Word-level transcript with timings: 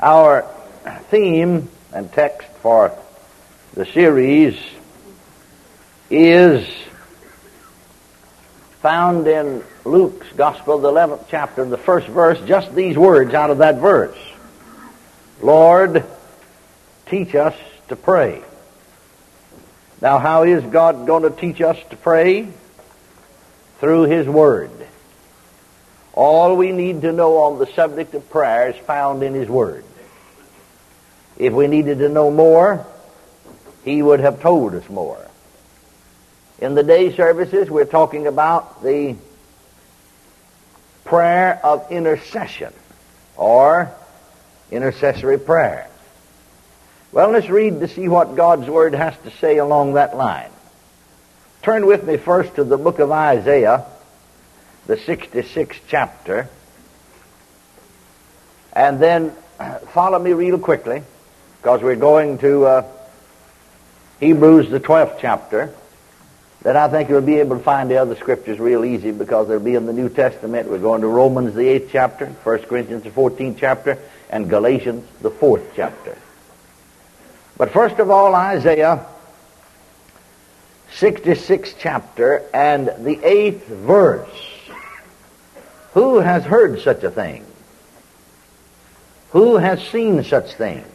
Our 0.00 0.42
theme 1.10 1.68
and 1.92 2.12
text 2.12 2.48
for 2.62 2.96
the 3.74 3.86
series 3.86 4.58
is 6.10 6.66
found 8.80 9.26
in 9.26 9.62
Luke's 9.84 10.26
Gospel, 10.32 10.78
the 10.78 10.90
11th 10.90 11.26
chapter, 11.28 11.64
the 11.64 11.78
first 11.78 12.08
verse, 12.08 12.40
just 12.46 12.74
these 12.74 12.96
words 12.96 13.32
out 13.34 13.50
of 13.50 13.58
that 13.58 13.76
verse. 13.76 14.18
Lord, 15.40 16.04
teach 17.06 17.34
us 17.34 17.54
to 17.88 17.96
pray. 17.96 18.42
Now, 20.00 20.18
how 20.18 20.42
is 20.42 20.64
God 20.64 21.06
going 21.06 21.22
to 21.22 21.30
teach 21.30 21.60
us 21.60 21.76
to 21.90 21.96
pray? 21.96 22.48
Through 23.78 24.04
His 24.04 24.26
Word. 24.26 24.70
All 26.14 26.56
we 26.56 26.72
need 26.72 27.02
to 27.02 27.12
know 27.12 27.38
on 27.38 27.58
the 27.58 27.66
subject 27.66 28.14
of 28.14 28.28
prayer 28.28 28.70
is 28.70 28.76
found 28.76 29.22
in 29.22 29.34
His 29.34 29.48
Word. 29.48 29.84
If 31.38 31.52
we 31.52 31.66
needed 31.66 31.98
to 31.98 32.08
know 32.08 32.30
more, 32.30 32.86
He 33.84 34.02
would 34.02 34.20
have 34.20 34.40
told 34.40 34.74
us 34.74 34.88
more. 34.88 35.26
In 36.58 36.74
the 36.74 36.82
day 36.82 37.14
services, 37.16 37.70
we're 37.70 37.84
talking 37.86 38.26
about 38.26 38.82
the 38.82 39.16
prayer 41.04 41.58
of 41.64 41.90
intercession 41.90 42.72
or 43.36 43.92
intercessory 44.70 45.38
prayer. 45.38 45.88
Well, 47.10 47.30
let's 47.30 47.48
read 47.48 47.80
to 47.80 47.88
see 47.88 48.08
what 48.08 48.36
God's 48.36 48.68
Word 48.68 48.94
has 48.94 49.14
to 49.24 49.30
say 49.32 49.58
along 49.58 49.94
that 49.94 50.16
line. 50.16 50.50
Turn 51.62 51.86
with 51.86 52.04
me 52.04 52.16
first 52.16 52.54
to 52.56 52.64
the 52.64 52.78
book 52.78 52.98
of 52.98 53.10
Isaiah, 53.10 53.84
the 54.86 54.96
66th 54.96 55.80
chapter, 55.88 56.48
and 58.72 59.00
then 59.00 59.34
follow 59.88 60.18
me 60.18 60.32
real 60.32 60.58
quickly, 60.58 61.02
because 61.60 61.82
we're 61.82 61.96
going 61.96 62.38
to 62.38 62.64
uh, 62.64 62.84
Hebrews, 64.20 64.70
the 64.70 64.80
12th 64.80 65.18
chapter. 65.20 65.74
Then 66.62 66.76
I 66.76 66.86
think 66.86 67.08
you'll 67.08 67.22
be 67.22 67.40
able 67.40 67.58
to 67.58 67.62
find 67.62 67.90
the 67.90 67.96
other 67.96 68.14
scriptures 68.14 68.60
real 68.60 68.84
easy 68.84 69.10
because 69.10 69.48
they'll 69.48 69.58
be 69.58 69.74
in 69.74 69.86
the 69.86 69.92
New 69.92 70.08
Testament. 70.08 70.68
We're 70.68 70.78
going 70.78 71.00
to 71.00 71.08
Romans, 71.08 71.54
the 71.54 71.62
8th 71.62 71.88
chapter, 71.90 72.26
1 72.26 72.58
Corinthians, 72.60 73.02
the 73.02 73.10
14th 73.10 73.56
chapter, 73.58 73.98
and 74.30 74.48
Galatians, 74.48 75.04
the 75.22 75.30
4th 75.30 75.64
chapter. 75.74 76.16
But 77.56 77.72
first 77.72 77.98
of 77.98 78.10
all, 78.10 78.34
Isaiah 78.34 79.06
66th 80.94 81.74
chapter 81.78 82.48
and 82.54 82.86
the 83.04 83.16
8th 83.16 83.64
verse. 83.66 84.51
Who 85.94 86.18
has 86.18 86.44
heard 86.44 86.80
such 86.80 87.02
a 87.02 87.10
thing? 87.10 87.44
Who 89.30 89.56
has 89.56 89.86
seen 89.88 90.24
such 90.24 90.54
things? 90.54 90.86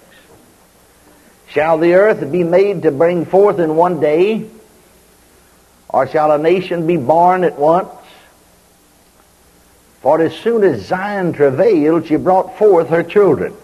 Shall 1.49 1.77
the 1.77 1.93
earth 1.93 2.31
be 2.31 2.43
made 2.43 2.83
to 2.83 2.91
bring 2.91 3.25
forth 3.25 3.59
in 3.59 3.75
one 3.75 3.99
day? 3.99 4.49
Or 5.89 6.07
shall 6.07 6.31
a 6.31 6.37
nation 6.37 6.85
be 6.85 6.97
born 6.97 7.43
at 7.43 7.57
once? 7.57 7.89
For 10.01 10.21
as 10.21 10.33
soon 10.35 10.63
as 10.63 10.85
Zion 10.85 11.33
travailed, 11.33 12.07
she 12.07 12.15
brought 12.15 12.57
forth 12.57 12.89
her 12.89 13.03
children. 13.03 13.55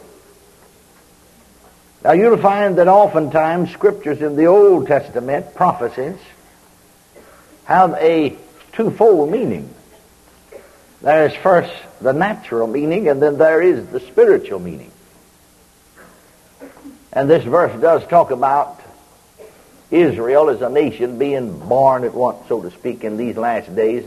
Now 2.03 2.11
you'll 2.11 2.37
find 2.37 2.77
that 2.77 2.87
oftentimes 2.87 3.71
scriptures 3.71 4.21
in 4.21 4.35
the 4.35 4.47
Old 4.47 4.87
Testament, 4.87 5.55
prophecies, 5.55 6.17
have 7.65 7.93
a 7.93 8.35
twofold 8.73 9.31
meaning. 9.31 9.72
There 11.03 11.27
is 11.27 11.35
first 11.35 11.73
the 12.01 12.13
natural 12.13 12.65
meaning, 12.65 13.09
and 13.09 13.21
then 13.21 13.37
there 13.37 13.61
is 13.61 13.85
the 13.87 13.99
spiritual 13.99 14.59
meaning. 14.59 14.89
And 17.11 17.29
this 17.29 17.43
verse 17.43 17.79
does 17.81 18.07
talk 18.07 18.31
about 18.31 18.81
Israel 19.91 20.49
as 20.49 20.61
a 20.61 20.69
nation 20.69 21.19
being 21.19 21.59
born 21.59 22.05
at 22.05 22.13
once, 22.13 22.47
so 22.47 22.61
to 22.61 22.71
speak, 22.71 23.03
in 23.03 23.17
these 23.17 23.35
last 23.35 23.75
days. 23.75 24.05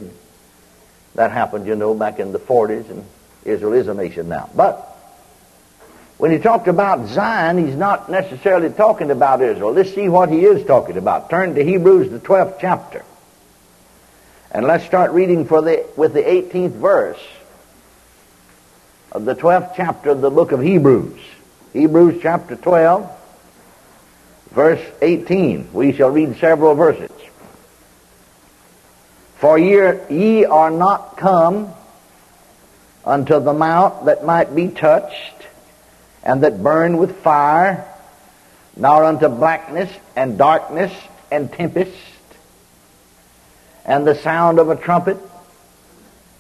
That 1.15 1.33
happened, 1.33 1.67
you 1.67 1.77
know, 1.77 1.93
back 1.93 2.19
in 2.19 2.33
the 2.33 2.39
40s, 2.39 2.89
and 2.89 3.05
Israel 3.45 3.75
is 3.75 3.89
a 3.89 3.95
nation 3.95 4.31
now. 4.31 4.49
But 4.55 4.79
when 6.17 6.31
he 6.31 6.39
talked 6.39 6.67
about 6.67 7.09
Zion, 7.09 7.59
he's 7.67 7.77
not 7.77 8.11
necessarily 8.11 8.71
talking 8.71 9.11
about 9.11 9.43
Israel. 9.43 9.73
Let's 9.73 9.95
see 9.95 10.09
what 10.09 10.31
he 10.31 10.47
is 10.47 10.67
talking 10.67 10.97
about. 10.97 11.29
Turn 11.29 11.55
to 11.57 11.63
Hebrews, 11.63 12.11
the 12.11 12.21
12th 12.21 12.57
chapter. 12.59 13.05
And 14.53 14.67
let's 14.67 14.85
start 14.85 15.11
reading 15.13 15.45
for 15.45 15.61
the, 15.61 15.87
with 15.97 16.15
the 16.15 16.23
18th 16.23 16.73
verse 16.73 17.23
of 19.13 19.25
the 19.25 19.35
12th 19.35 19.75
chapter 19.77 20.11
of 20.11 20.21
the 20.21 20.31
book 20.31 20.53
of 20.53 20.61
Hebrews. 20.61 21.21
Hebrews 21.73 22.21
chapter 22.23 22.57
12, 22.57 23.11
verse 24.51 24.85
18. 25.03 25.73
We 25.73 25.93
shall 25.93 26.11
read 26.11 26.37
several 26.37 26.75
verses. 26.75 27.11
For 29.39 29.59
ye, 29.59 30.45
are 30.45 30.71
not 30.71 31.17
come 31.17 31.75
unto 33.05 33.39
the 33.41 33.53
mount 33.53 34.07
that 34.07 34.25
might 34.25 34.55
be 34.55 34.69
touched, 34.69 35.47
and 36.23 36.43
that 36.43 36.63
burn 36.63 36.97
with 36.97 37.17
fire, 37.19 37.87
nor 38.77 39.05
unto 39.05 39.29
blackness 39.29 39.91
and 40.17 40.39
darkness 40.39 40.93
and 41.31 41.53
tempest, 41.53 41.93
and 43.87 44.07
the 44.07 44.17
sound 44.17 44.59
of 44.59 44.69
a 44.69 44.77
trumpet, 44.77 45.17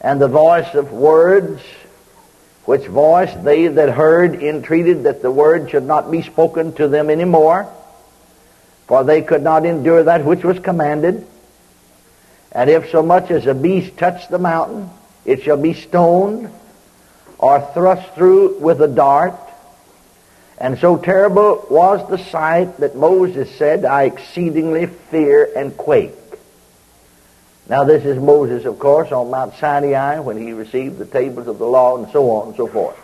and 0.01 0.21
the 0.21 0.29
voice 0.29 0.75
of 0.75 0.93
words, 0.93 1.63
which 2.65 2.87
voice 2.87 3.33
they 3.43 3.69
that 3.69 3.89
heard 3.89 4.35
entreated 4.35 5.05
that 5.05 5.23
the 5.23 5.31
word 5.31 5.71
should 5.71 5.85
not 5.85 6.11
be 6.11 6.23
spoken 6.23 6.73
to 6.75 6.89
them 6.89 7.09
any 7.09 7.25
more, 7.25 7.73
for 8.89 9.05
they 9.05 9.23
could 9.23 9.43
not 9.43 9.65
endure 9.65 10.03
that 10.03 10.25
which 10.25 10.43
was 10.43 10.59
commanded. 10.59 11.25
And 12.51 12.69
if 12.69 12.91
so 12.91 13.03
much 13.03 13.31
as 13.31 13.47
a 13.47 13.55
beast 13.55 13.97
touch 13.97 14.29
the 14.29 14.39
mountain, 14.39 14.91
it 15.25 15.43
shall 15.43 15.57
be 15.57 15.75
stoned, 15.75 16.51
or 17.39 17.61
thrust 17.75 18.15
through 18.15 18.59
with 18.59 18.81
a 18.83 18.89
dart. 18.89 19.35
And 20.59 20.79
so 20.79 20.97
terrible 20.97 21.65
was 21.71 22.09
the 22.09 22.19
sight 22.19 22.79
that 22.79 22.97
Moses 22.97 23.55
said, 23.57 23.85
I 23.85 24.05
exceedingly 24.05 24.87
fear 24.87 25.49
and 25.57 25.77
quake. 25.77 26.13
Now 27.69 27.83
this 27.85 28.05
is 28.05 28.17
Moses, 28.19 28.65
of 28.65 28.79
course, 28.79 29.11
on 29.11 29.31
Mount 29.31 29.55
Sinai 29.55 30.21
when 30.21 30.39
he 30.39 30.53
received 30.53 30.99
the 30.99 31.07
tables 31.07 31.49
of 31.49 31.59
the 31.59 31.67
law 31.67 31.97
and 31.97 32.11
so 32.13 32.31
on 32.31 32.49
and 32.49 32.57
so 32.57 32.69
forth. 32.69 32.97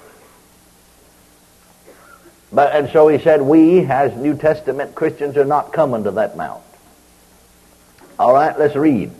But, 2.52 2.76
and 2.76 2.90
so 2.90 3.08
he 3.08 3.18
said, 3.18 3.40
we 3.42 3.80
as 3.86 4.14
New 4.14 4.36
Testament 4.36 4.94
Christians 4.94 5.36
are 5.36 5.44
not 5.44 5.72
coming 5.72 6.04
to 6.04 6.12
that 6.12 6.36
mount. 6.36 6.62
All 8.18 8.32
right, 8.32 8.56
let's 8.58 8.76
read 8.76 9.10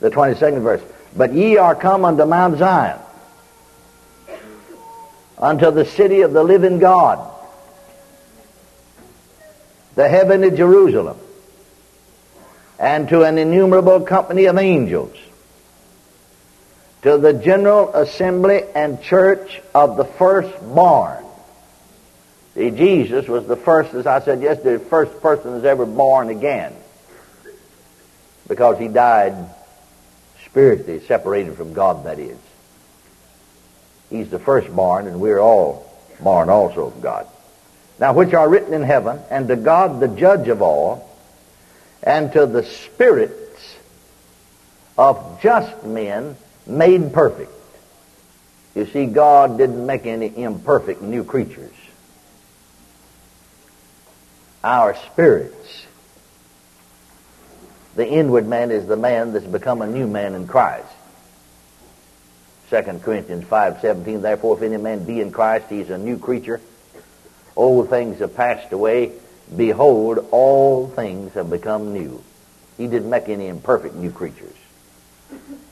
the 0.00 0.10
22nd 0.10 0.62
verse. 0.62 0.82
But 1.16 1.32
ye 1.32 1.56
are 1.56 1.74
come 1.74 2.04
unto 2.04 2.24
Mount 2.24 2.58
Zion, 2.58 2.98
unto 5.36 5.70
the 5.70 5.84
city 5.84 6.20
of 6.20 6.32
the 6.32 6.44
living 6.44 6.78
God, 6.78 7.18
the 9.96 10.08
heavenly 10.08 10.52
Jerusalem, 10.52 11.18
and 12.78 13.08
to 13.08 13.22
an 13.22 13.38
innumerable 13.38 14.00
company 14.00 14.44
of 14.44 14.56
angels, 14.58 15.16
to 17.02 17.18
the 17.18 17.32
general 17.32 17.92
assembly 17.94 18.62
and 18.74 19.02
church 19.02 19.60
of 19.74 19.96
the 19.96 20.04
firstborn. 20.04 21.24
See, 22.54 22.70
Jesus 22.70 23.28
was 23.28 23.46
the 23.46 23.56
first, 23.56 23.94
as 23.94 24.06
I 24.06 24.20
said 24.20 24.42
yesterday, 24.42 24.82
first 24.82 25.20
person 25.20 25.52
that's 25.52 25.64
ever 25.64 25.86
born 25.86 26.28
again. 26.28 26.74
Because 28.48 28.78
he 28.78 28.88
died 28.88 29.34
spiritually, 30.46 31.00
separated 31.06 31.56
from 31.56 31.72
God, 31.72 32.04
that 32.04 32.18
is. 32.18 32.38
He's 34.10 34.30
the 34.30 34.38
firstborn, 34.38 35.06
and 35.06 35.20
we're 35.20 35.38
all 35.38 35.88
born 36.20 36.48
also 36.48 36.86
of 36.86 37.02
God. 37.02 37.26
Now, 38.00 38.12
which 38.12 38.32
are 38.32 38.48
written 38.48 38.72
in 38.72 38.82
heaven, 38.82 39.20
and 39.30 39.48
to 39.48 39.56
God 39.56 40.00
the 40.00 40.08
judge 40.08 40.48
of 40.48 40.62
all, 40.62 41.07
and 42.02 42.32
to 42.32 42.46
the 42.46 42.64
spirits 42.64 43.76
of 44.96 45.40
just 45.42 45.84
men 45.84 46.36
made 46.66 47.12
perfect. 47.12 47.52
You 48.74 48.86
see, 48.86 49.06
God 49.06 49.58
didn't 49.58 49.84
make 49.84 50.06
any 50.06 50.36
imperfect 50.36 51.02
new 51.02 51.24
creatures. 51.24 51.72
Our 54.62 54.96
spirits. 55.12 55.86
The 57.96 58.06
inward 58.06 58.46
man 58.46 58.70
is 58.70 58.86
the 58.86 58.96
man 58.96 59.32
that's 59.32 59.46
become 59.46 59.82
a 59.82 59.86
new 59.86 60.06
man 60.06 60.34
in 60.34 60.46
Christ. 60.46 60.86
2 62.70 62.82
Corinthians 63.02 63.44
5.17, 63.44 64.20
Therefore, 64.20 64.56
if 64.56 64.62
any 64.62 64.76
man 64.76 65.04
be 65.04 65.20
in 65.20 65.32
Christ, 65.32 65.66
he 65.70 65.80
is 65.80 65.90
a 65.90 65.98
new 65.98 66.18
creature. 66.18 66.60
Old 67.56 67.88
things 67.88 68.18
have 68.18 68.36
passed 68.36 68.72
away. 68.72 69.12
Behold, 69.56 70.26
all 70.30 70.88
things 70.88 71.34
have 71.34 71.50
become 71.50 71.92
new. 71.92 72.22
He 72.76 72.86
didn't 72.86 73.10
make 73.10 73.28
any 73.28 73.48
imperfect 73.48 73.94
new 73.94 74.10
creatures. 74.10 74.54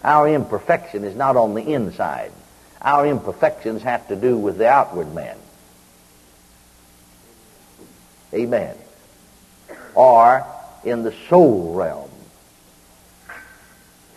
Our 0.03 0.29
imperfection 0.29 1.05
is 1.05 1.15
not 1.17 1.37
on 1.37 1.55
the 1.55 1.63
inside. 1.63 2.33
Our 2.81 3.07
imperfections 3.07 3.83
have 3.83 4.09
to 4.09 4.17
do 4.17 4.37
with 4.37 4.59
the 4.59 4.69
outward 4.69 5.15
man. 5.15 5.37
Amen. 8.33 8.77
Or 9.95 10.47
in 10.85 11.03
the 11.03 11.15
soul 11.29 11.75
realm. 11.75 12.11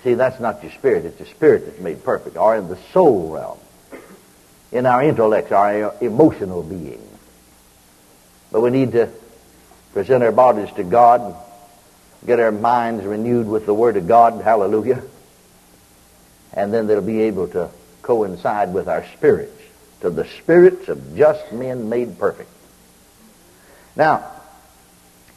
See, 0.04 0.14
that's 0.14 0.40
not 0.40 0.64
your 0.64 0.72
spirit. 0.72 1.06
It's 1.06 1.20
your 1.20 1.28
spirit 1.28 1.66
that's 1.66 1.80
made 1.80 2.04
perfect. 2.04 2.38
Or 2.38 2.56
in 2.56 2.68
the 2.70 2.78
soul 2.94 3.32
realm. 3.32 3.60
In 4.72 4.86
our 4.86 5.04
intellects, 5.04 5.52
our 5.52 5.94
emotional 6.00 6.64
being. 6.64 7.06
But 8.52 8.62
we 8.62 8.70
need 8.70 8.94
to 8.94 9.10
present 9.94 10.24
our 10.24 10.32
bodies 10.32 10.72
to 10.76 10.84
God, 10.84 11.36
get 12.26 12.40
our 12.40 12.52
minds 12.52 13.06
renewed 13.06 13.48
with 13.48 13.66
the 13.66 13.74
Word 13.74 13.98
of 13.98 14.08
God. 14.08 14.42
Hallelujah. 14.42 15.02
And 16.54 16.74
then 16.74 16.88
they'll 16.88 17.02
be 17.02 17.22
able 17.22 17.48
to 17.50 17.70
coincide 18.02 18.74
with 18.74 18.88
our 18.88 19.06
spirits, 19.18 19.62
to 20.02 20.10
the 20.10 20.26
spirits 20.26 20.90
of 20.90 21.16
just 21.16 21.52
men 21.52 21.90
made 21.90 22.18
perfect. 22.18 22.50
Now, 23.96 24.32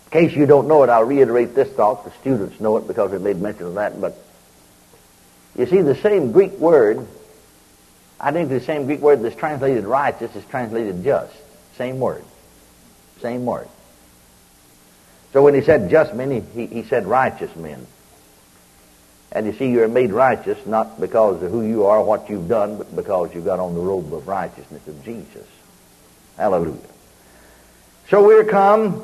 in 0.06 0.28
case 0.28 0.37
you 0.37 0.46
don't 0.46 0.69
know 0.69 0.82
it, 0.82 0.90
I'll 0.90 1.05
reiterate 1.05 1.55
this 1.55 1.69
thought. 1.69 2.05
The 2.05 2.12
students 2.20 2.60
know 2.60 2.76
it 2.76 2.87
because 2.87 3.10
we 3.10 3.19
made 3.19 3.40
mention 3.40 3.66
of 3.66 3.75
that. 3.75 4.00
But 4.00 4.16
you 5.56 5.66
see, 5.66 5.81
the 5.82 5.96
same 5.96 6.32
Greek 6.32 6.52
word, 6.52 7.06
I 8.20 8.31
think 8.32 8.48
the 8.48 8.60
same 8.60 8.87
Greek 8.87 9.00
word 9.00 9.22
that's 9.22 9.37
translated 9.37 9.84
righteous 9.84 10.34
is 10.37 10.44
translated 10.46 11.02
just. 11.02 11.34
Same 11.76 11.98
word. 11.98 12.25
Same 13.20 13.44
word. 13.44 13.69
So 15.32 15.43
when 15.43 15.55
he 15.55 15.62
said 15.62 15.90
just 15.90 16.14
men, 16.14 16.46
he, 16.55 16.67
he, 16.67 16.82
said 16.82 17.06
righteous 17.06 17.55
men. 17.56 17.87
And 19.32 19.46
you 19.46 19.55
see, 19.55 19.70
you're 19.70 19.88
made 19.88 20.12
righteous 20.12 20.58
not 20.67 21.00
because 21.00 21.43
of 21.43 21.50
who 21.50 21.62
you 21.62 21.87
are, 21.87 22.02
what 22.02 22.29
you've 22.29 22.49
done, 22.49 22.76
but 22.76 22.94
because 22.94 23.34
you 23.34 23.40
got 23.40 23.58
on 23.58 23.75
the 23.75 23.81
robe 23.81 24.12
of 24.12 24.29
righteousness 24.29 24.87
of 24.87 25.02
Jesus. 25.05 25.46
Hallelujah. 26.37 26.79
So 28.08 28.26
we're 28.26 28.44
come, 28.44 29.02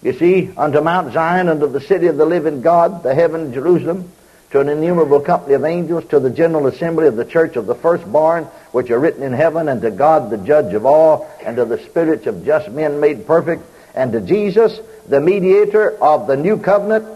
you 0.00 0.12
see, 0.12 0.50
unto 0.56 0.80
Mount 0.80 1.12
Zion, 1.12 1.48
unto 1.48 1.66
the 1.66 1.80
city 1.80 2.06
of 2.06 2.16
the 2.16 2.26
living 2.26 2.60
God, 2.60 3.02
the 3.02 3.14
heaven, 3.14 3.52
Jerusalem, 3.52 4.12
to 4.50 4.60
an 4.60 4.68
innumerable 4.68 5.18
company 5.18 5.54
of 5.54 5.64
angels, 5.64 6.04
to 6.10 6.20
the 6.20 6.30
general 6.30 6.68
assembly 6.68 7.08
of 7.08 7.16
the 7.16 7.24
church 7.24 7.56
of 7.56 7.66
the 7.66 7.74
firstborn, 7.74 8.44
which 8.70 8.90
are 8.90 9.00
written 9.00 9.24
in 9.24 9.32
heaven, 9.32 9.68
and 9.68 9.82
to 9.82 9.90
God 9.90 10.30
the 10.30 10.38
judge 10.38 10.72
of 10.74 10.86
all, 10.86 11.28
and 11.44 11.56
to 11.56 11.64
the 11.64 11.78
spirits 11.78 12.26
of 12.26 12.44
just 12.44 12.70
men 12.70 13.00
made 13.00 13.26
perfect, 13.26 13.64
and 13.94 14.12
to 14.12 14.20
Jesus, 14.20 14.78
the 15.08 15.20
mediator 15.20 15.96
of 16.02 16.26
the 16.26 16.36
new 16.36 16.58
covenant, 16.58 17.06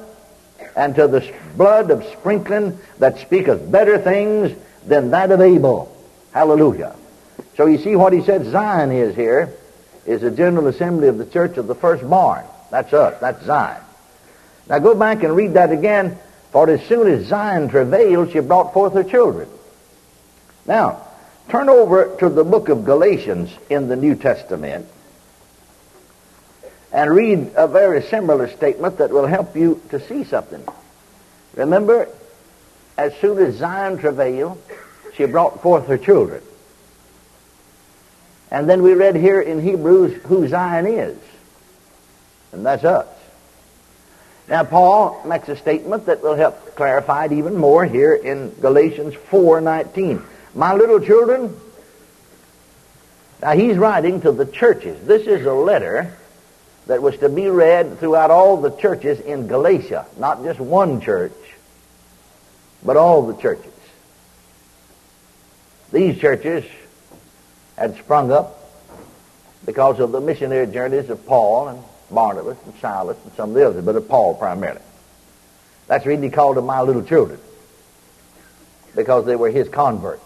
and 0.77 0.95
to 0.95 1.09
the 1.09 1.35
blood 1.57 1.91
of 1.91 2.05
sprinkling 2.19 2.79
that 2.99 3.19
speaketh 3.19 3.71
better 3.71 3.99
things 3.99 4.57
than 4.87 5.11
that 5.11 5.33
of 5.33 5.41
Abel. 5.41 5.95
Hallelujah. 6.33 6.95
So 7.57 7.67
you 7.67 7.79
see 7.79 7.97
what 7.97 8.13
he 8.13 8.23
said 8.23 8.45
Zion 8.47 8.93
is 8.93 9.17
here 9.17 9.53
is 10.07 10.21
the 10.21 10.31
general 10.31 10.69
assembly 10.69 11.09
of 11.09 11.19
the 11.19 11.27
church 11.27 11.57
of 11.57 11.67
the 11.67 11.75
firstborn. 11.75 12.45
That's 12.71 12.93
us. 12.93 13.21
That's 13.21 13.45
Zion. 13.45 13.83
Now 14.69 14.79
go 14.79 14.95
back 14.95 15.23
and 15.25 15.35
read 15.35 15.55
that 15.55 15.73
again. 15.73 16.19
For 16.53 16.71
as 16.71 16.83
soon 16.87 17.09
as 17.09 17.27
Zion 17.27 17.69
travailed, 17.69 18.33
she 18.33 18.41
brought 18.41 18.73
forth 18.73 18.95
her 18.95 19.05
children. 19.05 19.49
Now, 20.65 21.03
turn 21.49 21.69
over 21.69 22.17
to 22.21 22.29
the 22.29 22.45
book 22.45 22.69
of 22.69 22.85
Galatians 22.85 23.51
in 23.69 23.89
the 23.89 23.97
New 23.97 24.15
Testament 24.15 24.87
and 26.93 27.11
read 27.11 27.53
a 27.55 27.67
very 27.67 28.03
similar 28.03 28.49
statement 28.49 28.99
that 28.99 29.11
will 29.11 29.27
help 29.27 29.57
you 29.57 29.81
to 29.91 30.01
see 30.01 30.25
something. 30.25 30.65
Remember, 31.55 32.09
as 32.97 33.15
soon 33.17 33.39
as 33.39 33.57
Zion 33.57 33.99
travailed, 33.99 34.61
she 35.15 35.27
brought 35.27 35.63
forth 35.63 35.87
her 35.87 35.99
children. 35.99 36.43
And 38.51 38.69
then 38.69 38.83
we 38.83 38.95
read 38.95 39.17
here 39.17 39.41
in 39.41 39.61
Hebrews 39.61 40.23
who 40.25 40.49
Zion 40.49 40.87
is. 40.87 41.19
And 42.53 42.65
that's 42.65 42.85
us. 42.85 43.07
Now, 44.49 44.65
Paul 44.65 45.23
makes 45.27 45.49
a 45.51 45.57
statement 45.57 46.07
that 46.07 46.23
will 46.23 46.35
help 46.35 46.75
clarify 46.75 47.27
it 47.27 47.33
even 47.33 47.57
more 47.57 47.85
here 47.85 48.15
in 48.15 48.51
Galatians 48.61 49.15
4.19. 49.31 50.23
My 50.55 50.73
little 50.73 51.01
children, 51.01 51.55
now 53.43 53.53
he's 53.53 53.77
writing 53.77 54.23
to 54.23 54.33
the 54.33 54.47
churches. 54.47 55.07
This 55.07 55.27
is 55.27 55.45
a 55.45 55.53
letter 55.53 56.17
that 56.89 57.03
was 57.03 57.17
to 57.19 57.29
be 57.29 57.49
read 57.49 57.99
throughout 57.99 58.31
all 58.31 58.57
the 58.57 58.71
churches 58.71 59.21
in 59.21 59.47
Galatia, 59.47 60.07
not 60.19 60.43
just 60.43 60.59
one 60.59 61.01
church, 61.01 61.33
but 62.83 62.97
all 62.97 63.27
the 63.27 63.41
churches. 63.41 63.73
These 65.93 66.19
churches 66.19 66.65
had 67.77 67.97
sprung 67.99 68.33
up 68.33 68.59
because 69.65 70.01
of 70.01 70.13
the 70.13 70.21
missionary 70.21 70.67
journeys 70.67 71.11
of 71.11 71.25
Paul 71.27 71.69
and 71.69 71.83
Barnabas 72.11 72.57
and 72.65 72.75
Silas 72.81 73.19
and 73.23 73.35
some 73.35 73.51
of 73.51 73.55
the 73.55 73.67
others, 73.67 73.85
but 73.85 73.95
of 73.95 74.09
Paul 74.09 74.35
primarily. 74.35 74.81
That's 75.89 76.05
the 76.05 76.11
reason 76.11 76.25
he 76.25 76.31
called 76.31 76.57
them 76.57 76.67
my 76.67 76.81
little 76.81 77.03
children, 77.03 77.39
because 78.97 79.27
they 79.27 79.37
were 79.37 79.51
his 79.51 79.69
converts. 79.69 80.23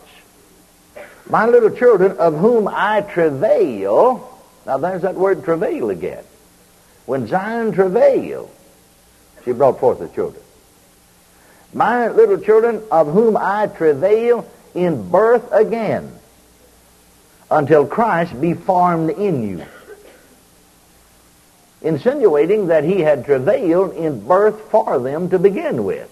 My 1.28 1.46
little 1.46 1.70
children, 1.70 2.18
of 2.18 2.38
whom 2.38 2.68
I 2.68 3.00
travail. 3.00 4.28
Now 4.64 4.78
there's 4.78 5.02
that 5.02 5.16
word 5.16 5.44
travail 5.44 5.90
again. 5.90 6.24
When 7.06 7.26
Zion 7.26 7.72
travailed, 7.72 8.50
she 9.44 9.52
brought 9.52 9.80
forth 9.80 9.98
the 9.98 10.08
children. 10.08 10.42
My 11.74 12.08
little 12.08 12.38
children, 12.38 12.82
of 12.90 13.12
whom 13.12 13.36
I 13.36 13.66
travail 13.66 14.48
in 14.74 15.10
birth 15.10 15.50
again, 15.52 16.12
until 17.50 17.86
Christ 17.86 18.40
be 18.40 18.54
formed 18.54 19.10
in 19.10 19.48
you. 19.48 19.66
Insinuating 21.82 22.68
that 22.68 22.84
he 22.84 23.00
had 23.00 23.24
travailed 23.24 23.94
in 23.94 24.26
birth 24.26 24.70
for 24.70 24.98
them 24.98 25.30
to 25.30 25.38
begin 25.38 25.84
with. 25.84 26.08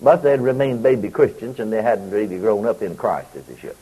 But 0.00 0.22
they 0.22 0.30
had 0.30 0.40
remained 0.40 0.82
baby 0.82 1.10
Christians 1.10 1.60
and 1.60 1.72
they 1.72 1.82
hadn't 1.82 2.10
really 2.10 2.38
grown 2.38 2.66
up 2.66 2.82
in 2.82 2.96
Christ 2.96 3.36
as 3.36 3.44
they 3.44 3.56
should. 3.56 3.76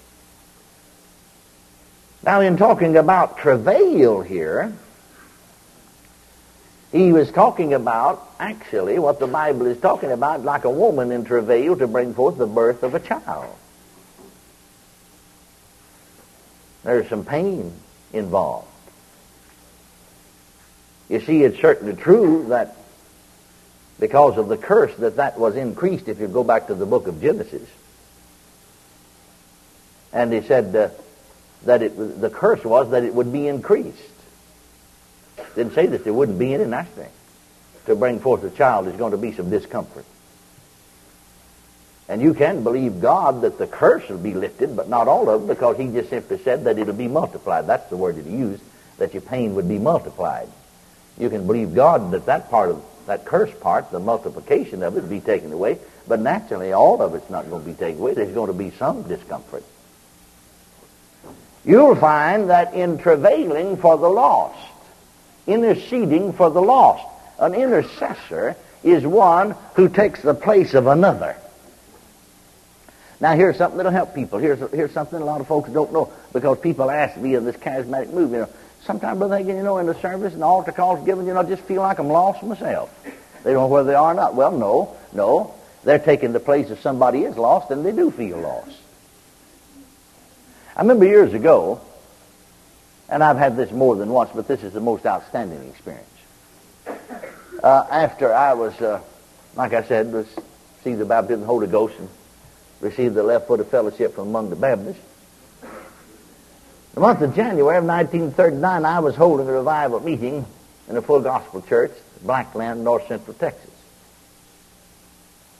Now, 2.23 2.41
in 2.41 2.59
talking 2.59 2.97
about 2.97 3.39
travail 3.39 4.21
here, 4.21 4.75
he 6.93 7.13
was 7.13 7.31
talking 7.31 7.73
about, 7.73 8.29
actually, 8.41 8.99
what 8.99 9.21
the 9.21 9.27
Bible 9.27 9.67
is 9.67 9.79
talking 9.79 10.11
about, 10.11 10.43
like 10.45 10.65
a 10.65 10.71
woman 10.71 11.13
in 11.13 11.25
travail 11.25 11.77
to 11.77 11.87
bring 11.87 12.15
forth 12.15 12.37
the 12.37 12.47
birth 12.47 12.83
of 12.83 12.95
a 12.95 13.01
child. 13.01 13.55
There's 16.83 17.09
some 17.09 17.25
pain 17.25 17.73
involved. 18.13 18.67
You 21.09 21.21
see, 21.21 21.45
it's 21.45 21.61
certainly 21.61 21.95
true 21.95 22.47
that 22.49 22.77
because 24.01 24.39
of 24.39 24.49
the 24.49 24.57
curse 24.57 24.95
that 24.97 25.17
that 25.17 25.39
was 25.39 25.57
increased 25.57 26.09
if 26.09 26.19
you 26.19 26.27
go 26.27 26.43
back 26.43 26.69
to 26.69 26.75
the 26.75 26.87
book 26.87 27.07
of 27.07 27.21
Genesis. 27.21 27.69
And 30.13 30.33
he 30.33 30.41
said 30.41 30.75
uh, 30.75 30.89
that 31.67 31.83
it, 31.83 32.21
the 32.21 32.31
curse 32.31 32.65
was 32.65 32.91
that 32.91 33.05
it 33.05 33.15
would 33.15 33.33
be 33.33 33.47
increased. 33.47 33.99
Didn't 35.55 35.75
say 35.75 35.87
that 35.87 36.05
there 36.05 36.13
wouldn't 36.13 36.39
be 36.39 36.55
any 36.55 36.65
nice 36.65 36.89
thing. 36.89 37.11
To 37.87 37.97
bring 37.97 38.21
forth 38.21 38.45
a 38.45 38.51
child 38.51 38.89
is 38.89 38.97
going 38.97 39.13
to 39.13 39.19
be 39.19 39.33
some 39.33 39.51
discomfort. 39.51 40.05
And 42.09 42.21
you 42.21 42.35
can 42.35 42.65
believe 42.65 43.01
God 43.01 43.43
that 43.43 43.59
the 43.59 43.67
curse 43.67 44.09
will 44.09 44.19
be 44.19 44.35
lifted, 44.35 44.75
but 44.75 44.89
not 44.89 45.07
all 45.07 45.31
of 45.31 45.45
it, 45.45 45.47
because 45.47 45.77
he 45.77 45.87
just 45.87 46.11
simply 46.11 46.39
said 46.39 46.65
that 46.65 46.79
it'll 46.79 46.93
be 46.93 47.09
multiplied. 47.09 47.69
That's 47.69 47.89
the 47.89 47.97
word 47.97 48.17
that 48.17 48.27
he 48.27 48.37
used, 48.37 48.63
that 48.99 49.15
your 49.15 49.23
pain 49.23 49.55
would 49.55 49.69
be 49.69 49.79
multiplied. 49.79 50.49
You 51.19 51.31
can 51.31 51.47
believe 51.47 51.75
God 51.75 52.11
that 52.11 52.27
that 52.27 52.51
part 52.51 52.71
of 52.71 52.85
that 53.07 53.25
curse 53.25 53.53
part, 53.61 53.91
the 53.91 53.99
multiplication 53.99 54.83
of 54.83 54.97
it, 54.97 55.03
will 55.03 55.09
be 55.09 55.21
taken 55.21 55.53
away, 55.53 55.79
but 56.07 56.21
naturally 56.21 56.73
all 56.73 57.01
of 57.03 57.15
it's 57.15 57.31
not 57.31 57.49
going 57.49 57.63
to 57.63 57.69
be 57.69 57.75
taken 57.75 58.01
away. 58.01 58.15
There's 58.15 58.35
going 58.35 58.49
to 58.49 58.53
be 58.53 58.71
some 58.73 59.03
discomfort. 59.05 59.65
You'll 61.65 61.97
find 61.97 62.51
that 62.51 62.75
in 62.75 62.99
travailing 62.99 63.77
for 63.77 63.99
the 63.99 64.09
lost, 64.09 64.59
interceding 65.51 66.33
for 66.33 66.51
the 66.51 66.63
lost. 66.63 67.05
An 67.39 67.55
intercessor 67.55 68.57
is 68.83 69.07
one 69.07 69.55
who 69.75 69.89
takes 69.89 70.23
the 70.23 70.35
place 70.35 70.75
of 70.75 70.87
another. 70.87 71.37
Now, 73.21 73.35
here's 73.35 73.59
something 73.59 73.77
that'll 73.77 73.93
help 73.93 74.15
people. 74.15 74.39
Here's, 74.39 74.59
here's 74.71 74.93
something 74.93 75.21
a 75.21 75.25
lot 75.25 75.41
of 75.43 75.47
folks 75.47 75.71
don't 75.71 75.93
know 75.93 76.11
because 76.33 76.59
people 76.59 76.91
ask 76.91 77.19
me 77.19 77.35
in 77.35 77.45
this 77.45 77.57
charismatic 77.57 78.13
move, 78.13 78.31
you 78.33 78.39
know, 78.39 78.49
sometimes, 78.85 79.21
Hagin, 79.21 79.57
you 79.57 79.63
know, 79.63 79.79
in 79.79 79.87
the 79.87 79.95
service 80.01 80.33
and 80.33 80.41
the 80.41 80.47
altar 80.47 80.73
calls 80.73 81.05
given, 81.05 81.27
you 81.27 81.35
know, 81.35 81.41
I 81.41 81.45
just 81.45 81.63
feel 81.65 81.83
like 81.83 81.99
I'm 81.99 82.09
lost 82.09 82.43
myself. 82.43 82.91
They 83.45 83.53
don't 83.53 83.63
know 83.63 83.67
whether 83.67 83.89
they 83.89 83.95
are 83.95 84.13
or 84.13 84.15
not. 84.15 84.35
Well, 84.35 84.53
no, 84.53 84.97
no. 85.13 85.55
They're 85.85 85.99
taking 85.99 86.33
the 86.33 86.41
place 86.41 86.71
of 86.71 86.81
somebody 86.81 87.25
is 87.25 87.37
lost, 87.37 87.71
and 87.71 87.85
they 87.85 87.93
do 87.93 88.11
feel 88.11 88.39
lost. 88.39 88.77
I 90.77 90.81
remember 90.83 91.07
years 91.07 91.33
ago, 91.33 91.81
and 93.11 93.25
I've 93.25 93.37
had 93.37 93.57
this 93.57 93.71
more 93.73 93.97
than 93.97 94.09
once, 94.11 94.31
but 94.35 94.47
this 94.47 94.63
is 94.63 94.73
the 94.73 94.81
most 94.81 95.05
outstanding 95.05 95.69
experience. 95.69 96.07
Uh, 97.63 97.87
after 97.91 98.33
I 98.33 98.55
was, 98.55 98.81
uh, 98.81 99.01
like 99.57 99.75
I 99.75 99.83
said, 99.83 100.27
see 100.85 100.95
the 100.95 101.05
baptism 101.05 101.35
of 101.35 101.41
the 101.41 101.47
Holy 101.47 101.67
Ghost 101.67 101.99
and 101.99 102.09
received 102.81 103.15
the 103.15 103.23
left 103.23 103.49
foot 103.49 103.61
of 103.61 103.69
fellowship 103.69 104.15
from 104.15 104.29
among 104.29 104.51
the 104.51 104.57
Baptists, 104.57 105.03
The 106.95 107.01
month 107.01 107.21
of 107.21 107.35
January 107.35 107.77
of 107.77 107.85
1939, 107.85 108.85
I 108.85 109.01
was 109.01 109.15
holding 109.17 109.49
a 109.49 109.53
revival 109.53 110.01
meeting 110.01 110.47
in 110.89 110.97
a 110.97 111.03
full 111.03 111.21
gospel 111.21 111.63
church, 111.63 111.93
Blackland, 112.23 112.85
north 112.85 113.07
central 113.09 113.35
Texas. 113.35 113.71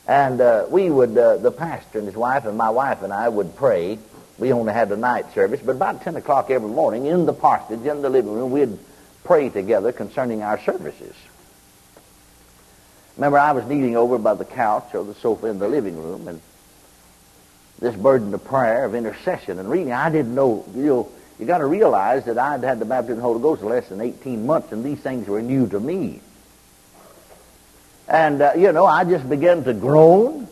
And 0.07 0.41
uh, 0.41 0.67
we 0.69 0.91
would, 0.91 1.17
uh, 1.17 1.37
the 1.37 1.53
pastor 1.53 1.99
and 1.99 2.07
his 2.07 2.17
wife 2.17 2.45
and 2.47 2.57
my 2.57 2.71
wife 2.71 3.03
and 3.03 3.13
I 3.13 3.29
would 3.29 3.55
pray. 3.55 3.99
We 4.41 4.55
only 4.55 4.73
had 4.73 4.89
the 4.89 4.97
night 4.97 5.35
service, 5.35 5.61
but 5.63 5.73
about 5.73 6.03
10 6.03 6.17
o'clock 6.17 6.51
every 6.51 6.71
morning 6.71 7.05
in 7.05 7.27
the 7.27 7.35
parsonage, 7.35 7.87
in 7.87 8.01
the 8.01 8.09
living 8.09 8.33
room, 8.33 8.51
we'd 8.51 8.79
pray 9.23 9.51
together 9.51 9.93
concerning 9.93 10.43
our 10.43 10.59
services. 10.59 11.15
Remember, 13.17 13.39
I 13.39 13.53
was 13.53 13.67
kneeling 13.67 13.99
over 13.99 14.17
by 14.17 14.33
the 14.33 14.47
couch 14.47 14.95
or 14.95 15.05
the 15.05 15.15
sofa 15.15 15.49
in 15.49 15.59
the 15.59 15.69
living 15.69 16.03
room, 16.03 16.27
and 16.27 16.41
this 17.81 17.95
burden 17.95 18.33
of 18.33 18.43
prayer, 18.43 18.87
of 18.87 18.95
intercession, 18.95 19.59
and 19.59 19.71
reading, 19.71 19.93
I 19.93 20.09
didn't 20.09 20.35
know, 20.35 20.65
you 20.75 20.87
know, 20.87 21.09
you 21.39 21.45
got 21.45 21.59
to 21.59 21.67
realize 21.67 22.25
that 22.25 22.39
I'd 22.39 22.65
had 22.65 22.79
the 22.79 22.87
baptism 22.87 23.19
of 23.19 23.19
the 23.19 23.23
Holy 23.23 23.43
Ghost 23.43 23.63
less 23.63 23.89
than 23.91 24.01
18 24.01 24.47
months, 24.47 24.73
and 24.73 24.83
these 24.83 25.01
things 25.01 25.29
were 25.29 25.43
new 25.43 25.69
to 25.69 25.79
me. 25.79 26.23
And, 28.09 28.41
uh, 28.41 28.53
you 28.57 28.73
know, 28.73 28.87
I 28.87 29.05
just 29.05 29.29
began 29.29 29.65
to 29.65 29.75
groan 29.75 30.49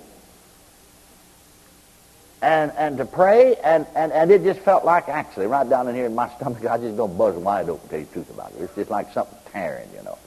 and, 2.41 2.73
and 2.77 2.99
to 2.99 3.05
pray, 3.05 3.57
and, 3.57 3.87
and, 3.97 4.13
and 4.13 4.31
it 4.31 4.45
just 4.45 4.61
felt 4.61 4.85
like 4.85 5.09
actually 5.09 5.47
right 5.47 5.69
down 5.69 5.89
in 5.89 5.95
here 5.95 6.07
in 6.07 6.15
my 6.15 6.29
stomach, 6.37 6.65
I 6.67 6.79
just 6.79 6.97
go 6.97 7.09
buzz 7.09 7.35
wide 7.35 7.69
open, 7.69 7.89
tell 7.89 7.99
you 7.99 8.07
the 8.07 8.13
truth 8.13 8.31
about 8.31 8.53
it. 8.53 8.63
It's 8.63 8.75
just 8.75 8.91
like 8.91 9.13
something 9.13 9.39
tearing, 9.53 9.89
you 9.97 10.03
know. 10.05 10.19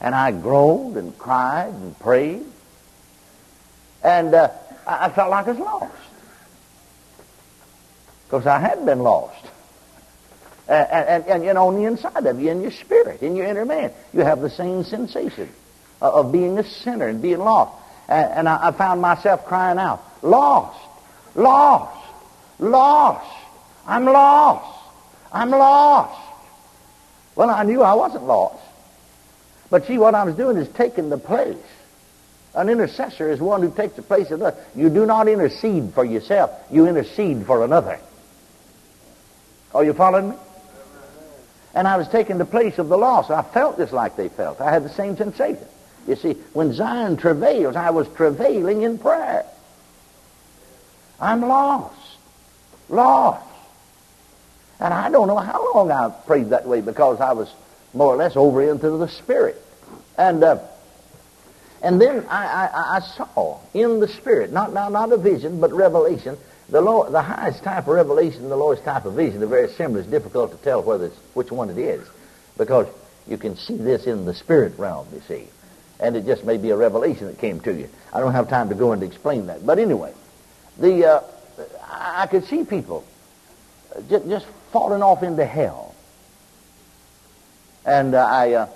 And 0.00 0.14
I 0.14 0.32
groaned 0.32 0.96
and 0.96 1.16
cried 1.18 1.74
and 1.74 1.98
prayed. 1.98 2.46
And 4.02 4.34
uh, 4.34 4.48
I, 4.86 5.10
felt 5.10 5.30
like 5.30 5.46
I 5.46 5.50
was 5.50 5.60
lost. 5.60 5.94
Because 8.26 8.46
I 8.46 8.58
had 8.58 8.86
been 8.86 9.00
lost. 9.00 9.44
And, 10.66 10.88
and, 10.90 11.26
and, 11.26 11.44
you 11.44 11.52
know, 11.52 11.68
on 11.68 11.74
the 11.74 11.84
inside 11.84 12.24
of 12.24 12.40
you, 12.40 12.50
in 12.50 12.62
your 12.62 12.70
spirit, 12.70 13.22
in 13.22 13.36
your 13.36 13.44
inner 13.44 13.66
man, 13.66 13.92
you 14.14 14.20
have 14.20 14.40
the 14.40 14.48
same 14.48 14.84
sensation 14.84 15.50
of 16.00 16.32
being 16.32 16.58
a 16.58 16.64
sinner 16.64 17.08
and 17.08 17.20
being 17.20 17.40
lost. 17.40 17.74
And, 18.08 18.32
and 18.32 18.48
I, 18.48 18.68
I 18.68 18.70
found 18.70 19.02
myself 19.02 19.44
crying 19.44 19.78
out, 19.78 20.02
lost, 20.22 20.78
lost, 21.34 22.06
lost. 22.58 23.36
I'm 23.86 24.04
lost. 24.04 24.84
I'm 25.32 25.50
lost. 25.50 26.20
Well, 27.36 27.50
I 27.50 27.62
knew 27.62 27.82
I 27.82 27.94
wasn't 27.94 28.24
lost. 28.24 28.62
But 29.70 29.86
see, 29.86 29.98
what 29.98 30.14
I 30.14 30.24
was 30.24 30.34
doing 30.34 30.56
is 30.56 30.68
taking 30.68 31.10
the 31.10 31.18
place. 31.18 31.56
An 32.54 32.68
intercessor 32.68 33.30
is 33.30 33.40
one 33.40 33.62
who 33.62 33.72
takes 33.72 33.94
the 33.94 34.02
place 34.02 34.30
of 34.30 34.40
another. 34.40 34.56
You 34.74 34.90
do 34.90 35.06
not 35.06 35.28
intercede 35.28 35.94
for 35.94 36.04
yourself. 36.04 36.50
You 36.70 36.86
intercede 36.86 37.46
for 37.46 37.64
another. 37.64 38.00
Are 39.72 39.84
you 39.84 39.92
following 39.92 40.30
me? 40.30 40.36
And 41.74 41.86
I 41.86 41.96
was 41.96 42.08
taking 42.08 42.38
the 42.38 42.44
place 42.44 42.78
of 42.78 42.88
the 42.88 42.98
lost. 42.98 43.30
I 43.30 43.42
felt 43.42 43.78
just 43.78 43.92
like 43.92 44.16
they 44.16 44.28
felt. 44.28 44.60
I 44.60 44.72
had 44.72 44.84
the 44.84 44.88
same 44.88 45.16
sensation. 45.16 45.64
You 46.08 46.16
see, 46.16 46.32
when 46.52 46.72
Zion 46.72 47.16
travails, 47.16 47.76
I 47.76 47.90
was 47.90 48.08
travailing 48.08 48.82
in 48.82 48.98
prayer. 48.98 49.46
I'm 51.20 51.42
lost. 51.42 51.96
Lost. 52.88 53.46
And 54.80 54.94
I 54.94 55.10
don't 55.10 55.28
know 55.28 55.36
how 55.36 55.74
long 55.74 55.90
I 55.90 56.08
prayed 56.08 56.50
that 56.50 56.66
way 56.66 56.80
because 56.80 57.20
I 57.20 57.32
was 57.32 57.52
more 57.92 58.14
or 58.14 58.16
less 58.16 58.36
over 58.36 58.62
into 58.62 58.90
the 58.90 59.08
Spirit. 59.08 59.62
And 60.16 60.42
uh, 60.42 60.58
and 61.82 62.00
then 62.00 62.26
I, 62.28 62.44
I, 62.44 62.96
I, 62.96 63.00
saw 63.00 63.58
in 63.72 64.00
the 64.00 64.08
Spirit, 64.08 64.52
not 64.52 64.72
now 64.72 64.88
not 64.88 65.12
a 65.12 65.16
vision, 65.16 65.60
but 65.60 65.72
revelation, 65.72 66.36
the 66.68 66.80
low, 66.80 67.08
the 67.10 67.22
highest 67.22 67.62
type 67.62 67.86
of 67.86 67.94
revelation 67.94 68.48
the 68.48 68.56
lowest 68.56 68.84
type 68.84 69.06
of 69.06 69.14
vision 69.14 69.42
are 69.42 69.46
very 69.46 69.70
similar. 69.70 70.00
It's 70.00 70.10
difficult 70.10 70.52
to 70.52 70.58
tell 70.58 70.82
whether 70.82 71.06
it's, 71.06 71.16
which 71.34 71.50
one 71.50 71.70
it 71.70 71.78
is 71.78 72.06
because 72.58 72.86
you 73.26 73.38
can 73.38 73.56
see 73.56 73.76
this 73.76 74.06
in 74.06 74.26
the 74.26 74.34
spirit 74.34 74.78
realm, 74.78 75.06
you 75.14 75.22
see. 75.26 75.48
And 75.98 76.16
it 76.16 76.26
just 76.26 76.44
may 76.44 76.58
be 76.58 76.70
a 76.70 76.76
revelation 76.76 77.26
that 77.26 77.38
came 77.38 77.60
to 77.60 77.72
you. 77.72 77.88
I 78.12 78.20
don't 78.20 78.32
have 78.32 78.48
time 78.48 78.68
to 78.68 78.74
go 78.74 78.92
and 78.92 79.02
explain 79.02 79.46
that. 79.46 79.64
But 79.64 79.78
anyway, 79.78 80.12
the 80.78 81.06
uh, 81.06 81.20
I 81.90 82.26
could 82.26 82.44
see 82.44 82.64
people 82.64 83.04
just, 84.08 84.28
just 84.28 84.46
falling 84.72 85.02
off 85.02 85.22
into 85.22 85.44
hell. 85.44 85.94
And 87.84 88.14
uh, 88.14 88.24
I, 88.24 88.52
uh, 88.52 88.68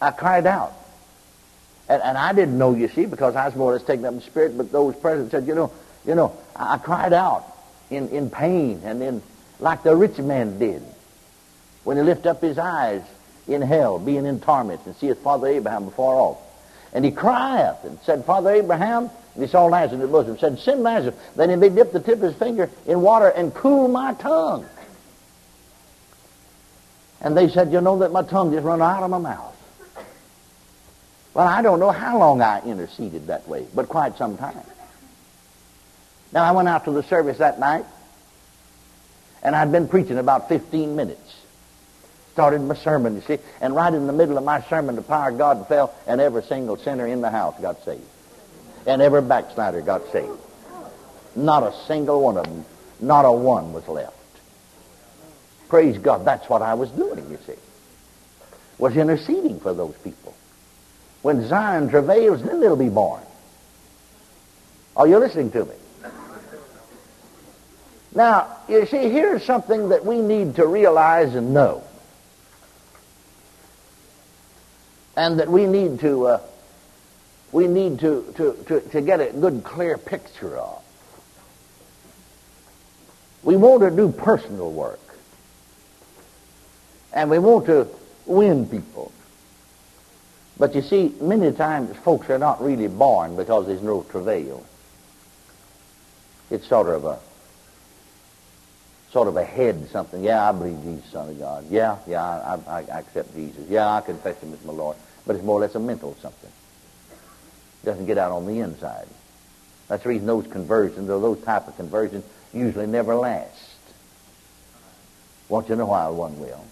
I 0.00 0.10
cried 0.10 0.46
out. 0.46 0.74
And, 1.88 2.02
and 2.02 2.16
I 2.16 2.32
didn't 2.32 2.56
know, 2.56 2.74
you 2.74 2.88
see, 2.88 3.06
because 3.06 3.34
I 3.34 3.46
was 3.46 3.56
more 3.56 3.72
or 3.72 3.76
less 3.76 3.84
taken 3.84 4.04
up 4.04 4.14
in 4.14 4.20
spirit, 4.20 4.56
but 4.56 4.70
those 4.70 4.94
present 4.94 5.30
said, 5.30 5.46
you 5.46 5.54
know, 5.54 5.72
you 6.06 6.14
know, 6.14 6.36
I, 6.54 6.78
cried 6.78 7.12
out 7.12 7.44
in, 7.90 8.08
in 8.10 8.30
pain 8.30 8.80
and 8.84 9.02
in 9.02 9.22
like 9.58 9.82
the 9.82 9.94
rich 9.94 10.18
man 10.18 10.58
did 10.58 10.82
when 11.84 11.96
he 11.96 12.02
lifted 12.02 12.28
up 12.28 12.40
his 12.40 12.58
eyes 12.58 13.02
in 13.48 13.60
hell, 13.60 13.98
being 13.98 14.24
in 14.24 14.40
torment, 14.40 14.80
and 14.86 14.94
seeth 14.96 15.18
Father 15.18 15.48
Abraham 15.48 15.86
before 15.86 16.14
off. 16.14 16.38
And 16.92 17.04
he 17.04 17.10
crieth 17.10 17.84
and 17.84 17.98
said, 18.04 18.24
Father 18.24 18.50
Abraham, 18.50 19.10
and 19.40 19.48
he 19.48 19.50
saw 19.50 19.64
Lazarus 19.64 19.94
in 19.94 20.00
the 20.00 20.06
bosom, 20.06 20.36
said, 20.36 20.58
Send 20.58 20.82
Lazarus. 20.82 21.14
Then 21.34 21.62
he 21.62 21.68
dipped 21.70 21.94
the 21.94 22.00
tip 22.00 22.16
of 22.16 22.20
his 22.20 22.34
finger 22.34 22.68
in 22.84 23.00
water 23.00 23.28
and 23.28 23.54
cool 23.54 23.88
my 23.88 24.12
tongue. 24.12 24.66
And 27.22 27.34
they 27.34 27.48
said, 27.48 27.72
you 27.72 27.80
know 27.80 28.00
that 28.00 28.12
my 28.12 28.22
tongue 28.22 28.52
just 28.52 28.64
run 28.64 28.82
out 28.82 29.02
of 29.02 29.08
my 29.08 29.16
mouth. 29.16 29.56
Well, 31.32 31.48
I 31.48 31.62
don't 31.62 31.80
know 31.80 31.90
how 31.90 32.18
long 32.18 32.42
I 32.42 32.60
interceded 32.60 33.28
that 33.28 33.48
way, 33.48 33.66
but 33.74 33.88
quite 33.88 34.18
some 34.18 34.36
time. 34.36 34.60
Now, 36.32 36.44
I 36.44 36.50
went 36.50 36.68
out 36.68 36.84
to 36.84 36.90
the 36.90 37.02
service 37.02 37.38
that 37.38 37.58
night, 37.58 37.86
and 39.42 39.56
I'd 39.56 39.72
been 39.72 39.88
preaching 39.88 40.18
about 40.18 40.50
15 40.50 40.96
minutes. 40.96 41.34
Started 42.34 42.60
my 42.60 42.74
sermon, 42.74 43.14
you 43.14 43.22
see, 43.22 43.38
and 43.62 43.74
right 43.74 43.92
in 43.92 44.06
the 44.06 44.12
middle 44.12 44.36
of 44.36 44.44
my 44.44 44.60
sermon, 44.64 44.96
the 44.96 45.02
power 45.02 45.30
of 45.30 45.38
God 45.38 45.66
fell, 45.66 45.94
and 46.06 46.20
every 46.20 46.42
single 46.42 46.76
sinner 46.76 47.06
in 47.06 47.22
the 47.22 47.30
house 47.30 47.58
got 47.58 47.82
saved. 47.86 48.04
And 48.86 49.02
every 49.02 49.22
backslider 49.22 49.82
got 49.82 50.10
saved. 50.12 50.38
Not 51.36 51.62
a 51.62 51.72
single 51.86 52.22
one 52.22 52.36
of 52.36 52.44
them, 52.44 52.64
not 53.00 53.24
a 53.24 53.32
one 53.32 53.72
was 53.72 53.86
left. 53.88 54.16
Praise 55.68 55.98
God, 55.98 56.24
that's 56.24 56.48
what 56.48 56.62
I 56.62 56.74
was 56.74 56.90
doing, 56.90 57.30
you 57.30 57.38
see. 57.46 57.58
Was 58.78 58.96
interceding 58.96 59.60
for 59.60 59.72
those 59.72 59.94
people. 60.02 60.34
When 61.22 61.46
Zion 61.46 61.90
travails, 61.90 62.42
then 62.42 62.60
they'll 62.60 62.76
be 62.76 62.88
born. 62.88 63.22
Are 64.96 65.06
you 65.06 65.18
listening 65.18 65.50
to 65.52 65.64
me? 65.64 65.74
Now, 68.12 68.56
you 68.68 68.86
see, 68.86 69.08
here's 69.08 69.44
something 69.44 69.90
that 69.90 70.04
we 70.04 70.20
need 70.20 70.56
to 70.56 70.66
realize 70.66 71.34
and 71.34 71.54
know. 71.54 71.84
And 75.16 75.38
that 75.38 75.48
we 75.48 75.66
need 75.66 76.00
to, 76.00 76.26
uh, 76.26 76.40
we 77.52 77.66
need 77.66 78.00
to, 78.00 78.32
to, 78.36 78.52
to, 78.66 78.80
to 78.80 79.00
get 79.00 79.20
a 79.20 79.32
good, 79.32 79.64
clear 79.64 79.98
picture 79.98 80.56
of. 80.56 80.82
We 83.42 83.56
want 83.56 83.82
to 83.82 83.90
do 83.90 84.12
personal 84.12 84.70
work. 84.70 85.00
And 87.12 87.30
we 87.30 87.38
want 87.38 87.66
to 87.66 87.88
win 88.26 88.66
people. 88.66 89.12
But 90.58 90.74
you 90.74 90.82
see, 90.82 91.14
many 91.20 91.50
times 91.52 91.96
folks 91.96 92.28
are 92.30 92.38
not 92.38 92.62
really 92.62 92.86
born 92.86 93.34
because 93.34 93.66
there's 93.66 93.82
no 93.82 94.02
travail. 94.02 94.64
It's 96.50 96.66
sort 96.66 96.88
of 96.88 97.04
a 97.04 97.18
sort 99.10 99.26
of 99.26 99.36
a 99.36 99.44
head 99.44 99.88
something. 99.90 100.22
Yeah, 100.22 100.48
I 100.48 100.52
believe 100.52 100.82
Jesus, 100.82 101.10
Son 101.10 101.28
of 101.30 101.38
God. 101.38 101.64
Yeah, 101.70 101.96
yeah, 102.06 102.22
I, 102.22 102.58
I, 102.66 102.78
I 102.78 102.98
accept 103.00 103.34
Jesus. 103.34 103.68
Yeah, 103.68 103.88
I 103.88 104.00
confess 104.02 104.38
Him 104.40 104.52
as 104.52 104.64
my 104.64 104.72
Lord. 104.72 104.96
But 105.26 105.36
it's 105.36 105.44
more 105.44 105.58
or 105.58 105.62
less 105.62 105.74
a 105.74 105.80
mental 105.80 106.16
something. 106.20 106.50
It 107.82 107.86
doesn't 107.86 108.06
get 108.06 108.18
out 108.18 108.32
on 108.32 108.46
the 108.46 108.60
inside. 108.60 109.06
That's 109.88 110.02
the 110.02 110.10
reason 110.10 110.26
those 110.26 110.46
conversions, 110.46 111.10
or 111.10 111.20
those 111.20 111.40
type 111.42 111.66
of 111.66 111.76
conversions, 111.76 112.24
usually 112.52 112.86
never 112.86 113.14
last. 113.14 113.56
Once 115.48 115.68
in 115.70 115.80
a 115.80 115.86
while, 115.86 116.14
one 116.14 116.38
will. 116.38 116.64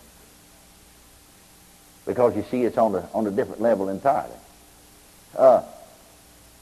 Because 2.06 2.36
you 2.36 2.44
see, 2.50 2.64
it's 2.64 2.78
on 2.78 2.94
a, 2.94 3.08
on 3.12 3.26
a 3.26 3.30
different 3.30 3.60
level 3.60 3.88
entirely. 3.88 4.36
Uh, 5.36 5.62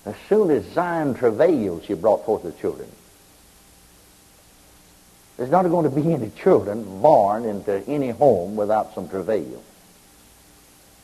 as 0.06 0.14
soon 0.28 0.50
as 0.50 0.64
Zion 0.72 1.14
travailed, 1.14 1.84
she 1.84 1.94
brought 1.94 2.24
forth 2.24 2.42
the 2.42 2.52
children. 2.52 2.88
There's 5.36 5.50
not 5.50 5.64
going 5.64 5.84
to 5.84 5.94
be 5.94 6.14
any 6.14 6.30
children 6.30 7.02
born 7.02 7.44
into 7.44 7.86
any 7.86 8.10
home 8.10 8.56
without 8.56 8.94
some 8.94 9.08
travail. 9.08 9.62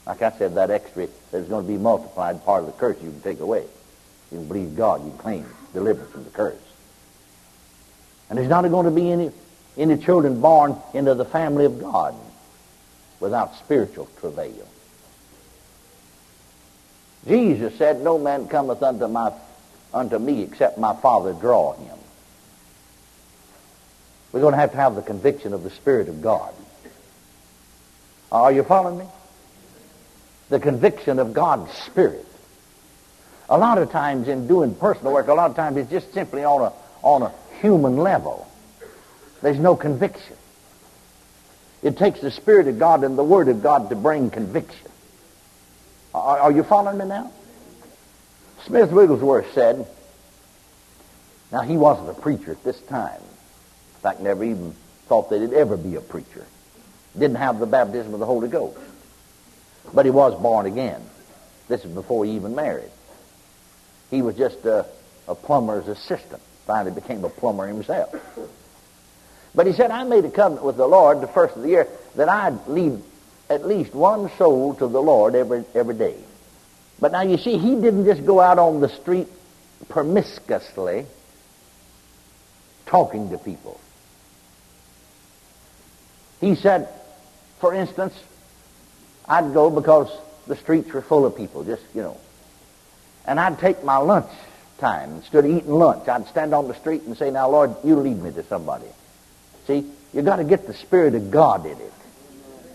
Like 0.07 0.23
I 0.23 0.33
said, 0.33 0.57
that 0.57 0.71
extra 0.71 1.09
that's 1.31 1.49
going 1.49 1.65
to 1.65 1.73
be 1.73 1.79
multiplied 1.79 2.45
part 2.45 2.61
of 2.61 2.67
the 2.67 2.73
curse 2.73 2.97
you 3.03 3.11
can 3.11 3.21
take 3.21 3.41
away. 3.41 3.65
You 4.31 4.39
can 4.39 4.49
believe 4.49 4.77
God, 4.77 5.05
you 5.05 5.11
can 5.11 5.19
claim 5.19 5.47
deliverance 5.73 6.11
from 6.11 6.25
the 6.25 6.31
curse. 6.31 6.57
And 8.29 8.39
there's 8.39 8.49
not 8.49 8.69
going 8.69 8.87
to 8.87 8.91
be 8.91 9.11
any, 9.11 9.31
any 9.77 9.97
children 9.99 10.41
born 10.41 10.77
into 10.95 11.15
the 11.15 11.25
family 11.25 11.67
of 11.67 11.81
God 11.81 12.15
without 13.21 13.55
spiritual 13.57 14.09
travail. 14.19 14.67
Jesus 17.27 17.77
said, 17.77 18.03
No 18.03 18.19
man 18.19 18.49
cometh 18.49 18.83
unto, 18.83 19.07
my, 19.07 19.33
unto 19.95 20.19
me 20.19 20.43
except 20.43 20.79
my 20.79 20.95
Father 20.97 21.33
draw 21.33 21.75
him. 21.75 21.99
We're 24.33 24.41
going 24.41 24.55
to 24.55 24.59
have 24.59 24.73
to 24.73 24.79
have 24.79 24.95
the 24.95 25.03
conviction 25.03 25.53
of 25.53 25.63
the 25.63 25.71
Spirit 25.71 26.09
of 26.09 26.23
God. 26.23 26.53
Are 28.33 28.51
you 28.51 28.65
following 28.65 28.99
me? 28.99 29.05
The 30.53 30.61
conviction 30.61 31.19
of 31.19 31.33
God's 31.33 31.73
Spirit. 31.73 32.27
A 33.49 33.57
lot 33.57 33.79
of 33.79 33.91
times 33.91 34.29
in 34.29 34.47
doing 34.47 34.75
personal 34.75 35.15
work, 35.15 35.29
a 35.29 35.33
lot 35.33 35.49
of 35.49 35.57
times 35.57 35.79
it's 35.79 35.91
just 35.91 36.13
simply 36.13 36.45
on 36.45 36.61
a, 36.61 36.73
on 37.01 37.23
a 37.23 37.33
human 37.63 37.97
level. 37.97 38.47
There's 39.41 39.59
no 39.59 39.77
conviction. 39.77 40.37
It 41.83 41.97
takes 41.97 42.21
the 42.21 42.31
Spirit 42.31 42.69
of 42.69 42.79
God 42.79 43.03
and 43.03 43.17
the 43.17 43.25
Word 43.25 43.49
of 43.49 43.63
God 43.63 43.89
to 43.89 43.97
bring 43.97 44.29
conviction. 44.29 44.91
Are, 46.13 46.41
are 46.41 46.53
you 46.53 46.65
following 46.65 46.99
me 46.99 47.07
now? 47.07 47.33
Smith 48.67 48.93
Wigglesworth 48.93 49.55
said, 49.55 49.87
now 51.51 51.63
he 51.63 51.79
wasn't 51.79 52.11
a 52.11 52.21
preacher 52.21 52.51
at 52.51 52.63
this 52.63 52.79
time. 52.83 53.23
In 53.23 54.01
fact, 54.03 54.21
never 54.21 54.45
even 54.45 54.75
thought 55.07 55.31
that 55.31 55.41
he'd 55.41 55.55
ever 55.55 55.79
be 55.79 55.95
a 55.95 56.03
preacher. 56.03 56.45
Didn't 57.19 57.37
have 57.37 57.59
the 57.59 57.65
baptism 57.65 58.13
of 58.13 58.21
the 58.21 58.27
Holy 58.27 58.49
Ghost. 58.49 58.77
But 59.93 60.05
he 60.05 60.11
was 60.11 60.41
born 60.41 60.67
again. 60.67 61.03
This 61.69 61.85
is 61.85 61.91
before 61.93 62.25
he 62.25 62.33
even 62.33 62.55
married. 62.55 62.91
He 64.11 64.23
was 64.23 64.37
just 64.37 64.65
a, 64.65 64.87
a 65.29 65.35
plumber's 65.35 65.89
assistant. 65.89 66.43
Finally 66.67 66.93
became 66.93 67.25
a 67.25 67.29
plumber 67.29 67.67
himself. 67.67 68.15
But 69.55 69.67
he 69.67 69.73
said, 69.73 69.91
I 69.91 70.05
made 70.05 70.25
a 70.25 70.31
covenant 70.31 70.65
with 70.65 70.77
the 70.77 70.87
Lord 70.87 71.21
the 71.21 71.27
first 71.27 71.57
of 71.57 71.63
the 71.63 71.69
year 71.69 71.89
that 72.17 72.29
I'd 72.29 72.67
lead 72.67 73.03
at 73.51 73.67
least 73.67 73.95
one 73.95 74.31
soul 74.39 74.75
to 74.75 74.87
the 74.87 75.03
Lord 75.03 75.35
every, 75.35 75.65
every 75.75 75.95
day. 75.95 76.17
But 77.01 77.13
now 77.13 77.23
you 77.23 77.37
see, 77.37 77.59
he 77.59 77.75
didn't 77.75 78.07
just 78.07 78.25
go 78.25 78.41
out 78.41 78.59
on 78.59 78.81
the 78.81 78.89
street 78.89 79.29
promiscuously 79.89 81.07
talking 82.87 83.31
to 83.31 83.39
people. 83.39 83.81
He 86.41 86.55
said, 86.55 86.89
for 87.61 87.75
instance, 87.75 88.15
I'd 89.29 89.53
go 89.55 89.71
because 89.71 90.11
the 90.47 90.57
streets 90.57 90.93
were 90.93 91.03
full 91.03 91.25
of 91.25 91.37
people, 91.37 91.65
just, 91.65 91.83
you 91.95 92.03
know. 92.03 92.19
And 93.27 93.39
I'd 93.39 93.59
take 93.59 93.85
my 93.85 93.97
lunch 93.97 94.31
time. 94.79 95.17
Instead 95.17 95.45
of 95.45 95.51
eating 95.51 95.71
lunch, 95.71 96.09
I'd 96.09 96.27
stand 96.29 96.55
on 96.55 96.67
the 96.69 96.75
street 96.75 97.03
and 97.03 97.17
say, 97.17 97.31
now, 97.31 97.49
Lord, 97.49 97.75
you 97.85 97.97
lead 97.97 98.21
me 98.21 98.33
to 98.33 98.43
somebody. 98.45 98.87
See, 99.67 99.89
you 100.13 100.23
got 100.23 100.37
to 100.37 100.45
get 100.45 100.67
the 100.67 100.75
Spirit 100.75 101.15
of 101.15 101.31
God 101.31 101.65
in 101.65 101.79
it. 101.79 101.93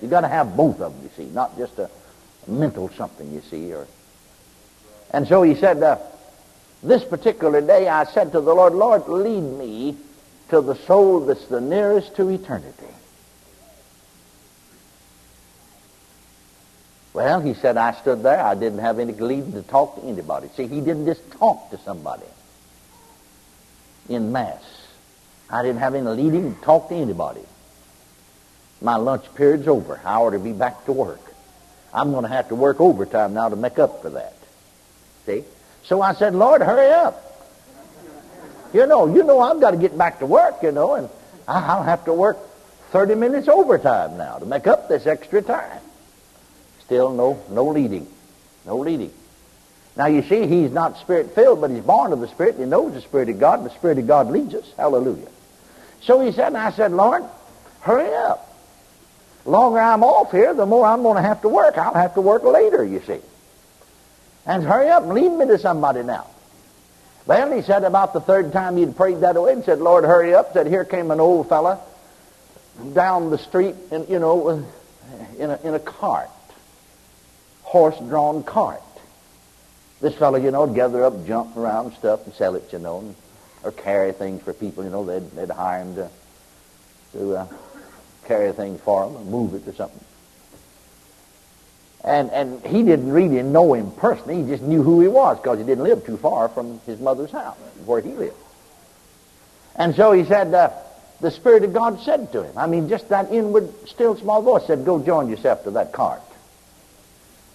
You 0.01 0.07
got 0.07 0.21
to 0.21 0.27
have 0.27 0.55
both 0.55 0.79
of 0.79 0.93
them, 0.93 1.03
you 1.03 1.09
see, 1.17 1.29
not 1.31 1.57
just 1.57 1.77
a 1.79 1.89
mental 2.47 2.89
something, 2.89 3.33
you 3.33 3.41
see. 3.41 3.73
Or, 3.73 3.87
and 5.11 5.27
so 5.27 5.43
he 5.43 5.55
said, 5.55 5.83
uh, 5.83 5.97
this 6.83 7.03
particular 7.03 7.59
day 7.61 7.87
I 7.87 8.05
said 8.05 8.31
to 8.31 8.41
the 8.41 8.53
Lord, 8.53 8.73
Lord, 8.73 9.07
lead 9.07 9.41
me 9.41 9.97
to 10.49 10.61
the 10.61 10.75
soul 10.75 11.21
that's 11.21 11.45
the 11.47 11.59
nearest 11.59 12.15
to 12.15 12.29
eternity. 12.29 12.85
Well, 17.17 17.41
he 17.41 17.55
said, 17.55 17.77
I 17.77 17.93
stood 17.93 18.21
there. 18.21 18.39
I 18.39 18.53
didn't 18.53 18.77
have 18.77 18.99
any 18.99 19.11
leading 19.11 19.53
to 19.53 19.63
talk 19.63 19.95
to 19.95 20.03
anybody. 20.03 20.49
See, 20.55 20.67
he 20.67 20.81
didn't 20.81 21.07
just 21.07 21.31
talk 21.31 21.71
to 21.71 21.79
somebody 21.79 22.27
in 24.07 24.31
mass. 24.31 24.63
I 25.49 25.63
didn't 25.63 25.79
have 25.79 25.95
any 25.95 26.07
leading 26.07 26.53
to 26.53 26.61
talk 26.61 26.89
to 26.89 26.95
anybody. 26.95 27.41
My 28.81 28.97
lunch 28.97 29.25
period's 29.33 29.67
over. 29.67 29.99
I 30.05 30.17
ought 30.17 30.29
to 30.29 30.39
be 30.39 30.53
back 30.53 30.85
to 30.85 30.91
work. 30.91 31.19
I'm 31.91 32.11
going 32.11 32.21
to 32.21 32.29
have 32.29 32.49
to 32.49 32.55
work 32.55 32.79
overtime 32.79 33.33
now 33.33 33.49
to 33.49 33.55
make 33.55 33.79
up 33.79 34.03
for 34.03 34.11
that. 34.11 34.37
See? 35.25 35.43
So 35.85 36.03
I 36.03 36.13
said, 36.13 36.35
Lord, 36.35 36.61
hurry 36.61 36.91
up. 36.91 37.49
You 38.75 38.85
know, 38.85 39.11
you 39.11 39.23
know 39.23 39.39
I've 39.39 39.59
got 39.59 39.71
to 39.71 39.77
get 39.77 39.97
back 39.97 40.19
to 40.19 40.27
work, 40.27 40.61
you 40.61 40.71
know, 40.71 40.93
and 40.93 41.09
I'll 41.47 41.81
have 41.81 42.05
to 42.05 42.13
work 42.13 42.37
30 42.91 43.15
minutes 43.15 43.47
overtime 43.47 44.17
now 44.19 44.37
to 44.37 44.45
make 44.45 44.67
up 44.67 44.87
this 44.87 45.07
extra 45.07 45.41
time. 45.41 45.81
Still 46.87 47.11
no, 47.11 47.39
no 47.49 47.65
leading. 47.65 48.07
No 48.65 48.77
leading. 48.77 49.13
Now 49.95 50.07
you 50.07 50.23
see, 50.23 50.47
he's 50.47 50.71
not 50.71 50.97
spirit 50.97 51.35
filled, 51.35 51.61
but 51.61 51.69
he's 51.69 51.83
born 51.83 52.13
of 52.13 52.19
the 52.19 52.27
Spirit. 52.27 52.55
And 52.55 52.63
he 52.63 52.69
knows 52.69 52.93
the 52.93 53.01
Spirit 53.01 53.29
of 53.29 53.39
God, 53.39 53.59
and 53.59 53.69
the 53.69 53.73
Spirit 53.73 53.99
of 53.99 54.07
God 54.07 54.31
leads 54.31 54.55
us. 54.55 54.71
Hallelujah. 54.77 55.27
So 56.01 56.21
he 56.21 56.31
said, 56.31 56.47
and 56.47 56.57
I 56.57 56.71
said, 56.71 56.91
Lord, 56.91 57.23
hurry 57.81 58.13
up. 58.13 58.55
The 59.43 59.49
longer 59.49 59.79
I'm 59.79 60.03
off 60.03 60.31
here, 60.31 60.53
the 60.53 60.65
more 60.65 60.85
I'm 60.85 61.03
going 61.03 61.17
to 61.17 61.21
have 61.21 61.41
to 61.41 61.49
work. 61.49 61.77
I'll 61.77 61.93
have 61.93 62.13
to 62.15 62.21
work 62.21 62.43
later, 62.43 62.83
you 62.83 63.01
see. 63.01 63.19
And 64.45 64.63
hurry 64.63 64.89
up 64.89 65.03
and 65.03 65.13
lead 65.13 65.29
me 65.29 65.45
to 65.47 65.59
somebody 65.59 66.03
now. 66.03 66.27
Well, 67.25 67.51
he 67.51 67.61
said 67.61 67.83
about 67.83 68.13
the 68.13 68.21
third 68.21 68.53
time 68.53 68.77
he'd 68.77 68.95
prayed 68.95 69.19
that 69.21 69.35
way 69.41 69.51
and 69.51 69.65
said, 69.65 69.79
Lord, 69.79 70.05
hurry 70.05 70.33
up. 70.33 70.53
Said, 70.53 70.67
here 70.67 70.85
came 70.85 71.11
an 71.11 71.19
old 71.19 71.49
fella 71.49 71.81
down 72.93 73.29
the 73.29 73.37
street, 73.37 73.75
in, 73.91 74.07
you 74.07 74.19
know, 74.19 74.49
in 75.37 75.49
a, 75.49 75.59
in 75.63 75.73
a 75.73 75.79
cart, 75.79 76.29
horse-drawn 77.67 78.43
cart. 78.43 78.81
This 79.99 80.15
fellow, 80.15 80.37
you 80.37 80.51
know, 80.51 80.67
gather 80.67 81.03
up 81.03 81.25
jump 81.27 81.57
around 81.57 81.93
stuff 81.95 82.25
and 82.25 82.33
sell 82.33 82.55
it, 82.55 82.71
you 82.71 82.79
know, 82.79 82.99
and, 82.99 83.15
or 83.63 83.71
carry 83.71 84.13
things 84.13 84.41
for 84.41 84.53
people, 84.53 84.83
you 84.83 84.89
know, 84.89 85.03
they'd, 85.03 85.29
they'd 85.31 85.49
hire 85.49 85.81
him 85.81 85.95
to, 85.95 86.09
to 87.13 87.35
uh, 87.35 87.47
carry 88.25 88.53
things 88.53 88.79
for 88.81 89.05
them 89.05 89.17
and 89.17 89.29
move 89.29 89.53
it 89.53 89.67
or 89.67 89.73
something. 89.73 89.99
And, 92.03 92.31
and 92.31 92.65
he 92.65 92.83
didn't 92.83 93.11
really 93.11 93.43
know 93.43 93.73
him 93.73 93.91
personally. 93.91 94.43
He 94.43 94.47
just 94.47 94.63
knew 94.63 94.81
who 94.81 95.01
he 95.01 95.09
was 95.09 95.37
because 95.37 95.57
he 95.57 95.65
didn't 95.65 95.83
live 95.83 96.05
too 96.05 96.15
far 96.15 96.47
from 96.47 96.79
his 96.85 97.01
mother's 97.01 97.31
house 97.31 97.57
where 97.85 97.99
he 97.99 98.11
lived. 98.11 98.37
And 99.75 99.93
so 99.93 100.13
he 100.13 100.23
said, 100.23 100.53
uh, 100.53 100.71
the 101.19 101.31
Spirit 101.31 101.63
of 101.63 101.73
God 101.73 101.99
said 102.01 102.31
to 102.31 102.43
him, 102.43 102.57
I 102.57 102.67
mean, 102.67 102.87
just 102.87 103.09
that 103.09 103.31
inward, 103.31 103.73
still 103.89 104.15
small 104.15 104.41
voice 104.41 104.67
said, 104.67 104.85
go 104.85 104.99
join 105.03 105.29
yourself 105.29 105.63
to 105.65 105.71
that 105.71 105.91
cart. 105.91 106.21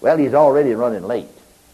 Well, 0.03 0.17
he's 0.17 0.35
already 0.35 0.75
running 0.75 1.03
late. 1.03 1.29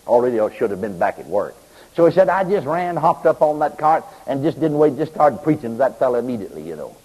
Already 0.08 0.38
should 0.56 0.72
have 0.72 0.80
been 0.80 0.98
back 0.98 1.20
at 1.20 1.26
work. 1.26 1.56
So 1.96 2.06
he 2.06 2.13
said, 2.13 2.30
I 2.30 2.50
just 2.50 2.65
ran, 2.65 2.96
hopped 2.96 3.26
up 3.26 3.42
on 3.42 3.60
that 3.60 3.78
cart, 3.78 4.06
and 4.26 4.42
just 4.42 4.58
didn't 4.58 4.78
wait, 4.78 4.96
just 4.96 5.12
started 5.12 5.44
preaching 5.44 5.72
to 5.72 5.78
that 5.80 6.00
fellow 6.00 6.18
immediately, 6.18 6.65
you 6.65 6.78
know 6.78 6.96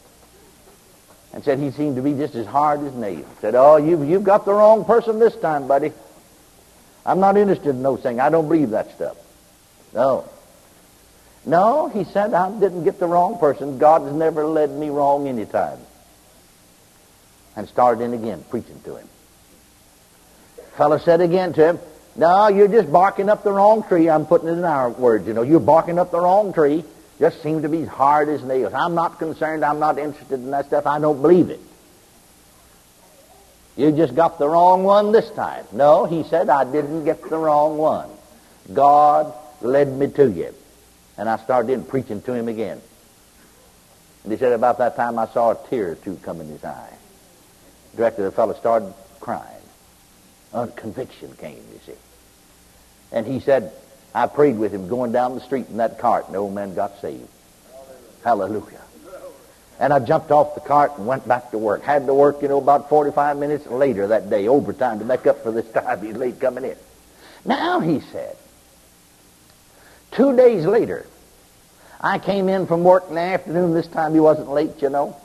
and 1.35 1.43
said 1.43 1.59
he 1.59 1.73
seemed 1.73 1.97
to 1.97 2.03
be 2.03 2.13
just 2.15 2.37
as 2.37 2.47
hard 2.47 2.81
as 2.85 2.95
nails. 2.95 3.27
Said, 3.41 3.57
oh, 3.57 3.77
you've, 3.77 4.09
you've 4.09 4.23
got 4.23 4.45
the 4.45 4.53
wrong 4.53 4.85
person 4.85 5.19
this 5.19 5.35
time, 5.35 5.67
buddy. 5.67 5.93
I'm 7.05 7.19
not 7.19 7.37
interested 7.37 7.71
in 7.71 7.83
those 7.83 8.01
things. 8.01 8.21
I 8.21 8.31
don't 8.31 8.47
believe 8.49 8.71
that 8.71 8.95
stuff. 8.95 9.17
No. 9.93 10.29
No, 11.45 11.89
he 11.89 12.05
said, 12.05 12.33
I 12.35 12.57
didn't 12.61 12.85
get 12.85 13.01
the 13.01 13.09
wrong 13.09 13.39
person. 13.39 13.79
God 13.79 14.03
has 14.03 14.13
never 14.13 14.47
led 14.47 14.71
me 14.71 14.91
wrong 14.91 15.27
any 15.27 15.45
time. 15.45 15.81
And 17.57 17.69
started 17.69 18.05
in 18.05 18.15
again, 18.15 18.45
preaching 18.49 18.81
to 18.85 18.97
him. 18.97 19.09
Fellow 20.77 20.99
said 20.99 21.21
again 21.21 21.53
to 21.55 21.67
him, 21.67 21.79
no, 22.17 22.49
you're 22.49 22.69
just 22.69 22.91
barking 22.93 23.29
up 23.29 23.43
the 23.43 23.53
wrong 23.53 23.83
tree. 23.83 24.09
I'm 24.09 24.27
putting 24.27 24.49
it 24.49 24.53
in 24.53 24.65
our 24.65 24.89
words, 24.89 25.27
you 25.27 25.35
know. 25.35 25.43
You're 25.43 25.61
barking 25.61 25.99
up 25.99 26.11
the 26.11 26.21
wrong 26.21 26.53
tree 26.53 26.85
just 27.19 27.43
seem 27.43 27.63
to 27.63 27.69
be 27.69 27.85
hard 27.85 28.29
as 28.29 28.43
nails. 28.43 28.75
I'm 28.75 28.95
not 28.95 29.19
concerned. 29.19 29.65
I'm 29.65 29.79
not 29.79 29.99
interested 29.99 30.35
in 30.35 30.51
that 30.51 30.67
stuff. 30.67 30.87
I 30.87 30.99
don't 30.99 31.21
believe 31.23 31.51
it. 31.51 31.61
You 33.77 33.93
just 33.93 34.15
got 34.15 34.39
the 34.39 34.49
wrong 34.49 34.85
one 34.85 35.13
this 35.13 35.31
time. 35.33 35.65
No, 35.73 36.05
he 36.05 36.25
said, 36.25 36.49
I 36.49 36.65
didn't 36.65 37.05
get 37.05 37.29
the 37.29 37.37
wrong 37.37 37.77
one. 37.77 38.09
God 38.73 39.33
led 39.61 39.89
me 39.89 40.09
to 40.11 40.31
you. 40.31 40.55
And 41.17 41.29
I 41.29 41.37
started 41.39 41.73
in 41.73 41.85
preaching 41.85 42.23
to 42.23 42.35
him 42.35 42.49
again. 42.49 42.81
And 44.23 44.33
he 44.33 44.39
said, 44.39 44.53
about 44.53 44.79
that 44.79 44.97
time 44.97 45.19
I 45.19 45.27
saw 45.29 45.53
a 45.53 45.69
tear 45.69 45.93
or 45.93 45.95
two 45.97 46.17
come 46.17 46.41
in 46.41 46.49
his 46.49 46.65
eye. 46.65 46.95
Directly 47.97 48.25
the 48.25 48.33
fellow 48.33 48.55
started 48.55 48.93
crying. 49.21 49.54
A 50.55 50.69
conviction 50.69 51.35
came, 51.39 51.63
you 51.73 51.81
see. 51.85 51.99
And 53.13 53.27
he 53.27 53.41
said, 53.41 53.73
I 54.15 54.29
prayed 54.29 54.57
with 54.57 54.73
him 54.73 54.89
going 54.89 55.11
down 55.11 55.35
the 55.35 55.41
street 55.41 55.67
in 55.69 55.79
that 55.79 55.99
cart, 55.99 56.27
and 56.27 56.35
the 56.35 56.39
old 56.39 56.55
man 56.55 56.75
got 56.75 57.01
saved. 57.01 57.29
Hallelujah. 58.23 58.81
And 59.81 59.93
I 59.93 59.99
jumped 59.99 60.31
off 60.31 60.55
the 60.55 60.61
cart 60.61 60.93
and 60.97 61.07
went 61.07 61.27
back 61.27 61.51
to 61.51 61.59
work. 61.59 61.83
Had 61.83 62.07
to 62.07 62.15
work, 62.15 62.41
you 62.41 62.49
know, 62.49 62.59
about 62.59 62.89
45 62.89 63.37
minutes 63.37 63.67
later 63.67 64.07
that 64.09 64.31
day, 64.31 64.47
overtime 64.47 65.01
to 65.01 65.05
make 65.05 65.27
up 65.27 65.43
for 65.43 65.51
this 65.51 65.69
time 65.73 66.01
he's 66.05 66.15
late 66.15 66.39
coming 66.39 66.65
in. 66.65 66.77
Now, 67.45 67.81
he 67.81 68.01
said, 68.01 68.37
two 70.13 70.37
days 70.37 70.65
later, 70.65 71.07
I 72.01 72.19
came 72.19 72.49
in 72.49 72.67
from 72.67 72.85
work 72.85 73.07
in 73.09 73.17
the 73.17 73.21
afternoon. 73.21 73.75
This 73.75 73.89
time 73.89 74.15
he 74.15 74.21
wasn't 74.21 74.51
late, 74.51 74.81
you 74.81 74.91
know. 74.91 75.17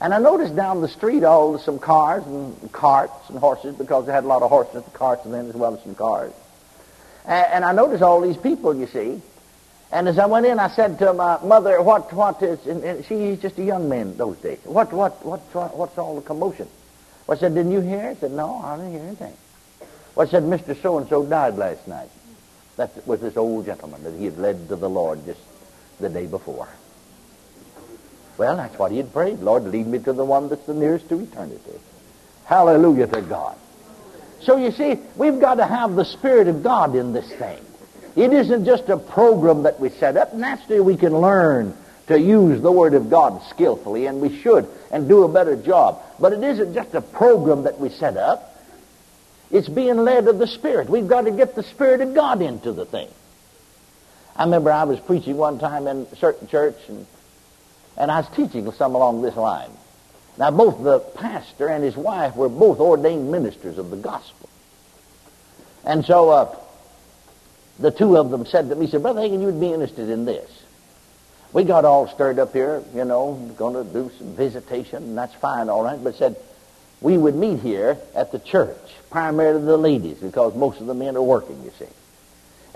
And 0.00 0.14
I 0.14 0.18
noticed 0.18 0.54
down 0.54 0.80
the 0.80 0.88
street 0.88 1.24
all 1.24 1.58
some 1.58 1.78
cars 1.78 2.24
and 2.24 2.70
carts 2.72 3.30
and 3.30 3.38
horses 3.38 3.74
because 3.74 4.06
they 4.06 4.12
had 4.12 4.24
a 4.24 4.28
lot 4.28 4.42
of 4.42 4.50
horses 4.50 4.76
and 4.76 4.92
carts 4.92 5.24
and 5.24 5.34
then 5.34 5.48
as 5.48 5.54
well 5.54 5.74
as 5.74 5.82
some 5.82 5.94
cars. 5.94 6.32
And 7.24 7.64
I 7.64 7.72
noticed 7.72 8.02
all 8.02 8.20
these 8.20 8.36
people, 8.36 8.74
you 8.74 8.86
see. 8.86 9.20
And 9.90 10.08
as 10.08 10.18
I 10.18 10.26
went 10.26 10.46
in, 10.46 10.58
I 10.58 10.68
said 10.68 10.98
to 11.00 11.12
my 11.12 11.42
mother, 11.42 11.80
"What, 11.82 12.12
what 12.12 12.42
is?" 12.42 12.64
And 12.66 13.04
she's 13.06 13.40
just 13.40 13.58
a 13.58 13.64
young 13.64 13.88
man 13.88 14.16
those 14.16 14.36
days. 14.36 14.58
What, 14.64 14.92
what, 14.92 15.24
what, 15.24 15.40
what's 15.74 15.98
all 15.98 16.16
the 16.16 16.22
commotion? 16.22 16.68
Well, 17.26 17.36
I 17.36 17.40
said, 17.40 17.54
"Didn't 17.54 17.72
you 17.72 17.80
hear?" 17.80 18.08
I 18.10 18.14
said, 18.14 18.32
"No, 18.32 18.60
I 18.62 18.76
didn't 18.76 18.92
hear 18.92 19.02
anything." 19.02 19.34
Well, 20.14 20.26
I 20.26 20.30
said, 20.30 20.42
"Mr. 20.42 20.80
So 20.80 20.98
and 20.98 21.08
So 21.08 21.24
died 21.24 21.56
last 21.56 21.88
night." 21.88 22.10
That 22.76 23.06
was 23.06 23.20
this 23.20 23.36
old 23.36 23.66
gentleman 23.66 24.04
that 24.04 24.14
he 24.14 24.26
had 24.26 24.38
led 24.38 24.68
to 24.68 24.76
the 24.76 24.88
Lord 24.88 25.24
just 25.26 25.40
the 26.00 26.08
day 26.08 26.26
before. 26.26 26.68
Well, 28.38 28.56
that's 28.56 28.78
what 28.78 28.92
he 28.92 28.98
had 28.98 29.12
prayed. 29.12 29.40
Lord, 29.40 29.64
lead 29.64 29.86
me 29.86 29.98
to 29.98 30.12
the 30.12 30.24
one 30.24 30.48
that's 30.48 30.64
the 30.64 30.74
nearest 30.74 31.08
to 31.08 31.20
eternity. 31.20 31.80
Hallelujah 32.44 33.08
to 33.08 33.20
God. 33.20 33.56
So 34.40 34.56
you 34.56 34.70
see, 34.70 34.98
we've 35.16 35.40
got 35.40 35.56
to 35.56 35.66
have 35.66 35.96
the 35.96 36.04
Spirit 36.04 36.46
of 36.46 36.62
God 36.62 36.94
in 36.94 37.12
this 37.12 37.28
thing. 37.32 37.58
It 38.14 38.32
isn't 38.32 38.64
just 38.64 38.88
a 38.88 38.96
program 38.96 39.64
that 39.64 39.80
we 39.80 39.90
set 39.90 40.16
up. 40.16 40.34
Naturally, 40.34 40.80
we 40.80 40.96
can 40.96 41.18
learn 41.20 41.76
to 42.06 42.18
use 42.18 42.62
the 42.62 42.72
Word 42.72 42.94
of 42.94 43.10
God 43.10 43.42
skillfully, 43.50 44.06
and 44.06 44.20
we 44.20 44.40
should, 44.40 44.68
and 44.90 45.08
do 45.08 45.24
a 45.24 45.28
better 45.28 45.56
job. 45.56 46.00
But 46.18 46.32
it 46.32 46.42
isn't 46.42 46.74
just 46.74 46.94
a 46.94 47.00
program 47.00 47.64
that 47.64 47.78
we 47.78 47.90
set 47.90 48.16
up. 48.16 48.56
It's 49.50 49.68
being 49.68 49.96
led 49.96 50.28
of 50.28 50.38
the 50.38 50.46
Spirit. 50.46 50.88
We've 50.88 51.08
got 51.08 51.22
to 51.22 51.30
get 51.32 51.54
the 51.54 51.62
Spirit 51.64 52.00
of 52.00 52.14
God 52.14 52.40
into 52.40 52.72
the 52.72 52.86
thing. 52.86 53.08
I 54.36 54.44
remember 54.44 54.70
I 54.70 54.84
was 54.84 55.00
preaching 55.00 55.36
one 55.36 55.58
time 55.58 55.88
in 55.88 56.06
a 56.12 56.16
certain 56.16 56.46
church, 56.46 56.76
and, 56.88 57.06
and 57.98 58.10
I 58.10 58.20
was 58.20 58.28
teaching 58.34 58.70
some 58.72 58.94
along 58.94 59.22
this 59.22 59.36
line. 59.36 59.70
Now, 60.38 60.52
both 60.52 60.82
the 60.82 61.00
pastor 61.00 61.68
and 61.68 61.82
his 61.82 61.96
wife 61.96 62.36
were 62.36 62.48
both 62.48 62.78
ordained 62.78 63.30
ministers 63.30 63.76
of 63.76 63.90
the 63.90 63.96
gospel. 63.96 64.48
And 65.84 66.04
so 66.04 66.30
uh, 66.30 66.56
the 67.80 67.90
two 67.90 68.16
of 68.16 68.30
them 68.30 68.46
said 68.46 68.68
to 68.70 68.76
me, 68.76 68.86
said, 68.86 69.02
Brother 69.02 69.20
Hagin, 69.20 69.42
you'd 69.42 69.60
be 69.60 69.72
interested 69.72 70.08
in 70.08 70.24
this. 70.24 70.48
We 71.52 71.64
got 71.64 71.84
all 71.84 72.06
stirred 72.06 72.38
up 72.38 72.52
here, 72.52 72.84
you 72.94 73.04
know, 73.04 73.34
going 73.56 73.74
to 73.74 73.92
do 73.92 74.12
some 74.18 74.36
visitation, 74.36 75.02
and 75.02 75.18
that's 75.18 75.34
fine, 75.34 75.68
all 75.68 75.82
right, 75.82 76.02
but 76.02 76.14
said, 76.14 76.36
we 77.00 77.16
would 77.16 77.34
meet 77.34 77.60
here 77.60 77.96
at 78.14 78.32
the 78.32 78.38
church, 78.38 78.76
primarily 79.10 79.64
the 79.64 79.76
ladies, 79.76 80.18
because 80.18 80.54
most 80.54 80.80
of 80.80 80.86
the 80.86 80.94
men 80.94 81.16
are 81.16 81.22
working, 81.22 81.64
you 81.64 81.72
see. 81.78 81.86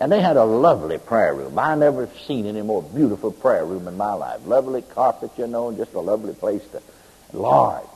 And 0.02 0.10
they 0.10 0.20
had 0.20 0.36
a 0.36 0.44
lovely 0.44 0.98
prayer 0.98 1.32
room. 1.32 1.56
I 1.60 1.76
never 1.76 2.08
seen 2.26 2.46
any 2.46 2.60
more 2.60 2.82
beautiful 2.82 3.30
prayer 3.30 3.64
room 3.64 3.86
in 3.86 3.96
my 3.96 4.14
life. 4.14 4.40
Lovely 4.44 4.82
carpet, 4.82 5.30
you 5.36 5.46
know, 5.46 5.68
and 5.68 5.78
just 5.78 5.94
a 5.94 6.00
lovely 6.00 6.34
place 6.34 6.60
to 6.72 6.82
large. 7.32 7.86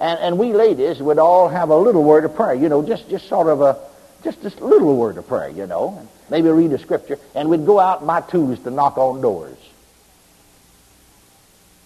And, 0.00 0.18
and 0.18 0.38
we 0.40 0.52
ladies 0.52 0.98
would 0.98 1.20
all 1.20 1.48
have 1.48 1.68
a 1.68 1.76
little 1.76 2.02
word 2.02 2.24
of 2.24 2.34
prayer, 2.34 2.54
you 2.54 2.68
know, 2.68 2.82
just, 2.82 3.08
just 3.08 3.28
sort 3.28 3.46
of 3.46 3.60
a, 3.60 3.78
just 4.24 4.42
a 4.42 4.64
little 4.64 4.96
word 4.96 5.18
of 5.18 5.28
prayer, 5.28 5.48
you 5.50 5.68
know. 5.68 5.96
and 6.00 6.08
Maybe 6.30 6.48
read 6.48 6.72
a 6.72 6.78
scripture. 6.78 7.20
And 7.32 7.48
we'd 7.48 7.64
go 7.64 7.78
out 7.78 8.04
by 8.04 8.20
twos 8.20 8.58
to 8.64 8.70
knock 8.72 8.98
on 8.98 9.20
doors. 9.20 9.56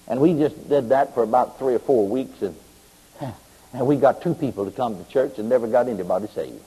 And 0.08 0.22
we 0.22 0.32
just 0.32 0.70
did 0.70 0.88
that 0.88 1.12
for 1.12 1.22
about 1.22 1.58
three 1.58 1.74
or 1.74 1.80
four 1.80 2.08
weeks. 2.08 2.40
And, 2.40 2.56
and 3.74 3.86
we 3.86 3.96
got 3.96 4.22
two 4.22 4.32
people 4.32 4.64
to 4.64 4.70
come 4.70 4.96
to 4.96 5.10
church 5.10 5.38
and 5.38 5.50
never 5.50 5.66
got 5.66 5.88
anybody 5.88 6.28
saved. 6.28 6.64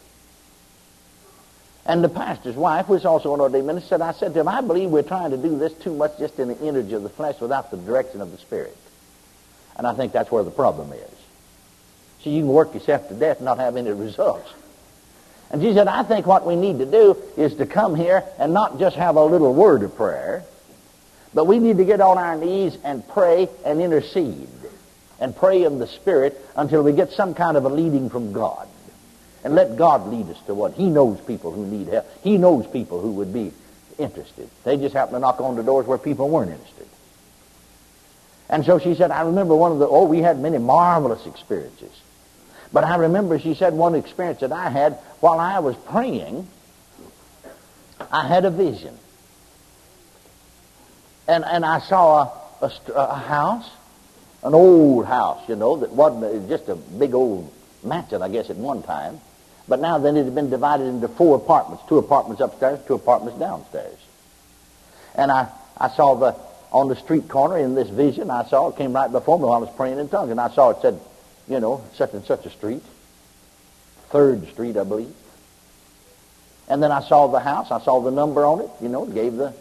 And 1.85 2.03
the 2.03 2.09
pastor's 2.09 2.55
wife, 2.55 2.89
was 2.89 3.05
also 3.05 3.33
an 3.35 3.41
ordained 3.41 3.67
minister, 3.67 3.89
said, 3.89 4.01
I 4.01 4.11
said 4.13 4.33
to 4.33 4.39
him, 4.39 4.47
I 4.47 4.61
believe 4.61 4.89
we're 4.89 5.03
trying 5.03 5.31
to 5.31 5.37
do 5.37 5.57
this 5.57 5.73
too 5.73 5.93
much 5.93 6.17
just 6.17 6.39
in 6.39 6.47
the 6.47 6.59
energy 6.61 6.93
of 6.93 7.03
the 7.03 7.09
flesh 7.09 7.39
without 7.39 7.69
the 7.69 7.77
direction 7.77 8.21
of 8.21 8.31
the 8.31 8.37
Spirit. 8.39 8.75
And 9.77 9.85
I 9.85 9.93
think 9.93 10.11
that's 10.11 10.31
where 10.31 10.43
the 10.43 10.51
problem 10.51 10.91
is. 10.93 11.11
See, 12.23 12.31
you 12.31 12.41
can 12.41 12.47
work 12.47 12.73
yourself 12.73 13.07
to 13.09 13.13
death 13.13 13.37
and 13.37 13.45
not 13.45 13.59
have 13.59 13.75
any 13.77 13.91
results. 13.91 14.51
And 15.51 15.61
she 15.61 15.73
said, 15.73 15.87
I 15.87 16.01
think 16.01 16.25
what 16.25 16.45
we 16.45 16.55
need 16.55 16.79
to 16.79 16.87
do 16.87 17.21
is 17.37 17.55
to 17.57 17.67
come 17.67 17.93
here 17.93 18.23
and 18.39 18.51
not 18.51 18.79
just 18.79 18.95
have 18.95 19.15
a 19.15 19.23
little 19.23 19.53
word 19.53 19.83
of 19.83 19.95
prayer, 19.95 20.43
but 21.35 21.45
we 21.45 21.59
need 21.59 21.77
to 21.77 21.85
get 21.85 22.01
on 22.01 22.17
our 22.17 22.35
knees 22.35 22.75
and 22.83 23.07
pray 23.07 23.47
and 23.63 23.79
intercede 23.79 24.49
and 25.19 25.35
pray 25.35 25.63
in 25.63 25.77
the 25.77 25.87
Spirit 25.87 26.41
until 26.55 26.81
we 26.81 26.93
get 26.93 27.11
some 27.11 27.35
kind 27.35 27.57
of 27.57 27.65
a 27.65 27.69
leading 27.69 28.09
from 28.09 28.33
God. 28.33 28.67
And 29.45 29.53
let 29.53 29.77
God 29.77 30.07
lead 30.07 30.27
us 30.31 30.41
to 30.47 30.55
what 30.55 30.73
He 30.73 30.87
knows 30.87 31.21
people 31.21 31.51
who 31.51 31.67
need 31.67 31.87
help. 31.87 32.07
He 32.23 32.39
knows 32.39 32.65
people 32.65 32.99
who 32.99 33.11
would 33.11 33.31
be 33.31 33.53
interested. 33.99 34.49
They 34.63 34.75
just 34.75 34.95
happen 34.95 35.13
to 35.13 35.19
knock 35.19 35.39
on 35.39 35.55
the 35.55 35.61
doors 35.61 35.85
where 35.85 35.99
people 35.99 36.27
weren't 36.29 36.49
interested. 36.49 36.87
And 38.49 38.65
so 38.65 38.79
she 38.79 38.95
said, 38.95 39.11
I 39.11 39.21
remember 39.21 39.55
one 39.55 39.71
of 39.71 39.77
the, 39.77 39.87
oh, 39.87 40.05
we 40.05 40.17
had 40.17 40.39
many 40.39 40.57
marvelous 40.57 41.27
experiences. 41.27 41.91
But 42.73 42.85
I 42.85 42.95
remember, 42.95 43.37
she 43.37 43.53
said, 43.53 43.75
one 43.75 43.93
experience 43.93 44.39
that 44.39 44.51
I 44.51 44.69
had 44.69 44.93
while 45.19 45.39
I 45.39 45.59
was 45.59 45.75
praying, 45.75 46.47
I 48.11 48.27
had 48.27 48.45
a 48.45 48.51
vision. 48.51 48.97
And, 51.27 51.45
and 51.45 51.63
I 51.63 51.79
saw 51.81 52.31
a, 52.61 52.65
a, 52.65 52.93
a 52.93 53.15
house, 53.15 53.69
an 54.41 54.55
old 54.55 55.05
house, 55.05 55.47
you 55.47 55.55
know, 55.55 55.77
that 55.77 55.91
wasn't 55.91 56.49
just 56.49 56.67
a 56.67 56.75
big 56.75 57.13
old 57.13 57.53
mansion, 57.83 58.23
I 58.23 58.29
guess, 58.29 58.49
at 58.49 58.55
one 58.55 58.81
time. 58.81 59.21
But 59.67 59.79
now 59.79 59.97
then 59.97 60.15
it 60.15 60.25
had 60.25 60.35
been 60.35 60.49
divided 60.49 60.85
into 60.85 61.07
four 61.07 61.37
apartments, 61.37 61.83
two 61.87 61.97
apartments 61.97 62.41
upstairs, 62.41 62.79
two 62.85 62.93
apartments 62.93 63.39
downstairs. 63.39 63.97
And 65.15 65.31
I, 65.31 65.49
I 65.77 65.89
saw 65.89 66.15
the, 66.15 66.35
on 66.71 66.87
the 66.87 66.95
street 66.95 67.27
corner 67.27 67.57
in 67.57 67.73
this 67.73 67.89
vision, 67.89 68.29
I 68.29 68.45
saw 68.45 68.69
it 68.69 68.77
came 68.77 68.93
right 68.93 69.11
before 69.11 69.39
me 69.39 69.45
while 69.45 69.53
I 69.53 69.57
was 69.57 69.75
praying 69.75 69.97
in 69.97 70.09
tongues, 70.09 70.29
and 70.29 70.39
I 70.39 70.49
saw 70.49 70.71
it 70.71 70.77
said, 70.81 70.99
you 71.47 71.59
know, 71.59 71.83
such 71.93 72.13
and 72.13 72.23
such 72.25 72.45
a 72.45 72.49
street, 72.49 72.83
Third 74.09 74.47
Street, 74.49 74.77
I 74.77 74.83
believe. 74.83 75.13
And 76.67 76.81
then 76.81 76.91
I 76.91 77.01
saw 77.01 77.27
the 77.27 77.39
house, 77.39 77.71
I 77.71 77.79
saw 77.81 78.01
the 78.01 78.11
number 78.11 78.45
on 78.45 78.61
it, 78.61 78.69
you 78.81 78.89
know, 78.89 79.05
it 79.05 79.13
gave 79.13 79.35
the, 79.35 79.53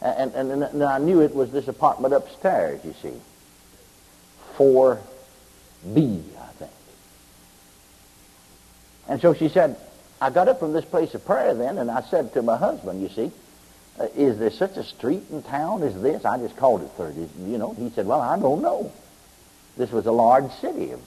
and, 0.00 0.34
and, 0.34 0.62
and 0.62 0.82
I 0.82 0.98
knew 0.98 1.20
it 1.20 1.34
was 1.34 1.50
this 1.50 1.68
apartment 1.68 2.12
upstairs, 2.12 2.84
you 2.84 2.94
see. 3.00 3.14
4B, 4.58 4.98
I 5.86 5.90
think. 5.94 6.33
And 9.08 9.20
so 9.20 9.34
she 9.34 9.48
said, 9.48 9.76
I 10.20 10.30
got 10.30 10.48
up 10.48 10.60
from 10.60 10.72
this 10.72 10.84
place 10.84 11.14
of 11.14 11.24
prayer 11.24 11.54
then, 11.54 11.78
and 11.78 11.90
I 11.90 12.02
said 12.02 12.32
to 12.34 12.42
my 12.42 12.56
husband, 12.56 13.02
you 13.02 13.08
see, 13.08 13.32
uh, 13.98 14.08
is 14.16 14.38
there 14.38 14.50
such 14.50 14.76
a 14.76 14.84
street 14.84 15.22
in 15.30 15.42
town 15.42 15.82
as 15.82 16.00
this? 16.00 16.24
I 16.24 16.38
just 16.38 16.56
called 16.56 16.82
it 16.82 16.90
30. 16.96 17.28
You 17.46 17.58
know, 17.58 17.72
he 17.74 17.90
said, 17.90 18.06
well, 18.06 18.20
I 18.20 18.38
don't 18.38 18.62
know. 18.62 18.92
This 19.76 19.90
was 19.90 20.06
a 20.06 20.12
large 20.12 20.50
city 20.60 20.92
of 20.92 21.00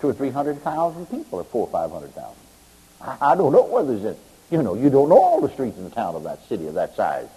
two 0.00 0.08
or 0.08 0.12
three 0.14 0.30
hundred 0.30 0.62
thousand 0.62 1.06
people, 1.06 1.38
or 1.38 1.44
four 1.44 1.66
or 1.66 1.70
five 1.70 1.90
hundred 1.90 2.14
thousand. 2.14 2.40
I, 3.00 3.32
I 3.32 3.34
don't 3.36 3.52
know 3.52 3.64
whether 3.64 3.98
there's 3.98 4.16
you 4.50 4.62
know, 4.62 4.74
you 4.74 4.90
don't 4.90 5.08
know 5.08 5.18
all 5.18 5.40
the 5.40 5.52
streets 5.52 5.76
in 5.76 5.84
the 5.84 5.90
town 5.90 6.14
of 6.14 6.22
that 6.24 6.46
city 6.48 6.66
of 6.66 6.74
that 6.74 6.94
size. 6.94 7.28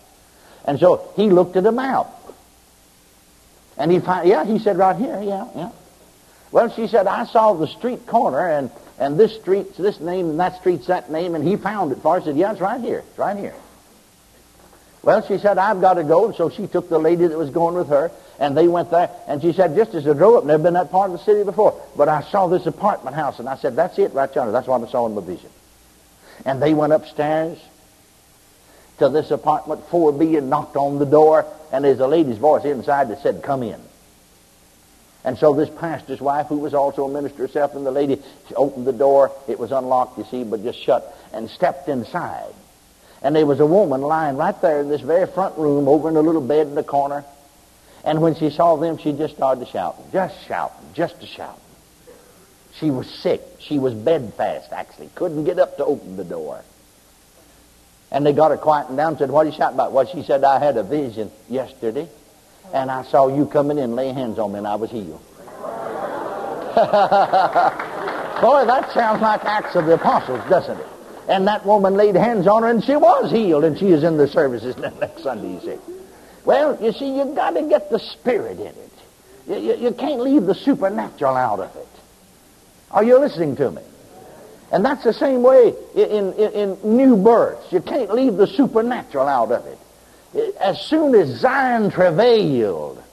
And 0.66 0.80
so 0.80 1.12
he 1.16 1.30
looked 1.30 1.56
at 1.56 1.66
a 1.66 1.72
map. 1.72 2.08
And 3.78 3.92
he 3.92 4.00
found, 4.00 4.28
yeah, 4.28 4.46
he 4.46 4.60
said 4.60 4.78
right 4.78 4.96
here, 4.96 5.22
yeah, 5.24 5.48
yeah. 5.56 5.72
Well, 6.52 6.70
she 6.70 6.88
said, 6.88 7.08
I 7.08 7.26
saw 7.26 7.54
the 7.54 7.68
street 7.68 8.06
corner, 8.06 8.48
and, 8.48 8.70
and 9.00 9.18
this 9.18 9.36
street's 9.36 9.78
this 9.78 10.00
name, 10.00 10.30
and 10.30 10.40
that 10.40 10.58
street's 10.58 10.88
that 10.88 11.10
name, 11.10 11.34
and 11.36 11.48
he 11.48 11.56
found 11.56 11.92
it 11.92 12.00
for 12.00 12.22
said, 12.22 12.36
yeah, 12.36 12.52
it's 12.52 12.62
right 12.62 12.82
here. 12.82 13.00
It's 13.00 13.18
right 13.18 13.38
here. 13.38 13.56
Well, 15.02 15.26
she 15.26 15.38
said, 15.38 15.58
I've 15.58 15.80
got 15.80 15.94
to 15.94 16.04
go. 16.04 16.26
And 16.26 16.36
so 16.36 16.50
she 16.50 16.68
took 16.68 16.90
the 16.90 17.00
lady 17.00 17.26
that 17.26 17.38
was 17.38 17.50
going 17.50 17.76
with 17.76 17.88
her, 17.88 18.12
and 18.40 18.58
they 18.58 18.68
went 18.68 18.92
there. 18.92 19.10
And 19.28 19.42
she 19.42 19.54
said, 19.54 19.76
just 19.76 19.94
as 19.94 20.06
I 20.06 20.14
drove 20.14 20.36
up, 20.36 20.44
never 20.46 20.62
been 20.62 20.74
that 20.74 20.92
part 20.92 21.12
of 21.12 21.18
the 21.18 21.24
city 21.24 21.44
before. 21.44 21.82
But 21.96 22.10
I 22.10 22.22
saw 22.24 22.48
this 22.48 22.66
apartment 22.66 23.16
house, 23.16 23.40
and 23.40 23.48
I 23.48 23.56
said, 23.56 23.76
that's 23.76 23.98
it 23.98 24.14
right 24.14 24.34
yonder. 24.36 24.52
That's 24.52 24.68
what 24.68 24.84
I 24.84 24.92
saw 24.92 25.06
in 25.06 25.16
my 25.16 25.22
vision. 25.22 25.50
And 26.46 26.62
they 26.62 26.74
went 26.74 26.92
upstairs 26.94 27.58
to 28.98 29.08
this 29.08 29.32
apartment 29.32 29.90
4B 29.90 30.38
and 30.38 30.50
knocked 30.50 30.76
on 30.76 31.00
the 31.00 31.06
door, 31.06 31.46
and 31.72 31.86
there's 31.86 32.00
a 32.00 32.08
lady's 32.08 32.38
voice 32.38 32.66
inside 32.66 33.08
that 33.10 33.22
said, 33.22 33.42
come 33.42 33.64
in. 33.64 33.80
And 35.30 35.38
so 35.38 35.54
this 35.54 35.70
pastor's 35.70 36.20
wife, 36.20 36.48
who 36.48 36.58
was 36.58 36.74
also 36.74 37.06
a 37.06 37.14
minister 37.14 37.44
herself, 37.44 37.76
and 37.76 37.86
the 37.86 37.92
lady, 37.92 38.20
opened 38.56 38.88
the 38.88 38.92
door. 38.92 39.32
It 39.48 39.60
was 39.60 39.72
unlocked, 39.72 40.18
you 40.18 40.24
see, 40.24 40.44
but 40.44 40.64
just 40.64 40.80
shut, 40.80 41.16
and 41.32 41.48
stepped 41.52 41.88
inside. 41.88 42.52
And 43.22 43.36
there 43.36 43.46
was 43.46 43.60
a 43.60 43.66
woman 43.68 44.02
lying 44.02 44.38
right 44.38 44.60
there 44.60 44.82
in 44.82 44.90
this 44.90 45.02
very 45.02 45.28
front 45.28 45.56
room 45.56 45.88
over 45.88 46.10
in 46.10 46.16
a 46.16 46.22
little 46.22 46.42
bed 46.42 46.66
in 46.66 46.74
the 46.74 46.84
corner. 46.84 47.24
And 48.04 48.24
when 48.24 48.34
she 48.34 48.50
saw 48.50 48.76
them, 48.78 48.98
she 48.98 49.12
just 49.14 49.36
started 49.36 49.64
to 49.64 49.72
shout, 49.72 50.12
just 50.12 50.48
shouting, 50.48 50.88
just 50.96 51.22
a 51.22 51.28
shouting. 51.28 51.62
She 52.80 52.90
was 52.90 53.08
sick. 53.08 53.44
She 53.60 53.78
was 53.78 53.94
bedfast, 53.94 54.72
actually. 54.72 55.12
Couldn't 55.14 55.44
get 55.44 55.60
up 55.60 55.78
to 55.78 55.86
open 55.86 56.18
the 56.18 56.24
door. 56.24 56.64
And 58.10 58.26
they 58.26 58.34
got 58.34 58.50
her 58.50 58.58
quieting 58.58 58.96
down 58.96 59.10
and 59.10 59.20
said, 59.20 59.30
what 59.30 59.46
are 59.46 59.50
you 59.52 59.56
shouting 59.56 59.76
about? 59.76 59.92
Well, 59.92 60.08
she 60.08 60.24
said, 60.24 60.44
I 60.44 60.58
had 60.58 60.76
a 60.78 60.84
vision 60.84 61.30
yesterday, 61.48 62.10
and 62.74 62.92
I 62.92 63.04
saw 63.04 63.28
you 63.28 63.46
coming 63.46 63.78
in, 63.78 63.96
lay 63.96 64.12
hands 64.14 64.40
on 64.40 64.52
me, 64.52 64.60
and 64.60 64.68
I 64.68 64.76
was 64.76 64.90
healed. 64.92 65.22
Boy, 68.40 68.66
that 68.66 68.92
sounds 68.94 69.22
like 69.22 69.44
Acts 69.44 69.76
of 69.76 69.86
the 69.86 69.96
Apostles, 69.96 70.40
doesn't 70.50 70.78
it? 70.80 70.88
And 71.28 71.48
that 71.48 71.66
woman 71.66 71.96
laid 71.96 72.16
hands 72.16 72.48
on 72.48 72.64
her 72.64 72.70
and 72.70 72.84
she 72.84 72.96
was 72.96 73.32
healed 73.32 73.64
and 73.64 73.78
she 73.78 73.88
is 73.90 74.04
in 74.04 74.18
the 74.18 74.28
services 74.28 74.78
next 75.00 75.24
Sunday, 75.24 75.54
you 75.54 75.60
see. 75.62 75.78
Well, 76.46 76.78
you 76.82 76.94
see, 76.94 77.18
you've 77.18 77.36
got 77.36 77.52
to 77.52 77.64
get 77.64 77.90
the 77.90 78.00
spirit 78.00 78.60
in 78.60 78.68
it. 78.68 78.92
You, 79.48 79.58
you, 79.58 79.76
you 79.76 79.92
can't 79.92 80.22
leave 80.22 80.46
the 80.46 80.56
supernatural 80.56 81.36
out 81.36 81.60
of 81.60 81.76
it. 81.76 81.88
Are 82.92 83.04
you 83.04 83.20
listening 83.20 83.56
to 83.58 83.72
me? 83.72 83.82
And 84.72 84.86
that's 84.86 85.04
the 85.04 85.14
same 85.14 85.42
way 85.42 85.74
in, 85.96 86.34
in, 86.34 86.54
in 86.54 86.98
new 86.98 87.18
births. 87.18 87.72
You 87.72 87.82
can't 87.82 88.14
leave 88.14 88.38
the 88.38 88.48
supernatural 88.48 89.28
out 89.28 89.52
of 89.52 89.66
it. 89.66 89.79
As 90.60 90.82
soon 90.82 91.16
as 91.16 91.40
Zion 91.40 91.90
travailed, 91.92 93.04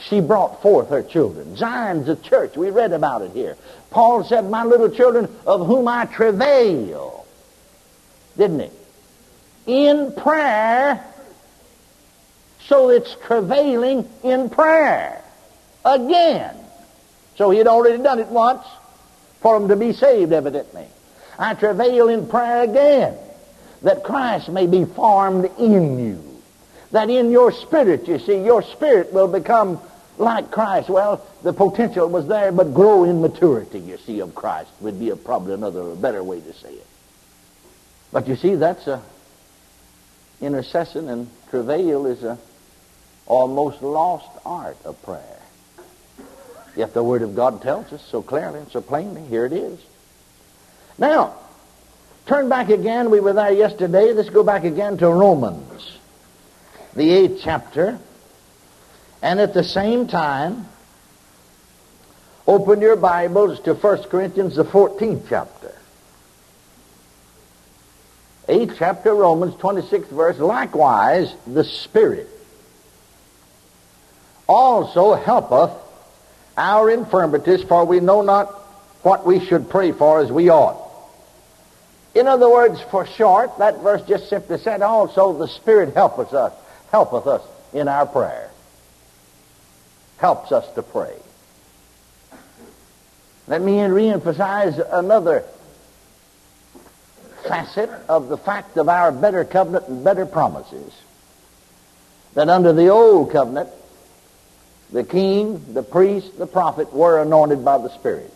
she 0.00 0.20
brought 0.20 0.62
forth 0.62 0.90
her 0.90 1.02
children. 1.02 1.56
Zion's 1.56 2.08
a 2.08 2.16
church. 2.16 2.56
We 2.56 2.70
read 2.70 2.92
about 2.92 3.22
it 3.22 3.32
here. 3.32 3.56
Paul 3.90 4.24
said, 4.24 4.50
My 4.50 4.64
little 4.64 4.90
children, 4.90 5.28
of 5.46 5.66
whom 5.66 5.88
I 5.88 6.06
travail 6.06 7.18
didn't 8.38 8.60
he? 8.60 8.70
In 9.66 10.12
prayer 10.12 11.04
So 12.60 12.90
it's 12.90 13.14
travailing 13.26 14.08
in 14.22 14.50
prayer 14.50 15.22
again. 15.84 16.54
So 17.36 17.50
he 17.50 17.58
had 17.58 17.66
already 17.66 18.02
done 18.02 18.18
it 18.18 18.28
once 18.28 18.64
for 19.40 19.56
him 19.56 19.68
to 19.68 19.76
be 19.76 19.92
saved, 19.92 20.32
evidently. 20.32 20.86
I 21.38 21.54
travail 21.54 22.08
in 22.08 22.28
prayer 22.28 22.62
again 22.64 23.16
that 23.82 24.04
Christ 24.04 24.48
may 24.48 24.66
be 24.66 24.84
formed 24.84 25.50
in 25.58 25.98
you. 25.98 26.27
That 26.90 27.10
in 27.10 27.30
your 27.30 27.52
spirit, 27.52 28.08
you 28.08 28.18
see, 28.18 28.42
your 28.42 28.62
spirit 28.62 29.12
will 29.12 29.28
become 29.28 29.80
like 30.16 30.50
Christ. 30.50 30.88
Well, 30.88 31.24
the 31.42 31.52
potential 31.52 32.08
was 32.08 32.26
there, 32.26 32.50
but 32.50 32.74
grow 32.74 33.04
in 33.04 33.20
maturity, 33.20 33.78
you 33.78 33.98
see, 33.98 34.20
of 34.20 34.34
Christ 34.34 34.70
would 34.80 34.98
be 34.98 35.10
a, 35.10 35.16
probably 35.16 35.54
another, 35.54 35.94
better 35.94 36.22
way 36.22 36.40
to 36.40 36.52
say 36.54 36.72
it. 36.72 36.86
But 38.12 38.26
you 38.26 38.36
see, 38.36 38.54
that's 38.54 38.86
a 38.86 39.02
intercession 40.40 41.08
and 41.08 41.28
travail 41.50 42.06
is 42.06 42.22
a 42.22 42.38
almost 43.26 43.82
lost 43.82 44.28
art 44.46 44.76
of 44.84 45.00
prayer. 45.02 45.38
Yet 46.76 46.94
the 46.94 47.02
Word 47.02 47.22
of 47.22 47.34
God 47.34 47.60
tells 47.60 47.92
us 47.92 48.02
so 48.04 48.22
clearly 48.22 48.60
and 48.60 48.70
so 48.70 48.80
plainly. 48.80 49.22
Here 49.22 49.44
it 49.44 49.52
is. 49.52 49.78
Now, 50.96 51.34
turn 52.26 52.48
back 52.48 52.70
again. 52.70 53.10
We 53.10 53.20
were 53.20 53.32
there 53.32 53.52
yesterday. 53.52 54.12
Let's 54.12 54.30
go 54.30 54.44
back 54.44 54.64
again 54.64 54.96
to 54.98 55.08
Romans, 55.08 55.97
the 56.94 57.10
eighth 57.10 57.40
chapter. 57.42 57.98
And 59.22 59.40
at 59.40 59.54
the 59.54 59.64
same 59.64 60.06
time, 60.06 60.66
open 62.46 62.80
your 62.80 62.96
Bibles 62.96 63.60
to 63.60 63.74
1 63.74 64.04
Corinthians, 64.04 64.56
the 64.56 64.64
14th 64.64 65.22
chapter. 65.28 65.74
8th 68.48 68.76
chapter, 68.78 69.14
Romans, 69.14 69.54
26th 69.54 70.08
verse. 70.08 70.38
Likewise, 70.38 71.34
the 71.46 71.64
Spirit 71.64 72.28
also 74.48 75.14
helpeth 75.14 75.70
our 76.56 76.90
infirmities, 76.90 77.62
for 77.62 77.84
we 77.84 78.00
know 78.00 78.22
not 78.22 78.48
what 79.02 79.26
we 79.26 79.44
should 79.44 79.68
pray 79.68 79.92
for 79.92 80.20
as 80.20 80.32
we 80.32 80.48
ought. 80.48 80.82
In 82.14 82.26
other 82.26 82.50
words, 82.50 82.80
for 82.90 83.06
short, 83.06 83.58
that 83.58 83.80
verse 83.82 84.02
just 84.08 84.28
simply 84.28 84.58
said, 84.58 84.82
also 84.82 85.34
the 85.34 85.46
Spirit 85.46 85.94
helpeth 85.94 86.32
us, 86.32 86.52
helpeth 86.90 87.26
us 87.26 87.42
in 87.72 87.88
our 87.88 88.06
prayer. 88.06 88.50
Helps 90.18 90.52
us 90.52 90.66
to 90.74 90.82
pray. 90.82 91.14
Let 93.46 93.62
me 93.62 93.72
reemphasize 93.72 94.86
another 94.92 95.44
facet 97.46 97.90
of 98.08 98.28
the 98.28 98.36
fact 98.36 98.76
of 98.76 98.88
our 98.88 99.10
better 99.10 99.44
covenant 99.44 99.88
and 99.88 100.04
better 100.04 100.26
promises. 100.26 100.92
That 102.34 102.48
under 102.48 102.72
the 102.72 102.88
old 102.88 103.32
covenant, 103.32 103.70
the 104.92 105.04
king, 105.04 105.72
the 105.72 105.82
priest, 105.82 106.38
the 106.38 106.46
prophet 106.46 106.92
were 106.92 107.22
anointed 107.22 107.64
by 107.64 107.78
the 107.78 107.88
Spirit. 107.90 108.32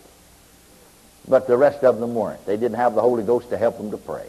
But 1.27 1.47
the 1.47 1.57
rest 1.57 1.83
of 1.83 1.99
them 1.99 2.15
weren't. 2.15 2.45
They 2.45 2.57
didn't 2.57 2.77
have 2.77 2.95
the 2.95 3.01
Holy 3.01 3.23
Ghost 3.23 3.49
to 3.49 3.57
help 3.57 3.77
them 3.77 3.91
to 3.91 3.97
pray. 3.97 4.27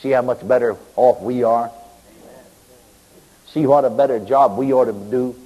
See 0.00 0.10
how 0.10 0.22
much 0.22 0.46
better 0.46 0.76
off 0.96 1.20
we 1.22 1.42
are? 1.42 1.70
See 3.54 3.66
what 3.66 3.84
a 3.84 3.90
better 3.90 4.18
job 4.18 4.58
we 4.58 4.72
ought 4.72 4.86
to 4.86 4.92
do? 4.92 5.36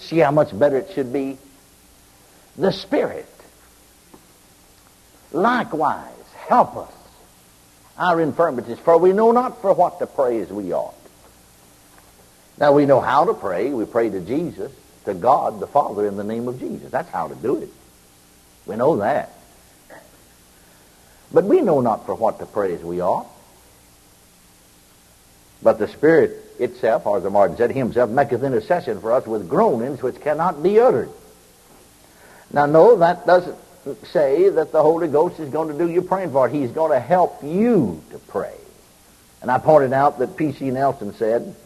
See 0.00 0.18
how 0.18 0.30
much 0.32 0.56
better 0.56 0.76
it 0.76 0.90
should 0.94 1.14
be? 1.14 1.38
The 2.58 2.72
Spirit 2.72 3.26
likewise 5.32 6.12
help 6.46 6.76
us 6.76 6.92
our 7.96 8.20
infirmities, 8.20 8.78
for 8.78 8.98
we 8.98 9.14
know 9.14 9.32
not 9.32 9.62
for 9.62 9.72
what 9.72 9.98
to 10.00 10.06
pray 10.06 10.40
as 10.40 10.50
we 10.50 10.74
ought. 10.74 10.94
Now 12.58 12.72
we 12.72 12.84
know 12.84 13.00
how 13.00 13.24
to 13.24 13.34
pray. 13.34 13.70
We 13.70 13.86
pray 13.86 14.10
to 14.10 14.20
Jesus, 14.20 14.70
to 15.06 15.14
God 15.14 15.58
the 15.58 15.66
Father 15.66 16.06
in 16.06 16.16
the 16.16 16.24
name 16.24 16.48
of 16.48 16.60
Jesus. 16.60 16.90
That's 16.90 17.08
how 17.08 17.28
to 17.28 17.34
do 17.34 17.56
it. 17.56 17.70
We 18.66 18.76
know 18.76 18.96
that. 18.98 19.32
But 21.32 21.44
we 21.44 21.62
know 21.62 21.80
not 21.80 22.04
for 22.04 22.14
what 22.14 22.40
to 22.40 22.46
pray 22.46 22.74
as 22.74 22.82
we 22.82 23.00
ought. 23.00 23.26
But 25.64 25.78
the 25.78 25.88
Spirit 25.88 26.40
itself, 26.60 27.06
or 27.06 27.18
the 27.18 27.30
Martin 27.30 27.56
said, 27.56 27.72
himself 27.72 28.10
maketh 28.10 28.44
intercession 28.44 29.00
for 29.00 29.12
us 29.12 29.26
with 29.26 29.48
groanings 29.48 30.02
which 30.02 30.20
cannot 30.20 30.62
be 30.62 30.78
uttered. 30.78 31.08
Now, 32.52 32.66
no, 32.66 32.96
that 32.98 33.26
doesn't 33.26 33.56
say 34.06 34.50
that 34.50 34.70
the 34.70 34.82
Holy 34.82 35.08
Ghost 35.08 35.40
is 35.40 35.48
going 35.48 35.68
to 35.68 35.76
do 35.76 35.90
your 35.90 36.02
praying 36.02 36.30
for 36.30 36.46
it. 36.46 36.52
He's 36.52 36.70
going 36.70 36.92
to 36.92 37.00
help 37.00 37.42
you 37.42 38.02
to 38.10 38.18
pray. 38.18 38.54
And 39.42 39.50
I 39.50 39.58
pointed 39.58 39.92
out 39.92 40.18
that 40.20 40.36
P.C. 40.36 40.70
Nelson 40.70 41.14
said, 41.14 41.56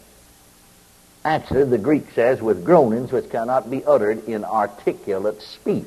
Actually, 1.25 1.65
the 1.65 1.79
Greek 1.79 2.11
says, 2.15 2.41
with 2.41 2.65
groanings 2.65 3.13
which 3.13 3.29
cannot 3.29 3.71
be 3.71 3.85
uttered 3.85 4.27
in 4.29 4.45
articulate 4.45 5.43
speech. 5.43 5.85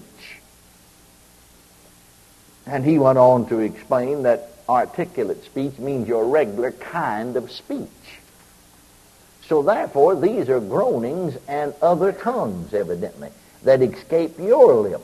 And 2.67 2.85
he 2.85 2.99
went 2.99 3.17
on 3.17 3.47
to 3.47 3.59
explain 3.59 4.23
that 4.23 4.51
articulate 4.69 5.43
speech 5.43 5.77
means 5.79 6.07
your 6.07 6.25
regular 6.25 6.71
kind 6.71 7.35
of 7.35 7.51
speech. 7.51 7.89
So 9.51 9.61
therefore, 9.61 10.15
these 10.15 10.47
are 10.47 10.61
groanings 10.61 11.37
and 11.45 11.73
other 11.81 12.13
tongues, 12.13 12.73
evidently, 12.73 13.31
that 13.63 13.81
escape 13.81 14.39
your 14.39 14.75
lips 14.75 15.03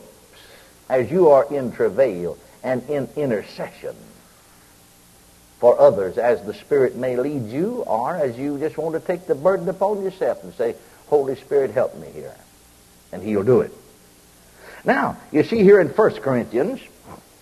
as 0.88 1.10
you 1.10 1.28
are 1.28 1.44
in 1.52 1.70
travail 1.70 2.38
and 2.62 2.82
in 2.88 3.10
intercession 3.14 3.94
for 5.58 5.78
others 5.78 6.16
as 6.16 6.42
the 6.46 6.54
Spirit 6.54 6.96
may 6.96 7.18
lead 7.18 7.50
you, 7.50 7.82
or 7.86 8.16
as 8.16 8.38
you 8.38 8.58
just 8.58 8.78
want 8.78 8.94
to 8.94 9.06
take 9.06 9.26
the 9.26 9.34
burden 9.34 9.68
upon 9.68 10.02
yourself 10.02 10.42
and 10.42 10.54
say, 10.54 10.74
Holy 11.08 11.36
Spirit, 11.36 11.72
help 11.72 11.94
me 11.98 12.08
here. 12.14 12.34
And 13.12 13.22
He'll 13.22 13.44
do 13.44 13.60
it. 13.60 13.72
Now, 14.82 15.18
you 15.30 15.42
see 15.42 15.62
here 15.62 15.78
in 15.78 15.88
1 15.88 16.10
Corinthians, 16.22 16.80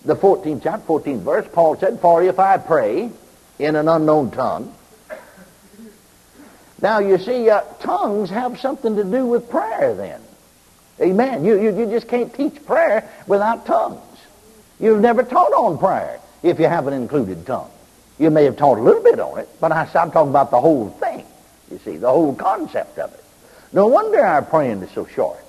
the 0.03 0.17
14th 0.17 0.61
chapter, 0.61 0.85
14th 0.85 1.21
verse, 1.21 1.47
Paul 1.53 1.77
said, 1.77 2.01
For 2.01 2.21
if 2.21 2.37
I 2.37 2.57
pray 2.57 3.09
in 3.59 3.77
an 3.77 3.87
unknown 3.87 4.31
tongue. 4.31 4.73
Now, 6.81 6.99
you 6.99 7.17
see, 7.17 7.49
uh, 7.49 7.61
tongues 7.79 8.29
have 8.29 8.59
something 8.59 8.95
to 8.95 9.03
do 9.03 9.25
with 9.25 9.49
prayer 9.49 9.95
then. 9.95 10.21
Amen. 11.01 11.43
You, 11.43 11.59
you, 11.59 11.77
you 11.77 11.85
just 11.87 12.07
can't 12.07 12.33
teach 12.33 12.63
prayer 12.65 13.09
without 13.27 13.65
tongues. 13.65 14.01
You've 14.79 15.01
never 15.01 15.23
taught 15.23 15.53
on 15.53 15.77
prayer 15.77 16.19
if 16.43 16.59
you 16.59 16.67
haven't 16.67 16.93
included 16.93 17.45
tongues. 17.45 17.71
You 18.19 18.29
may 18.31 18.45
have 18.45 18.57
taught 18.57 18.77
a 18.77 18.81
little 18.81 19.03
bit 19.03 19.19
on 19.19 19.39
it, 19.39 19.49
but 19.59 19.71
I, 19.71 19.87
I'm 19.95 20.11
talking 20.11 20.29
about 20.29 20.51
the 20.51 20.59
whole 20.59 20.89
thing. 20.89 21.25
You 21.71 21.79
see, 21.79 21.97
the 21.97 22.09
whole 22.09 22.33
concept 22.35 22.97
of 22.97 23.13
it. 23.13 23.23
No 23.73 23.87
wonder 23.87 24.23
our 24.23 24.41
praying 24.41 24.81
is 24.81 24.91
so 24.91 25.05
short. 25.05 25.43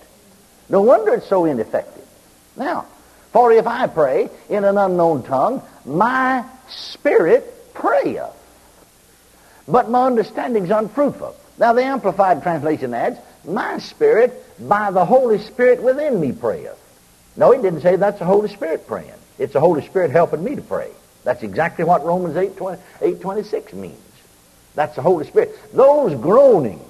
No 0.68 0.82
wonder 0.82 1.14
it's 1.14 1.28
so 1.28 1.44
ineffective. 1.44 2.04
Now, 2.56 2.86
for 3.32 3.52
if 3.52 3.66
I 3.66 3.86
pray 3.86 4.28
in 4.48 4.64
an 4.64 4.76
unknown 4.76 5.22
tongue, 5.22 5.62
my 5.84 6.44
spirit 6.68 7.72
prayeth, 7.74 8.34
but 9.68 9.90
my 9.90 10.06
understanding 10.06 10.64
is 10.64 10.70
unfruitful. 10.70 11.36
Now, 11.58 11.74
the 11.74 11.84
Amplified 11.84 12.42
Translation 12.42 12.94
adds, 12.94 13.18
my 13.44 13.78
spirit 13.78 14.44
by 14.66 14.90
the 14.90 15.04
Holy 15.04 15.38
Spirit 15.38 15.82
within 15.82 16.18
me 16.18 16.32
prayeth. 16.32 16.78
No, 17.36 17.52
he 17.52 17.60
didn't 17.60 17.82
say 17.82 17.96
that's 17.96 18.18
the 18.18 18.24
Holy 18.24 18.48
Spirit 18.48 18.86
praying. 18.86 19.12
It's 19.38 19.52
the 19.52 19.60
Holy 19.60 19.86
Spirit 19.86 20.10
helping 20.10 20.42
me 20.42 20.56
to 20.56 20.62
pray. 20.62 20.90
That's 21.24 21.42
exactly 21.42 21.84
what 21.84 22.04
Romans 22.04 22.36
8, 22.36 22.56
20, 22.56 22.82
8 23.00 23.20
26 23.20 23.72
means. 23.74 23.96
That's 24.74 24.96
the 24.96 25.02
Holy 25.02 25.26
Spirit. 25.26 25.56
Those 25.72 26.14
groanings 26.20 26.82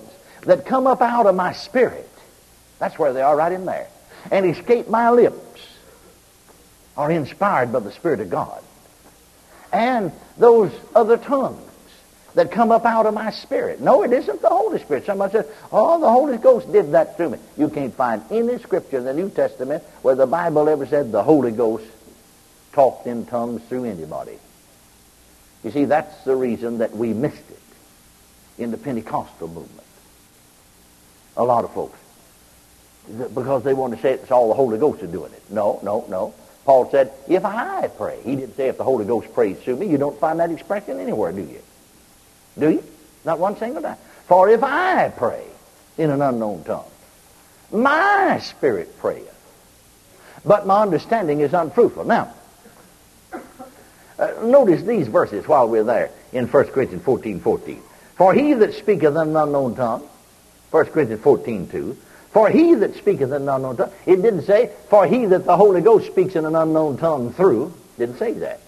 that 0.43 0.65
come 0.65 0.87
up 0.87 1.03
out 1.03 1.27
of 1.27 1.35
my 1.35 1.53
spirit, 1.53 2.09
that's 2.79 2.99
where 2.99 3.13
they 3.13 3.23
are 3.23 3.37
right 3.37 3.53
in 3.53 3.67
there, 3.67 3.89
and 4.31 4.47
escape 4.47 4.89
my 4.89 5.11
lips 5.11 5.61
are 6.97 7.11
inspired 7.11 7.73
by 7.73 7.81
the 7.81 7.93
Spirit 7.93 8.21
of 8.21 8.31
God. 8.31 8.63
And 9.73 10.13
those 10.39 10.73
other 10.95 11.17
tongues 11.17 11.68
that 12.39 12.53
come 12.53 12.71
up 12.71 12.85
out 12.85 13.05
of 13.05 13.15
my 13.15 13.33
spirit. 13.33 13.81
No, 13.81 14.05
it 14.05 14.13
isn't 14.13 14.41
the 14.41 14.49
Holy 14.49 14.79
Spirit. 14.79 15.05
Somebody 15.05 15.33
says, 15.33 15.47
oh, 15.73 16.01
the 16.01 16.09
Holy 16.09 16.39
Ghost 16.39 16.71
did 16.71 16.93
that 16.93 17.17
through 17.17 17.31
me. 17.31 17.39
You 17.57 17.69
can't 17.69 17.93
find 17.93 18.23
any 18.31 18.61
scripture 18.61 18.99
in 18.99 19.05
the 19.05 19.13
New 19.13 19.29
Testament 19.29 19.83
where 20.03 20.15
the 20.15 20.25
Bible 20.25 20.69
ever 20.69 20.87
said 20.87 21.11
the 21.11 21.25
Holy 21.25 21.51
Ghost 21.51 21.85
talked 22.73 23.09
in 23.09 23.27
tongues 23.27 23.61
through 23.65 23.87
anybody. 23.87 24.39
You 25.65 25.73
see, 25.73 25.85
that's 25.87 26.23
the 26.23 26.37
reason 26.37 26.79
that 26.79 26.97
we 26.97 27.13
missed 27.13 27.51
it 27.51 28.63
in 28.63 28.71
the 28.71 28.79
Pentecostal 28.79 29.49
movement. 29.49 29.89
A 31.37 31.43
lot 31.43 31.65
of 31.65 31.75
folks. 31.75 31.99
Because 33.35 33.65
they 33.65 33.75
want 33.75 33.97
to 33.97 34.01
say 34.01 34.13
it's 34.13 34.31
all 34.31 34.47
the 34.47 34.55
Holy 34.55 34.79
Ghost 34.79 35.03
is 35.03 35.11
doing 35.11 35.33
it. 35.33 35.43
No, 35.51 35.81
no, 35.83 36.05
no. 36.09 36.35
Paul 36.65 36.89
said, 36.89 37.11
if 37.27 37.45
I 37.45 37.89
pray. 37.89 38.21
He 38.23 38.37
didn't 38.37 38.55
say 38.55 38.69
if 38.69 38.77
the 38.77 38.85
Holy 38.85 39.07
Ghost 39.07 39.35
prays 39.35 39.59
through 39.59 39.79
me. 39.79 39.89
You 39.89 39.99
don't 39.99 40.21
find 40.21 40.39
that 40.39 40.53
expression 40.53 41.01
anywhere, 41.01 41.33
do 41.33 41.41
you? 41.41 41.63
Do 42.59 42.71
you? 42.71 42.85
Not 43.25 43.39
one 43.39 43.57
single 43.57 43.83
time. 43.83 43.97
For 44.27 44.49
if 44.49 44.63
I 44.63 45.09
pray 45.09 45.45
in 45.97 46.11
an 46.11 46.23
unknown 46.23 46.65
tongue, 46.65 46.91
my 47.73 48.39
spirit 48.41 48.99
prayeth, 48.99 49.35
but 50.45 50.67
my 50.67 50.83
understanding 50.83 51.41
is 51.41 51.53
unfruitful. 51.53 52.05
Now, 52.05 52.33
uh, 54.19 54.33
notice 54.43 54.83
these 54.83 55.07
verses 55.07 55.47
while 55.47 55.69
we're 55.69 55.85
there 55.85 56.11
in 56.33 56.47
1 56.47 56.65
Corinthians 56.69 57.05
14, 57.05 57.41
14. 57.41 57.83
For 58.17 58.35
he 58.35 58.55
that 58.55 58.75
speaketh 58.75 59.15
in 59.15 59.17
an 59.17 59.37
unknown 59.37 59.77
tongue, 59.77 60.09
1 60.71 60.87
Corinthians 60.87 61.23
14, 61.23 61.69
2, 61.69 61.97
for 62.31 62.51
he 62.51 62.75
that 62.75 62.97
speaketh 62.97 63.31
in 63.31 63.43
an 63.43 63.49
unknown 63.49 63.77
tongue, 63.77 63.93
it 64.07 64.17
didn't 64.17 64.43
say, 64.43 64.71
for 64.91 65.07
he 65.07 65.27
that 65.27 65.45
the 65.45 65.57
Holy 65.57 65.81
Ghost 65.81 66.07
speaks 66.07 66.35
in 66.35 66.45
an 66.45 66.55
unknown 66.55 66.99
tongue 66.99 67.33
through, 67.33 67.73
didn't 67.97 68.19
say 68.19 68.33
that. 68.33 68.61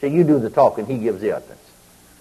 So 0.00 0.06
you 0.06 0.24
do 0.24 0.38
the 0.38 0.50
talking, 0.50 0.86
he 0.86 0.98
gives 0.98 1.20
the 1.20 1.32
utterance. 1.32 1.59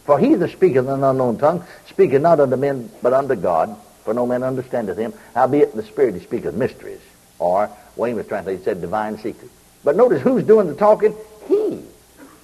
For 0.10 0.18
he 0.18 0.34
that 0.34 0.50
speaketh 0.50 0.86
in 0.86 0.92
an 0.92 1.04
unknown 1.04 1.38
tongue 1.38 1.64
speaketh 1.88 2.24
not 2.24 2.40
unto 2.40 2.56
men, 2.56 2.90
but 3.04 3.14
unto 3.14 3.36
God, 3.36 3.78
for 4.04 4.12
no 4.12 4.26
man 4.26 4.42
understandeth 4.42 4.98
him. 4.98 5.14
Howbeit 5.36 5.70
in 5.70 5.78
the 5.78 5.84
Spirit 5.84 6.16
he 6.16 6.20
speaketh 6.20 6.56
mysteries. 6.56 7.00
Or, 7.38 7.70
Weymouth 7.96 8.28
translated 8.28 8.64
said 8.64 8.82
divine 8.82 9.20
secrets. 9.20 9.54
But 9.84 9.96
notice 9.96 10.20
who's 10.20 10.44
doing 10.44 10.66
the 10.66 10.74
talking? 10.74 11.16
He. 11.48 11.84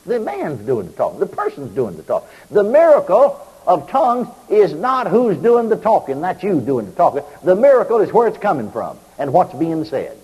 The 0.06 0.20
man's 0.20 0.64
doing 0.64 0.86
the 0.86 0.94
talking. 0.94 1.20
The 1.20 1.26
person's 1.26 1.74
doing 1.74 1.98
the 1.98 2.04
talking. 2.04 2.30
The 2.52 2.64
miracle 2.64 3.42
of 3.66 3.90
tongues 3.90 4.28
is 4.48 4.72
not 4.72 5.08
who's 5.08 5.38
doing 5.38 5.68
the 5.68 5.76
talking. 5.76 6.22
That's 6.22 6.44
you 6.44 6.62
doing 6.62 6.86
the 6.86 6.92
talking. 6.92 7.24
The 7.44 7.56
miracle 7.56 8.00
is 8.00 8.14
where 8.14 8.28
it's 8.28 8.38
coming 8.38 8.70
from 8.70 9.00
and 9.18 9.34
what's 9.34 9.56
being 9.56 9.86
said. 9.86 10.16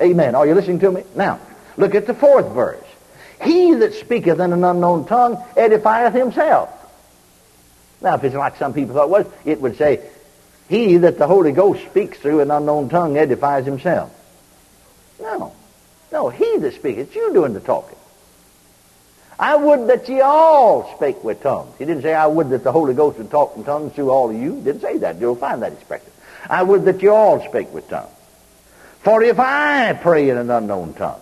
Amen. 0.00 0.34
Are 0.34 0.48
you 0.48 0.56
listening 0.56 0.80
to 0.80 0.90
me? 0.90 1.04
Now, 1.14 1.38
look 1.76 1.94
at 1.94 2.08
the 2.08 2.14
fourth 2.14 2.52
verse. 2.52 2.84
He 3.42 3.74
that 3.74 3.94
speaketh 3.94 4.38
in 4.40 4.52
an 4.52 4.64
unknown 4.64 5.04
tongue 5.06 5.36
edifieth 5.56 6.14
himself. 6.14 6.70
Now, 8.00 8.14
if 8.14 8.24
it's 8.24 8.34
like 8.34 8.56
some 8.56 8.72
people 8.72 8.94
thought 8.94 9.04
it 9.04 9.10
was, 9.10 9.26
it 9.44 9.60
would 9.60 9.76
say, 9.76 10.00
He 10.68 10.98
that 10.98 11.18
the 11.18 11.26
Holy 11.26 11.52
Ghost 11.52 11.84
speaks 11.86 12.18
through 12.18 12.40
an 12.40 12.50
unknown 12.50 12.88
tongue 12.88 13.16
edifies 13.16 13.64
himself. 13.64 14.12
No. 15.20 15.52
No, 16.10 16.28
he 16.28 16.58
that 16.58 16.74
speaketh. 16.74 17.14
You 17.14 17.32
doing 17.32 17.54
the 17.54 17.60
talking. 17.60 17.98
I 19.38 19.56
would 19.56 19.88
that 19.88 20.08
ye 20.08 20.20
all 20.20 20.94
spake 20.96 21.24
with 21.24 21.42
tongues. 21.42 21.74
He 21.78 21.84
didn't 21.84 22.02
say, 22.02 22.14
I 22.14 22.26
would 22.26 22.50
that 22.50 22.62
the 22.62 22.72
Holy 22.72 22.94
Ghost 22.94 23.18
would 23.18 23.30
talk 23.30 23.56
in 23.56 23.64
tongues 23.64 23.94
through 23.94 24.10
all 24.10 24.30
of 24.30 24.36
you. 24.36 24.56
He 24.56 24.60
didn't 24.60 24.82
say 24.82 24.98
that. 24.98 25.18
You'll 25.18 25.36
find 25.36 25.62
that 25.62 25.72
expression. 25.72 26.10
I 26.48 26.62
would 26.62 26.84
that 26.84 27.02
ye 27.02 27.08
all 27.08 27.44
spake 27.48 27.72
with 27.72 27.88
tongues. 27.88 28.10
For 29.00 29.22
if 29.22 29.40
I 29.40 29.94
pray 29.94 30.28
in 30.28 30.36
an 30.36 30.50
unknown 30.50 30.94
tongue. 30.94 31.20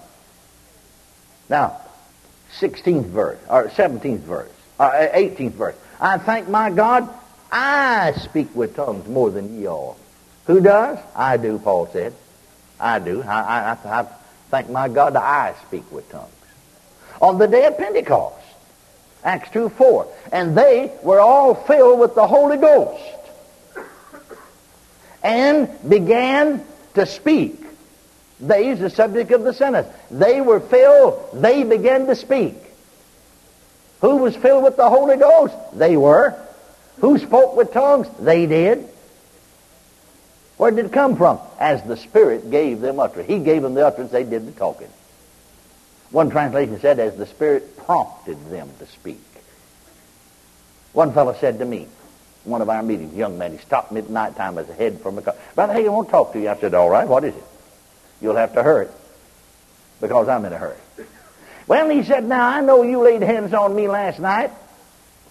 Now, 1.48 1.80
16th 2.58 3.06
verse, 3.06 3.38
or 3.48 3.68
17th 3.68 4.20
verse, 4.20 4.50
or 4.78 4.90
18th 4.90 5.52
verse. 5.52 5.76
I 6.00 6.18
thank 6.18 6.48
my 6.48 6.70
God, 6.70 7.08
I 7.52 8.12
speak 8.12 8.54
with 8.54 8.76
tongues 8.76 9.06
more 9.08 9.30
than 9.30 9.58
ye 9.58 9.66
all. 9.66 9.96
Who 10.46 10.60
does? 10.60 10.98
I 11.14 11.36
do, 11.36 11.58
Paul 11.58 11.88
said. 11.92 12.14
I 12.78 12.98
do. 12.98 13.22
I, 13.22 13.76
I, 13.84 14.00
I 14.00 14.06
thank 14.50 14.70
my 14.70 14.88
God 14.88 15.14
that 15.14 15.22
I 15.22 15.54
speak 15.66 15.90
with 15.92 16.10
tongues 16.10 16.32
on 17.20 17.38
the 17.38 17.46
day 17.46 17.66
of 17.66 17.76
Pentecost. 17.76 18.36
Acts 19.22 19.50
2 19.50 19.68
4. 19.68 20.06
And 20.32 20.56
they 20.56 20.92
were 21.02 21.20
all 21.20 21.54
filled 21.54 22.00
with 22.00 22.14
the 22.14 22.26
Holy 22.26 22.56
Ghost 22.56 23.02
and 25.22 25.68
began 25.88 26.64
to 26.94 27.06
speak. 27.06 27.62
They 28.40 28.68
is 28.68 28.78
the 28.78 28.90
subject 28.90 29.32
of 29.32 29.44
the 29.44 29.52
sentence. 29.52 29.88
They 30.10 30.40
were 30.40 30.60
filled, 30.60 31.28
they 31.34 31.64
began 31.64 32.06
to 32.06 32.16
speak. 32.16 32.54
Who 34.00 34.16
was 34.16 34.34
filled 34.34 34.64
with 34.64 34.76
the 34.76 34.88
Holy 34.88 35.16
Ghost? 35.16 35.54
They 35.74 35.96
were. 35.96 36.34
Who 37.00 37.18
spoke 37.18 37.56
with 37.56 37.72
tongues? 37.72 38.06
They 38.18 38.46
did. 38.46 38.88
Where 40.56 40.70
did 40.70 40.86
it 40.86 40.92
come 40.92 41.16
from? 41.16 41.38
As 41.58 41.82
the 41.82 41.96
Spirit 41.96 42.50
gave 42.50 42.80
them 42.80 43.00
utterance. 43.00 43.28
He 43.28 43.38
gave 43.38 43.62
them 43.62 43.74
the 43.74 43.86
utterance, 43.86 44.12
they 44.12 44.24
did 44.24 44.46
the 44.46 44.52
talking. 44.52 44.88
One 46.10 46.30
translation 46.30 46.80
said, 46.80 46.98
as 46.98 47.16
the 47.16 47.26
Spirit 47.26 47.76
prompted 47.78 48.50
them 48.50 48.68
to 48.78 48.86
speak. 48.86 49.20
One 50.92 51.12
fellow 51.12 51.34
said 51.34 51.58
to 51.60 51.64
me, 51.64 51.86
one 52.44 52.62
of 52.62 52.68
our 52.68 52.82
meetings, 52.82 53.14
young 53.14 53.38
man, 53.38 53.52
he 53.52 53.58
stopped 53.58 53.92
me 53.92 54.00
at 54.00 54.10
night 54.10 54.34
time 54.34 54.58
as 54.58 54.68
a 54.68 54.74
head 54.74 55.00
from 55.00 55.18
a 55.18 55.22
car. 55.22 55.34
Brother 55.54 55.74
Hey, 55.74 55.86
I 55.86 55.90
want 55.90 56.08
to 56.08 56.12
talk 56.12 56.32
to 56.32 56.40
you. 56.40 56.48
I 56.48 56.56
said, 56.56 56.74
all 56.74 56.90
right, 56.90 57.06
what 57.06 57.24
is 57.24 57.34
it? 57.34 57.44
You'll 58.20 58.36
have 58.36 58.54
to 58.54 58.62
hurry 58.62 58.88
because 60.00 60.28
I'm 60.28 60.44
in 60.44 60.52
a 60.52 60.58
hurry. 60.58 60.76
Well, 61.66 61.88
he 61.88 62.02
said, 62.02 62.24
now 62.24 62.48
I 62.48 62.60
know 62.60 62.82
you 62.82 63.00
laid 63.00 63.22
hands 63.22 63.54
on 63.54 63.74
me 63.74 63.86
last 63.86 64.18
night, 64.18 64.50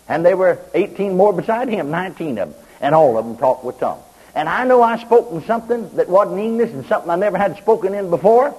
and 0.08 0.26
there 0.26 0.38
were 0.38 0.60
18 0.74 1.18
more 1.18 1.34
beside 1.34 1.68
him, 1.68 1.92
19 1.92 2.38
of 2.38 2.54
them, 2.54 2.66
and 2.80 2.96
all 2.96 3.18
of 3.18 3.26
them 3.26 3.38
talked 3.38 3.64
with 3.64 3.80
tongues. 3.80 4.04
And 4.36 4.48
I 4.48 4.64
know 4.64 4.82
I 4.82 4.98
spoke 5.00 5.32
in 5.32 5.44
something 5.44 5.90
that 5.98 6.08
wasn't 6.08 6.40
English 6.40 6.72
and 6.72 6.86
something 6.86 7.10
I 7.10 7.16
never 7.16 7.38
had 7.38 7.58
spoken 7.58 7.94
in 7.94 8.10
before. 8.10 8.56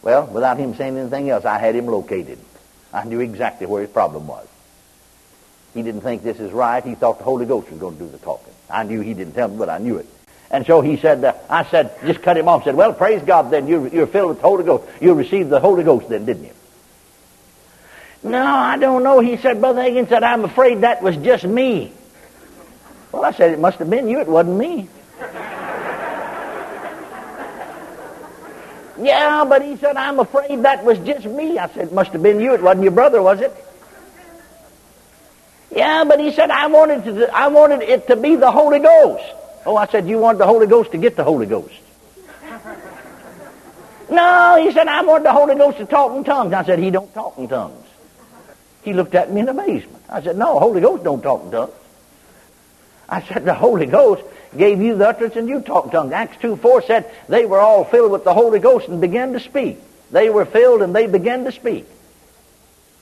Well, 0.00 0.26
without 0.26 0.58
him 0.58 0.74
saying 0.74 0.96
anything 0.96 1.28
else, 1.28 1.44
I 1.44 1.58
had 1.58 1.74
him 1.74 1.86
located. 1.86 2.38
I 2.92 3.04
knew 3.04 3.20
exactly 3.20 3.66
where 3.66 3.82
his 3.82 3.90
problem 3.90 4.26
was. 4.26 4.46
He 5.74 5.82
didn't 5.82 6.00
think 6.00 6.22
this 6.22 6.40
is 6.40 6.52
right. 6.52 6.82
He 6.82 6.94
thought 6.94 7.18
the 7.18 7.24
Holy 7.24 7.44
Ghost 7.46 7.70
was 7.70 7.78
going 7.78 7.98
to 7.98 8.04
do 8.04 8.08
the 8.08 8.18
talking. 8.18 8.54
I 8.70 8.84
knew 8.84 9.00
he 9.00 9.12
didn't 9.12 9.34
tell 9.34 9.48
me, 9.48 9.58
but 9.58 9.68
I 9.68 9.78
knew 9.78 9.98
it. 9.98 10.06
And 10.50 10.64
so 10.64 10.80
he 10.80 10.96
said, 10.96 11.22
uh, 11.24 11.34
I 11.50 11.64
said, 11.64 11.94
just 12.06 12.22
cut 12.22 12.36
him 12.36 12.48
off. 12.48 12.64
Said, 12.64 12.74
well, 12.74 12.92
praise 12.92 13.22
God 13.22 13.50
then. 13.50 13.68
You're, 13.68 13.88
you're 13.88 14.06
filled 14.06 14.30
with 14.30 14.38
the 14.38 14.48
Holy 14.48 14.64
Ghost. 14.64 14.88
You 15.00 15.14
received 15.14 15.50
the 15.50 15.60
Holy 15.60 15.84
Ghost 15.84 16.08
then, 16.08 16.24
didn't 16.24 16.44
you? 16.44 16.52
No, 18.22 18.42
I 18.42 18.78
don't 18.78 19.02
know. 19.02 19.20
He 19.20 19.36
said, 19.36 19.60
Brother 19.60 19.82
Hagin 19.82 20.08
said, 20.08 20.22
I'm 20.22 20.44
afraid 20.44 20.80
that 20.80 21.02
was 21.02 21.16
just 21.18 21.44
me. 21.44 21.92
Well, 23.12 23.24
I 23.24 23.32
said, 23.32 23.52
it 23.52 23.58
must 23.58 23.78
have 23.78 23.90
been 23.90 24.08
you. 24.08 24.20
It 24.20 24.26
wasn't 24.26 24.56
me. 24.56 24.88
Yeah, 29.00 29.44
but 29.48 29.62
he 29.62 29.76
said, 29.76 29.96
I'm 29.96 30.18
afraid 30.18 30.62
that 30.62 30.82
was 30.82 30.98
just 30.98 31.24
me. 31.24 31.58
I 31.58 31.68
said, 31.68 31.88
it 31.88 31.92
must 31.92 32.10
have 32.12 32.22
been 32.22 32.40
you. 32.40 32.54
It 32.54 32.62
wasn't 32.62 32.82
your 32.82 32.92
brother, 32.92 33.22
was 33.22 33.40
it? 33.40 33.54
Yeah, 35.70 36.04
but 36.04 36.18
he 36.18 36.32
said, 36.32 36.50
I 36.50 36.66
wanted, 36.66 37.04
to, 37.04 37.32
I 37.32 37.48
wanted 37.48 37.82
it 37.82 38.08
to 38.08 38.16
be 38.16 38.34
the 38.34 38.50
Holy 38.50 38.80
Ghost. 38.80 39.24
Oh, 39.66 39.76
I 39.76 39.86
said, 39.86 40.08
you 40.08 40.18
wanted 40.18 40.38
the 40.38 40.46
Holy 40.46 40.66
Ghost 40.66 40.92
to 40.92 40.98
get 40.98 41.16
the 41.16 41.24
Holy 41.24 41.46
Ghost. 41.46 41.74
no, 44.10 44.62
he 44.62 44.72
said, 44.72 44.88
I 44.88 45.02
wanted 45.02 45.24
the 45.24 45.32
Holy 45.32 45.54
Ghost 45.54 45.78
to 45.78 45.86
talk 45.86 46.16
in 46.16 46.24
tongues. 46.24 46.52
I 46.52 46.64
said, 46.64 46.78
he 46.78 46.90
don't 46.90 47.12
talk 47.12 47.36
in 47.38 47.48
tongues. 47.48 47.86
He 48.82 48.92
looked 48.92 49.14
at 49.14 49.32
me 49.32 49.40
in 49.40 49.48
amazement. 49.48 50.02
I 50.08 50.22
said, 50.22 50.36
no, 50.36 50.58
Holy 50.58 50.80
Ghost 50.80 51.04
don't 51.04 51.22
talk 51.22 51.44
in 51.44 51.50
tongues. 51.50 51.72
I 53.08 53.22
said, 53.22 53.44
the 53.44 53.54
Holy 53.54 53.86
Ghost 53.86 54.22
gave 54.56 54.80
you 54.80 54.96
the 54.96 55.08
utterance 55.08 55.36
and 55.36 55.48
you 55.48 55.60
talk 55.60 55.90
tongues. 55.90 56.12
Acts 56.12 56.40
2 56.40 56.56
4 56.56 56.82
said 56.82 57.10
they 57.28 57.44
were 57.46 57.60
all 57.60 57.84
filled 57.84 58.12
with 58.12 58.24
the 58.24 58.34
Holy 58.34 58.58
Ghost 58.58 58.88
and 58.88 59.00
began 59.00 59.32
to 59.32 59.40
speak. 59.40 59.78
They 60.10 60.30
were 60.30 60.44
filled 60.44 60.82
and 60.82 60.94
they 60.94 61.06
began 61.06 61.44
to 61.44 61.52
speak. 61.52 61.86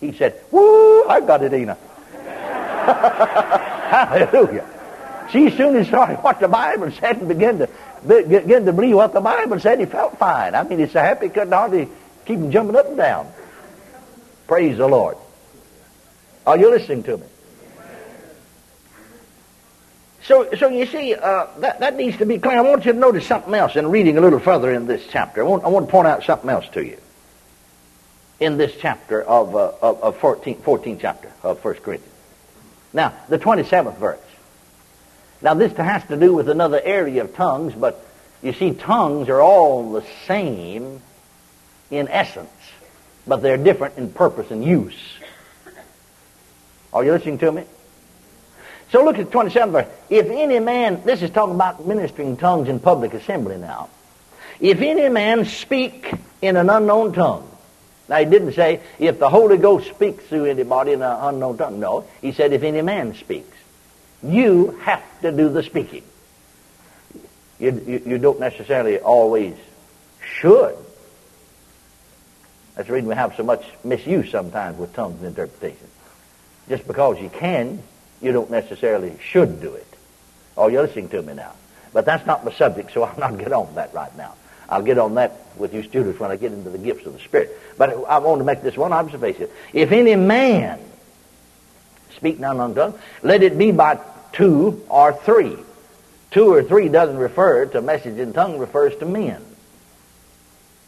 He 0.01 0.12
said, 0.12 0.40
Woo, 0.51 1.05
I 1.05 1.21
got 1.21 1.42
it, 1.42 1.53
Ena. 1.53 1.77
Hallelujah. 3.87 4.75
She 5.30 5.50
soon 5.50 5.76
as 5.76 5.88
started 5.88 6.18
what 6.18 6.40
the 6.40 6.48
Bible 6.48 6.90
said 6.92 7.16
and 7.16 7.28
began 7.28 7.58
to 7.58 7.68
begin 8.06 8.64
to 8.64 8.72
believe 8.72 8.94
what 8.94 9.12
the 9.12 9.20
Bible 9.20 9.58
said. 9.58 9.80
He 9.80 9.86
felt 9.86 10.18
fine. 10.18 10.54
I 10.54 10.62
mean, 10.62 10.78
he's 10.78 10.92
so 10.92 11.00
happy 11.00 11.26
he 11.26 11.32
couldn't 11.32 11.52
hardly 11.52 11.88
keep 12.24 12.38
him 12.38 12.50
jumping 12.50 12.76
up 12.76 12.86
and 12.86 12.96
down. 12.96 13.32
Praise 14.46 14.78
the 14.78 14.86
Lord. 14.86 15.16
Are 16.46 16.56
you 16.56 16.70
listening 16.70 17.02
to 17.04 17.16
me? 17.16 17.26
So, 20.22 20.52
so 20.56 20.68
you 20.68 20.86
see, 20.86 21.14
uh, 21.14 21.46
that, 21.58 21.80
that 21.80 21.96
needs 21.96 22.16
to 22.18 22.26
be 22.26 22.38
clear. 22.38 22.58
I 22.58 22.60
want 22.60 22.84
you 22.84 22.92
to 22.92 22.98
notice 22.98 23.26
something 23.26 23.54
else 23.54 23.76
in 23.76 23.88
reading 23.88 24.18
a 24.18 24.20
little 24.20 24.40
further 24.40 24.72
in 24.72 24.86
this 24.86 25.06
chapter. 25.08 25.42
I 25.42 25.46
want, 25.46 25.64
I 25.64 25.68
want 25.68 25.86
to 25.86 25.90
point 25.90 26.08
out 26.08 26.24
something 26.24 26.50
else 26.50 26.68
to 26.70 26.84
you 26.84 26.98
in 28.40 28.56
this 28.56 28.74
chapter 28.80 29.22
of, 29.22 29.54
uh, 29.54 29.72
of, 29.80 30.02
of 30.02 30.16
14, 30.16 30.56
14th 30.56 30.98
chapter 31.00 31.32
of 31.44 31.64
1 31.64 31.74
Corinthians. 31.74 32.12
Now, 32.92 33.14
the 33.28 33.38
27th 33.38 33.98
verse. 33.98 34.18
Now, 35.46 35.54
this 35.54 35.72
has 35.74 36.04
to 36.06 36.16
do 36.16 36.35
with 36.35 36.48
another 36.48 36.80
area 36.82 37.22
of 37.22 37.37
tongues, 37.37 37.72
but 37.72 38.04
you 38.42 38.52
see, 38.52 38.72
tongues 38.72 39.28
are 39.28 39.40
all 39.40 39.92
the 39.92 40.04
same 40.26 41.00
in 41.88 42.09
essence, 42.09 42.50
but 43.28 43.42
they're 43.42 43.56
different 43.56 43.96
in 43.96 44.11
purpose 44.11 44.50
and 44.50 44.64
use. 44.64 45.00
Are 46.92 47.04
you 47.04 47.12
listening 47.12 47.38
to 47.38 47.52
me? 47.52 47.62
So 48.90 49.04
look 49.04 49.18
at 49.18 49.31
27 49.31 49.71
verse. 49.71 49.87
If 50.10 50.27
any 50.27 50.58
man, 50.58 51.04
this 51.04 51.23
is 51.23 51.31
talking 51.31 51.54
about 51.54 51.87
ministering 51.87 52.37
tongues 52.37 52.68
in 52.68 52.81
public 52.81 53.14
assembly 53.14 53.56
now. 53.56 53.88
If 54.58 54.81
any 54.81 55.08
man 55.08 55.44
speak 55.44 56.12
in 56.42 56.56
an 56.56 56.68
unknown 56.68 57.12
tongue. 57.12 57.48
Now 58.08 58.16
he 58.16 58.25
didn't 58.25 58.54
say 58.54 58.81
if 58.98 59.21
the 59.21 59.31
Holy 59.31 59.58
Ghost 59.58 59.90
speaks 59.90 60.25
through 60.25 60.46
anybody 60.46 60.90
in 60.90 61.02
an 61.02 61.18
unknown 61.21 61.56
tongue. 61.56 61.79
No, 61.79 62.04
he 62.21 62.33
said 62.33 62.52
if 62.52 62.64
any 62.64 62.83
man 62.83 63.14
speaks. 63.14 63.56
You 64.27 64.79
have 64.83 65.02
to 65.22 65.33
do 65.33 65.48
the 65.48 65.62
speaking. 65.62 66.02
You, 67.58 67.83
you, 67.87 68.02
you 68.04 68.18
don't 68.18 68.40
necessarily 68.40 68.98
always 68.98 69.54
should. 70.20 70.77
That's 72.74 72.88
the 72.88 72.94
reason 72.94 73.08
we 73.08 73.14
have 73.14 73.35
so 73.37 73.42
much 73.42 73.64
misuse 73.85 74.31
sometimes 74.31 74.79
with 74.79 74.92
tongues 74.94 75.18
and 75.18 75.29
interpretation. 75.29 75.88
Just 76.68 76.87
because 76.87 77.18
you 77.20 77.31
can 77.31 77.83
you 78.20 78.33
don't 78.33 78.50
necessarily 78.50 79.16
should 79.20 79.60
do 79.60 79.74
it. 79.74 79.87
Oh, 80.56 80.68
you're 80.68 80.83
listening 80.83 81.08
to 81.10 81.22
me 81.22 81.35
now. 81.35 81.52
But 81.92 82.04
that's 82.04 82.27
not 82.27 82.44
the 82.44 82.52
subject, 82.52 82.92
so 82.92 83.02
I'll 83.04 83.18
not 83.18 83.38
get 83.38 83.52
on 83.52 83.74
that 83.74 83.94
right 83.94 84.14
now. 84.16 84.35
I'll 84.68 84.83
get 84.83 84.98
on 84.98 85.14
that 85.14 85.38
with 85.56 85.72
you 85.72 85.83
students 85.85 86.18
when 86.18 86.31
I 86.31 86.37
get 86.37 86.52
into 86.52 86.70
the 86.70 86.79
gifts 86.79 87.06
of 87.06 87.12
the 87.12 87.20
Spirit. 87.20 87.56
But 87.79 87.90
I 88.08 88.18
want 88.18 88.40
to 88.40 88.44
make 88.44 88.62
this 88.62 88.77
one 88.77 88.92
observation. 88.92 89.48
If 89.72 89.92
any 89.92 90.16
man 90.16 90.81
speak 92.16 92.40
none 92.40 92.58
unknown 92.58 92.74
tongue, 92.74 93.00
let 93.22 93.42
it 93.42 93.56
be 93.56 93.70
by 93.70 94.00
two 94.37 94.84
or 94.88 95.12
three. 95.12 95.56
Two 96.30 96.52
or 96.52 96.62
three 96.62 96.88
doesn't 96.88 97.16
refer 97.16 97.64
to 97.66 97.80
message 97.80 98.18
in 98.18 98.32
tongue, 98.32 98.58
refers 98.58 98.94
to 98.96 99.06
men 99.06 99.42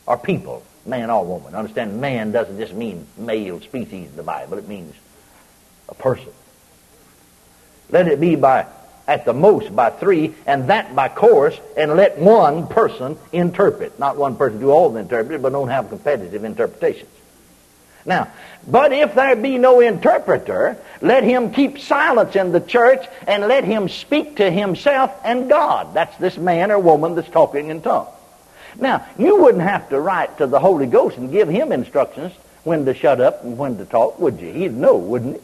or 0.06 0.18
people, 0.18 0.62
man 0.84 1.10
or 1.10 1.24
woman. 1.24 1.54
Understand, 1.54 2.00
man 2.00 2.30
doesn't 2.32 2.58
just 2.58 2.74
mean 2.74 3.06
male 3.16 3.60
species 3.60 4.10
in 4.10 4.16
the 4.16 4.22
Bible, 4.22 4.58
it 4.58 4.68
means 4.68 4.94
a 5.88 5.94
person. 5.94 6.32
Let 7.90 8.08
it 8.08 8.20
be 8.20 8.36
by, 8.36 8.66
at 9.06 9.24
the 9.24 9.32
most, 9.32 9.74
by 9.74 9.90
three, 9.90 10.34
and 10.46 10.68
that 10.68 10.94
by 10.94 11.08
course, 11.08 11.58
and 11.76 11.96
let 11.96 12.18
one 12.18 12.66
person 12.66 13.16
interpret. 13.32 13.98
Not 13.98 14.18
one 14.18 14.36
person 14.36 14.60
do 14.60 14.70
all 14.70 14.90
the 14.90 15.00
interpreting, 15.00 15.40
but 15.40 15.52
don't 15.52 15.68
have 15.68 15.88
competitive 15.88 16.44
interpretations. 16.44 17.10
Now, 18.04 18.28
but 18.66 18.92
if 18.92 19.14
there 19.14 19.36
be 19.36 19.58
no 19.58 19.80
interpreter, 19.80 20.76
let 21.00 21.24
him 21.24 21.52
keep 21.52 21.78
silence 21.78 22.36
in 22.36 22.52
the 22.52 22.60
church 22.60 23.06
and 23.26 23.48
let 23.48 23.64
him 23.64 23.88
speak 23.88 24.36
to 24.36 24.50
himself 24.50 25.14
and 25.24 25.48
God. 25.48 25.94
That's 25.94 26.16
this 26.18 26.36
man 26.36 26.70
or 26.70 26.78
woman 26.78 27.14
that's 27.14 27.30
talking 27.30 27.68
in 27.68 27.82
tongues. 27.82 28.08
Now, 28.76 29.06
you 29.18 29.42
wouldn't 29.42 29.62
have 29.62 29.88
to 29.90 30.00
write 30.00 30.38
to 30.38 30.46
the 30.46 30.60
Holy 30.60 30.86
Ghost 30.86 31.16
and 31.16 31.32
give 31.32 31.48
him 31.48 31.72
instructions 31.72 32.32
when 32.64 32.84
to 32.84 32.94
shut 32.94 33.20
up 33.20 33.42
and 33.44 33.58
when 33.58 33.78
to 33.78 33.84
talk, 33.84 34.18
would 34.18 34.40
you? 34.40 34.52
He'd 34.52 34.74
know, 34.74 34.96
wouldn't 34.96 35.36
he? 35.36 35.42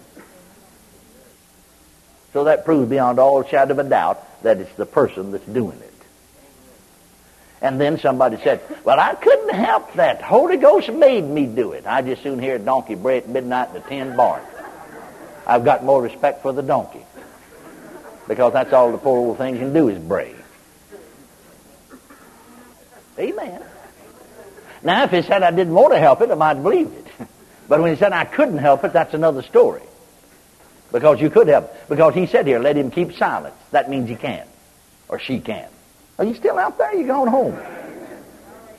So 2.33 2.45
that 2.45 2.65
proves 2.65 2.91
beyond 2.91 3.19
all 3.19 3.45
shadow 3.45 3.73
of 3.73 3.79
a 3.79 3.89
doubt 3.89 4.43
that 4.43 4.59
it's 4.59 4.75
the 4.75 4.87
person 4.87 5.33
that's 5.33 5.47
doing 5.47 5.79
it. 5.79 5.94
And 7.65 7.81
then 7.81 7.99
somebody 7.99 8.37
said, 8.45 8.61
Well, 8.85 9.01
I 9.01 9.15
couldn't 9.15 9.55
help 9.55 9.95
that. 9.95 10.19
The 10.19 10.27
Holy 10.27 10.59
Ghost 10.59 10.93
made 10.93 11.25
me 11.25 11.47
do 11.47 11.73
it. 11.73 11.87
I 11.87 12.03
just 12.03 12.23
soon 12.23 12.39
hear 12.39 12.57
a 12.57 12.59
donkey 12.59 12.95
bray 12.95 13.17
at 13.17 13.27
midnight 13.27 13.71
and 13.71 13.79
a 13.79 13.81
tin 13.89 14.15
barn. 14.15 14.43
I've 15.47 15.65
got 15.65 15.83
more 15.83 16.03
respect 16.03 16.43
for 16.43 16.53
the 16.53 16.61
donkey. 16.61 17.01
Because 18.29 18.53
that's 18.53 18.71
all 18.75 18.93
the 18.93 18.99
poor 18.99 19.17
old 19.17 19.39
thing 19.39 19.57
can 19.57 19.73
do 19.73 19.89
is 19.89 19.99
bray. 19.99 20.35
Amen. 23.19 23.63
Now, 24.83 25.05
if 25.05 25.13
he 25.13 25.23
said 25.23 25.43
I 25.43 25.51
didn't 25.51 25.73
want 25.73 25.95
to 25.95 25.99
help 25.99 26.21
it, 26.21 26.31
I 26.31 26.35
might 26.35 26.55
have 26.57 26.63
believed 26.63 26.95
it. 26.95 27.07
But 27.67 27.81
when 27.81 27.91
he 27.91 27.99
said 27.99 28.13
I 28.13 28.27
couldn't 28.27 28.59
help 28.59 28.85
it, 28.85 28.93
that's 28.93 29.15
another 29.15 29.41
story. 29.41 29.81
Because 30.93 31.19
you 31.19 31.31
could 31.31 31.49
help. 31.49 31.73
Because 31.89 32.13
he 32.13 32.27
said 32.27 32.47
here, 32.47 32.59
let 32.59 32.77
him 32.77 32.91
keep 32.91 33.15
silence. 33.15 33.57
That 33.71 33.89
means 33.89 34.11
he 34.11 34.17
can. 34.17 34.47
Or 35.09 35.19
she 35.19 35.41
can. 35.41 35.67
Are 36.19 36.25
you 36.25 36.35
still 36.35 36.59
out 36.59 36.79
there? 36.79 36.95
You 36.95 37.07
going 37.07 37.31
home? 37.31 37.59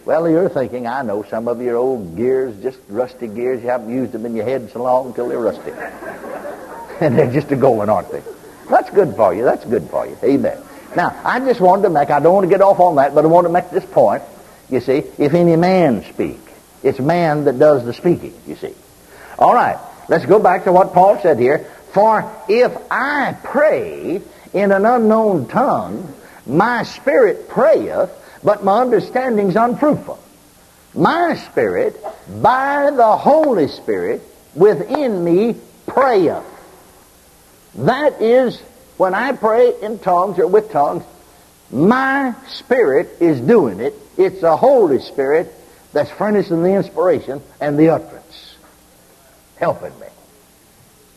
Well, 0.05 0.29
you're 0.29 0.49
thinking, 0.49 0.87
I 0.87 1.01
know 1.01 1.23
some 1.23 1.47
of 1.47 1.61
your 1.61 1.75
old 1.77 2.15
gears, 2.15 2.61
just 2.61 2.77
rusty 2.87 3.27
gears. 3.27 3.61
You 3.61 3.69
haven't 3.69 3.89
used 3.89 4.11
them 4.11 4.25
in 4.25 4.35
your 4.35 4.45
head 4.45 4.69
so 4.71 4.83
long 4.83 5.07
until 5.07 5.27
they're 5.27 5.39
rusty. 5.39 5.71
and 7.01 7.17
they're 7.17 7.31
just 7.31 7.51
a 7.51 7.55
going, 7.55 7.89
aren't 7.89 8.11
they? 8.11 8.21
That's 8.69 8.89
good 8.91 9.15
for 9.15 9.33
you. 9.33 9.43
That's 9.43 9.65
good 9.65 9.89
for 9.89 10.07
you. 10.07 10.17
Amen. 10.23 10.61
Now, 10.95 11.19
I 11.25 11.39
just 11.39 11.59
wanted 11.59 11.83
to 11.83 11.89
make, 11.89 12.09
I 12.09 12.19
don't 12.19 12.33
want 12.33 12.45
to 12.45 12.49
get 12.49 12.61
off 12.61 12.79
on 12.79 12.95
that, 12.95 13.13
but 13.13 13.25
I 13.25 13.27
want 13.27 13.45
to 13.45 13.51
make 13.51 13.69
this 13.71 13.85
point. 13.85 14.23
You 14.69 14.79
see, 14.79 15.03
if 15.17 15.33
any 15.33 15.55
man 15.55 16.05
speak, 16.05 16.39
it's 16.83 16.99
man 16.99 17.43
that 17.45 17.59
does 17.59 17.83
the 17.83 17.93
speaking, 17.93 18.33
you 18.47 18.55
see. 18.55 18.73
All 19.37 19.53
right, 19.53 19.77
let's 20.07 20.25
go 20.25 20.39
back 20.39 20.63
to 20.63 20.71
what 20.71 20.93
Paul 20.93 21.19
said 21.21 21.39
here. 21.39 21.59
For 21.93 22.31
if 22.47 22.75
I 22.89 23.35
pray 23.43 24.21
in 24.53 24.71
an 24.71 24.85
unknown 24.85 25.47
tongue, 25.47 26.13
my 26.45 26.83
spirit 26.83 27.49
prayeth, 27.49 28.11
but 28.43 28.63
my 28.63 28.81
understanding's 28.81 29.55
unfruitful. 29.55 30.19
My 30.93 31.35
spirit, 31.51 32.01
by 32.41 32.91
the 32.91 33.17
Holy 33.17 33.67
Spirit, 33.67 34.21
within 34.53 35.23
me 35.23 35.55
prayeth. 35.87 36.43
That 37.75 38.21
is, 38.21 38.59
when 38.97 39.13
I 39.13 39.33
pray 39.33 39.73
in 39.81 39.99
tongues 39.99 40.39
or 40.39 40.47
with 40.47 40.71
tongues, 40.71 41.03
my 41.71 42.33
spirit 42.47 43.09
is 43.19 43.41
doing 43.41 43.79
it. 43.79 43.93
It's 44.17 44.41
the 44.41 44.55
Holy 44.55 44.99
Spirit 44.99 45.51
that's 45.91 46.11
furnishing 46.11 46.63
the 46.63 46.73
inspiration 46.73 47.41
and 47.59 47.77
the 47.77 47.89
utterance, 47.89 48.55
helping 49.57 49.97
me. 49.99 50.07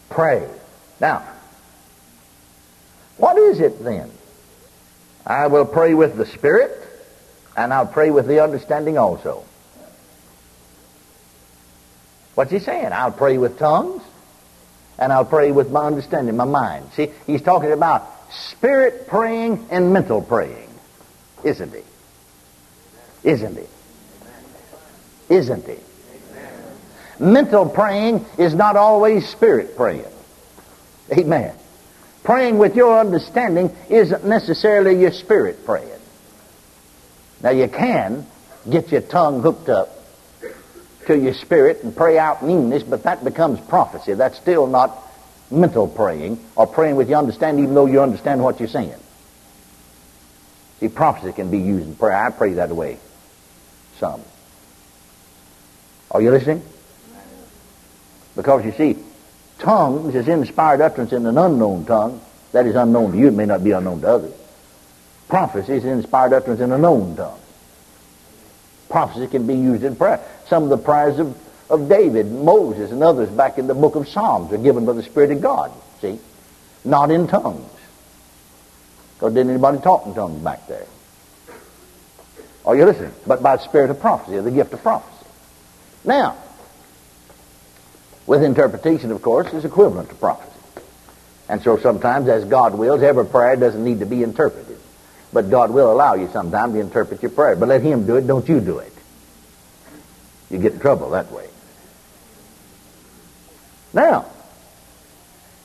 Pray. 0.08 0.48
Now, 1.00 1.22
what 3.18 3.36
is 3.36 3.60
it 3.60 3.84
then? 3.84 4.10
I 5.26 5.46
will 5.48 5.66
pray 5.66 5.94
with 5.94 6.16
the 6.16 6.26
Spirit, 6.26 6.72
and 7.56 7.72
I'll 7.72 7.86
pray 7.86 8.10
with 8.10 8.26
the 8.26 8.42
understanding 8.42 8.98
also. 8.98 9.44
What's 12.34 12.52
he 12.52 12.60
saying? 12.60 12.92
I'll 12.92 13.12
pray 13.12 13.36
with 13.36 13.58
tongues, 13.58 14.02
and 14.98 15.12
I'll 15.12 15.24
pray 15.24 15.50
with 15.50 15.70
my 15.70 15.86
understanding, 15.86 16.36
my 16.36 16.44
mind. 16.44 16.90
See, 16.94 17.10
he's 17.26 17.42
talking 17.42 17.72
about 17.72 18.08
spirit 18.30 19.08
praying 19.08 19.66
and 19.70 19.92
mental 19.92 20.22
praying, 20.22 20.70
isn't 21.42 21.74
he? 21.74 21.82
Isn't 23.24 23.58
he? 23.58 25.34
Isn't 25.34 25.66
he? 25.66 25.76
Mental 27.18 27.68
praying 27.68 28.24
is 28.38 28.54
not 28.54 28.76
always 28.76 29.28
spirit 29.28 29.76
praying. 29.76 30.04
Amen. 31.12 31.54
Praying 32.28 32.58
with 32.58 32.76
your 32.76 33.00
understanding 33.00 33.74
isn't 33.88 34.22
necessarily 34.22 35.00
your 35.00 35.12
spirit 35.12 35.64
praying. 35.64 35.98
Now 37.42 37.48
you 37.48 37.68
can 37.68 38.26
get 38.68 38.92
your 38.92 39.00
tongue 39.00 39.40
hooked 39.40 39.70
up 39.70 39.88
to 41.06 41.18
your 41.18 41.32
spirit 41.32 41.82
and 41.84 41.96
pray 41.96 42.18
out 42.18 42.42
in 42.42 42.50
English, 42.50 42.82
but 42.82 43.04
that 43.04 43.24
becomes 43.24 43.58
prophecy. 43.60 44.12
That's 44.12 44.36
still 44.36 44.66
not 44.66 44.94
mental 45.50 45.88
praying 45.88 46.38
or 46.54 46.66
praying 46.66 46.96
with 46.96 47.08
your 47.08 47.18
understanding 47.18 47.64
even 47.64 47.74
though 47.74 47.86
you 47.86 48.02
understand 48.02 48.42
what 48.42 48.60
you're 48.60 48.68
saying. 48.68 48.92
See, 50.80 50.88
prophecy 50.88 51.32
can 51.32 51.50
be 51.50 51.60
used 51.60 51.86
in 51.86 51.94
prayer. 51.94 52.26
I 52.26 52.28
pray 52.28 52.52
that 52.52 52.68
way. 52.68 52.98
Some. 54.00 54.20
Are 56.10 56.20
you 56.20 56.30
listening? 56.30 56.62
Because 58.36 58.66
you 58.66 58.72
see, 58.72 59.02
Tongues 59.58 60.14
is 60.14 60.28
inspired 60.28 60.80
utterance 60.80 61.12
in 61.12 61.26
an 61.26 61.36
unknown 61.36 61.84
tongue. 61.84 62.20
That 62.52 62.66
is 62.66 62.74
unknown 62.74 63.12
to 63.12 63.18
you. 63.18 63.28
It 63.28 63.34
may 63.34 63.46
not 63.46 63.62
be 63.62 63.72
unknown 63.72 64.00
to 64.02 64.08
others. 64.08 64.34
Prophecy 65.28 65.74
is 65.74 65.84
inspired 65.84 66.32
utterance 66.32 66.60
in 66.60 66.72
a 66.72 66.78
known 66.78 67.16
tongue. 67.16 67.38
Prophecy 68.88 69.26
can 69.26 69.46
be 69.46 69.54
used 69.54 69.84
in 69.84 69.96
prayer. 69.96 70.24
Some 70.46 70.62
of 70.62 70.68
the 70.70 70.78
prayers 70.78 71.18
of, 71.18 71.36
of 71.68 71.88
David, 71.88 72.32
Moses, 72.32 72.90
and 72.90 73.02
others 73.02 73.28
back 73.28 73.58
in 73.58 73.66
the 73.66 73.74
book 73.74 73.96
of 73.96 74.08
Psalms 74.08 74.52
are 74.52 74.58
given 74.58 74.86
by 74.86 74.94
the 74.94 75.02
Spirit 75.02 75.30
of 75.32 75.42
God. 75.42 75.70
See? 76.00 76.18
Not 76.84 77.10
in 77.10 77.26
tongues. 77.26 77.70
Because 79.14 79.34
didn't 79.34 79.50
anybody 79.50 79.78
talk 79.78 80.06
in 80.06 80.14
tongues 80.14 80.42
back 80.42 80.66
there? 80.68 80.86
Are 82.64 82.76
you 82.76 82.84
listening? 82.84 83.12
But 83.26 83.42
by 83.42 83.56
the 83.56 83.64
Spirit 83.64 83.90
of 83.90 84.00
prophecy, 84.00 84.36
or 84.36 84.42
the 84.42 84.50
gift 84.50 84.72
of 84.72 84.82
prophecy. 84.82 85.26
Now, 86.04 86.36
with 88.28 88.44
interpretation, 88.44 89.10
of 89.10 89.22
course, 89.22 89.52
is 89.54 89.64
equivalent 89.64 90.10
to 90.10 90.14
prophecy. 90.14 90.52
And 91.48 91.62
so 91.62 91.78
sometimes, 91.78 92.28
as 92.28 92.44
God 92.44 92.76
wills, 92.76 93.02
every 93.02 93.24
prayer 93.24 93.56
doesn't 93.56 93.82
need 93.82 94.00
to 94.00 94.06
be 94.06 94.22
interpreted. 94.22 94.78
But 95.32 95.50
God 95.50 95.70
will 95.70 95.90
allow 95.90 96.12
you 96.14 96.28
sometimes 96.30 96.74
to 96.74 96.80
interpret 96.80 97.22
your 97.22 97.30
prayer. 97.30 97.56
But 97.56 97.70
let 97.70 97.82
Him 97.82 98.06
do 98.06 98.16
it, 98.16 98.26
don't 98.26 98.46
you 98.46 98.60
do 98.60 98.78
it. 98.80 98.92
You 100.50 100.58
get 100.58 100.74
in 100.74 100.80
trouble 100.80 101.10
that 101.10 101.32
way. 101.32 101.48
Now, 103.94 104.26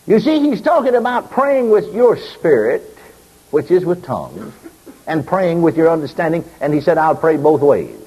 you 0.08 0.22
see, 0.22 0.40
he's 0.40 0.62
talking 0.62 0.96
about 0.96 1.32
praying 1.32 1.70
with 1.70 1.94
your 1.94 2.18
spirit, 2.18 2.84
which 3.52 3.72
is 3.72 3.84
with 3.84 4.06
tongues, 4.06 4.54
and 5.06 5.28
praying 5.28 5.62
with 5.62 5.76
your 5.76 5.90
understanding, 5.90 6.46
and 6.62 6.74
he 6.74 6.80
said, 6.80 6.98
I'll 6.98 7.16
pray 7.16 7.36
both 7.36 7.62
ways. 7.62 8.00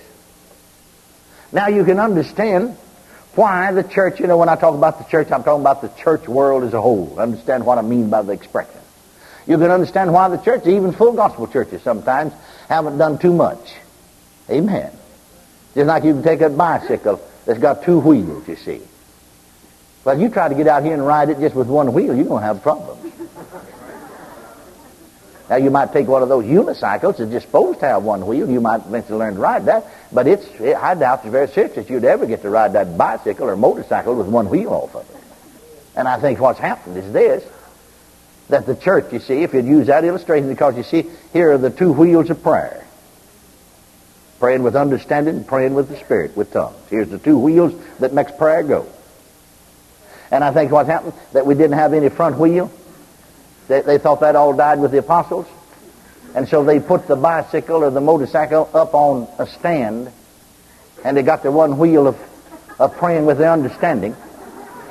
Now 1.52 1.68
you 1.68 1.84
can 1.84 2.00
understand 2.00 2.78
why 3.36 3.72
the 3.72 3.82
church, 3.82 4.20
you 4.20 4.26
know, 4.26 4.36
when 4.38 4.48
I 4.48 4.56
talk 4.56 4.74
about 4.74 4.98
the 4.98 5.04
church, 5.04 5.30
I'm 5.30 5.44
talking 5.44 5.60
about 5.60 5.82
the 5.82 5.88
church 6.02 6.26
world 6.26 6.64
as 6.64 6.74
a 6.74 6.80
whole. 6.80 7.18
Understand 7.18 7.66
what 7.66 7.78
I 7.78 7.82
mean 7.82 8.10
by 8.10 8.22
the 8.22 8.32
expression. 8.32 8.80
You 9.46 9.58
can 9.58 9.70
understand 9.70 10.12
why 10.12 10.28
the 10.28 10.38
church, 10.38 10.66
even 10.66 10.92
full 10.92 11.12
gospel 11.12 11.46
churches 11.46 11.82
sometimes, 11.82 12.32
haven't 12.68 12.98
done 12.98 13.18
too 13.18 13.32
much. 13.32 13.74
Amen. 14.50 14.90
Just 15.74 15.86
like 15.86 16.04
you 16.04 16.14
can 16.14 16.22
take 16.22 16.40
a 16.40 16.50
bicycle 16.50 17.20
that's 17.44 17.58
got 17.58 17.84
two 17.84 18.00
wheels, 18.00 18.48
you 18.48 18.56
see. 18.56 18.80
Well, 20.04 20.20
you 20.20 20.28
try 20.28 20.48
to 20.48 20.54
get 20.54 20.66
out 20.68 20.84
here 20.84 20.94
and 20.94 21.06
ride 21.06 21.30
it 21.30 21.38
just 21.38 21.54
with 21.54 21.68
one 21.68 21.92
wheel, 21.92 22.14
you're 22.14 22.24
going 22.24 22.42
to 22.42 22.46
have 22.46 22.62
problems. 22.62 23.12
Now, 25.48 25.56
you 25.56 25.70
might 25.70 25.92
take 25.92 26.08
one 26.08 26.22
of 26.22 26.28
those 26.28 26.44
unicycles 26.44 27.18
that's 27.18 27.30
just 27.30 27.46
supposed 27.46 27.78
to 27.80 27.86
have 27.86 28.02
one 28.02 28.26
wheel. 28.26 28.50
You 28.50 28.60
might 28.60 28.80
eventually 28.84 29.18
learn 29.18 29.34
to 29.34 29.40
ride 29.40 29.66
that. 29.66 29.86
But 30.12 30.26
it's, 30.26 30.44
I 30.60 30.94
doubt 30.94 31.20
it's 31.22 31.30
very 31.30 31.48
serious 31.48 31.76
that 31.76 31.88
you'd 31.88 32.04
ever 32.04 32.26
get 32.26 32.42
to 32.42 32.50
ride 32.50 32.72
that 32.72 32.98
bicycle 32.98 33.48
or 33.48 33.56
motorcycle 33.56 34.16
with 34.16 34.26
one 34.26 34.48
wheel 34.50 34.70
off 34.70 34.94
of 34.96 35.08
it. 35.08 35.16
And 35.94 36.08
I 36.08 36.20
think 36.20 36.40
what's 36.40 36.58
happened 36.58 36.96
is 36.96 37.12
this, 37.12 37.44
that 38.48 38.66
the 38.66 38.74
church, 38.74 39.12
you 39.12 39.20
see, 39.20 39.42
if 39.44 39.54
you'd 39.54 39.66
use 39.66 39.86
that 39.86 40.04
illustration, 40.04 40.48
because 40.48 40.76
you 40.76 40.82
see, 40.82 41.08
here 41.32 41.52
are 41.52 41.58
the 41.58 41.70
two 41.70 41.92
wheels 41.92 42.28
of 42.28 42.42
prayer. 42.42 42.84
Praying 44.40 44.62
with 44.64 44.76
understanding, 44.76 45.44
praying 45.44 45.74
with 45.74 45.88
the 45.88 45.96
Spirit, 45.96 46.36
with 46.36 46.52
tongues. 46.52 46.76
Here's 46.90 47.08
the 47.08 47.18
two 47.18 47.38
wheels 47.38 47.72
that 48.00 48.12
makes 48.12 48.32
prayer 48.32 48.62
go. 48.62 48.86
And 50.30 50.42
I 50.42 50.52
think 50.52 50.72
what 50.72 50.86
happened, 50.86 51.14
that 51.32 51.46
we 51.46 51.54
didn't 51.54 51.78
have 51.78 51.94
any 51.94 52.08
front 52.08 52.36
wheel. 52.36 52.70
They, 53.68 53.80
they 53.80 53.98
thought 53.98 54.20
that 54.20 54.36
all 54.36 54.54
died 54.54 54.78
with 54.80 54.92
the 54.92 54.98
apostles. 54.98 55.46
And 56.34 56.48
so 56.48 56.64
they 56.64 56.80
put 56.80 57.06
the 57.08 57.16
bicycle 57.16 57.82
or 57.82 57.90
the 57.90 58.00
motorcycle 58.00 58.68
up 58.74 58.94
on 58.94 59.26
a 59.38 59.46
stand, 59.46 60.12
and 61.04 61.16
they 61.16 61.22
got 61.22 61.42
the 61.42 61.50
one 61.50 61.78
wheel 61.78 62.06
of, 62.06 62.18
of 62.78 62.94
praying 62.96 63.24
with 63.24 63.38
their 63.38 63.52
understanding, 63.52 64.14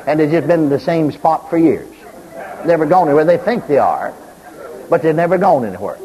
and 0.07 0.19
they've 0.19 0.31
just 0.31 0.47
been 0.47 0.63
in 0.63 0.69
the 0.69 0.79
same 0.79 1.11
spot 1.11 1.49
for 1.49 1.57
years. 1.57 1.87
Never 2.65 2.87
gone 2.87 3.07
anywhere. 3.07 3.25
They 3.25 3.37
think 3.37 3.67
they 3.67 3.77
are, 3.77 4.13
but 4.89 5.03
they've 5.03 5.15
never 5.15 5.37
gone 5.37 5.65
anywhere. 5.65 5.99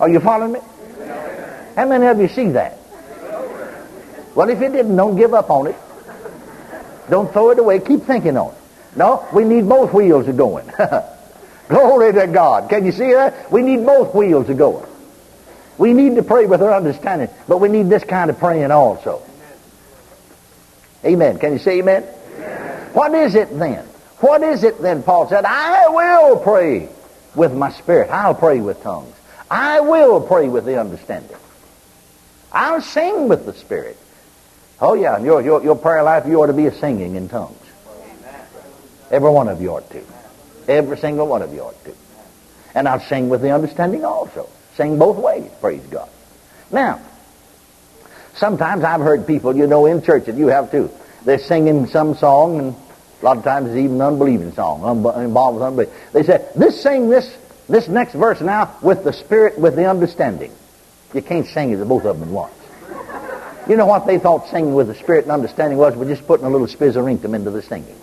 Are 0.00 0.08
you 0.08 0.18
following 0.20 0.52
me? 0.52 0.60
How 1.76 1.86
many 1.86 2.06
of 2.06 2.20
you 2.20 2.28
see 2.28 2.48
that? 2.50 2.76
Well, 4.34 4.48
if 4.48 4.60
you 4.60 4.68
didn't, 4.68 4.96
don't 4.96 5.16
give 5.16 5.32
up 5.32 5.50
on 5.50 5.68
it. 5.68 5.76
Don't 7.08 7.32
throw 7.32 7.50
it 7.50 7.58
away. 7.58 7.78
Keep 7.78 8.02
thinking 8.02 8.36
on 8.36 8.52
it. 8.52 8.57
No, 8.98 9.26
we 9.32 9.44
need 9.44 9.68
both 9.68 9.94
wheels 9.94 10.26
are 10.26 10.32
going. 10.32 10.68
Glory 11.68 12.12
to 12.12 12.26
God. 12.26 12.68
Can 12.68 12.84
you 12.84 12.92
see 12.92 13.12
that? 13.12 13.50
We 13.52 13.62
need 13.62 13.86
both 13.86 14.14
wheels 14.14 14.50
are 14.50 14.54
going. 14.54 14.86
We 15.78 15.92
need 15.94 16.16
to 16.16 16.24
pray 16.24 16.46
with 16.46 16.60
our 16.60 16.74
understanding, 16.74 17.28
but 17.46 17.58
we 17.58 17.68
need 17.68 17.88
this 17.88 18.02
kind 18.02 18.28
of 18.28 18.38
praying 18.38 18.72
also. 18.72 19.22
Amen. 21.04 21.38
Can 21.38 21.52
you 21.52 21.58
say 21.60 21.78
amen? 21.78 22.04
amen? 22.34 22.90
What 22.92 23.14
is 23.14 23.36
it 23.36 23.56
then? 23.56 23.84
What 24.18 24.42
is 24.42 24.64
it 24.64 24.82
then? 24.82 25.04
Paul 25.04 25.28
said, 25.28 25.44
I 25.44 25.88
will 25.88 26.36
pray 26.40 26.88
with 27.36 27.54
my 27.54 27.70
spirit. 27.70 28.10
I'll 28.10 28.34
pray 28.34 28.60
with 28.60 28.82
tongues. 28.82 29.14
I 29.48 29.78
will 29.80 30.20
pray 30.20 30.48
with 30.48 30.64
the 30.64 30.80
understanding. 30.80 31.36
I'll 32.52 32.80
sing 32.80 33.28
with 33.28 33.46
the 33.46 33.52
Spirit. 33.52 33.96
Oh, 34.80 34.94
yeah, 34.94 35.16
and 35.16 35.24
your, 35.24 35.40
your, 35.42 35.62
your 35.62 35.76
prayer 35.76 36.02
life, 36.02 36.26
you 36.26 36.40
ought 36.42 36.46
to 36.46 36.52
be 36.52 36.66
a 36.66 36.74
singing 36.74 37.14
in 37.14 37.28
tongues. 37.28 37.67
Every 39.10 39.30
one 39.30 39.48
of 39.48 39.60
you 39.60 39.70
ought 39.70 39.90
to. 39.90 40.02
Every 40.68 40.98
single 40.98 41.26
one 41.26 41.42
of 41.42 41.52
you 41.52 41.60
ought 41.60 41.84
to. 41.84 41.94
And 42.74 42.88
I'll 42.88 43.00
sing 43.00 43.28
with 43.28 43.40
the 43.40 43.50
understanding 43.50 44.04
also. 44.04 44.48
Sing 44.76 44.98
both 44.98 45.16
ways, 45.16 45.50
praise 45.60 45.82
God. 45.86 46.08
Now, 46.70 47.00
sometimes 48.34 48.84
I've 48.84 49.00
heard 49.00 49.26
people, 49.26 49.56
you 49.56 49.66
know, 49.66 49.86
in 49.86 50.02
church, 50.02 50.28
and 50.28 50.38
you 50.38 50.48
have 50.48 50.70
too, 50.70 50.90
they're 51.24 51.38
singing 51.38 51.86
some 51.86 52.14
song, 52.14 52.58
and 52.58 52.76
a 53.20 53.24
lot 53.24 53.38
of 53.38 53.44
times 53.44 53.68
it's 53.68 53.78
even 53.78 53.96
an 53.96 54.02
unbelieving 54.02 54.52
song, 54.52 54.82
involved 55.22 55.56
with 55.56 55.64
unbelief. 55.64 55.88
They 56.12 56.22
say, 56.22 56.46
this 56.54 56.80
sing 56.80 57.08
this 57.08 57.36
this 57.68 57.86
next 57.86 58.14
verse 58.14 58.40
now, 58.40 58.76
with 58.80 59.04
the 59.04 59.12
Spirit, 59.12 59.58
with 59.58 59.76
the 59.76 59.88
understanding. 59.88 60.52
You 61.12 61.20
can't 61.22 61.46
sing 61.46 61.70
it 61.70 61.84
both 61.86 62.04
of 62.04 62.18
them 62.18 62.28
at 62.28 62.32
once. 62.32 62.54
You 63.68 63.76
know 63.76 63.84
what 63.84 64.06
they 64.06 64.18
thought 64.18 64.48
singing 64.48 64.74
with 64.74 64.86
the 64.86 64.94
Spirit 64.94 65.24
and 65.24 65.32
understanding 65.32 65.78
was? 65.78 65.94
We're 65.94 66.08
just 66.08 66.26
putting 66.26 66.46
a 66.46 66.50
little 66.50 66.66
spizzarinkum 66.66 67.34
into 67.34 67.50
the 67.50 67.62
singing. 67.62 67.96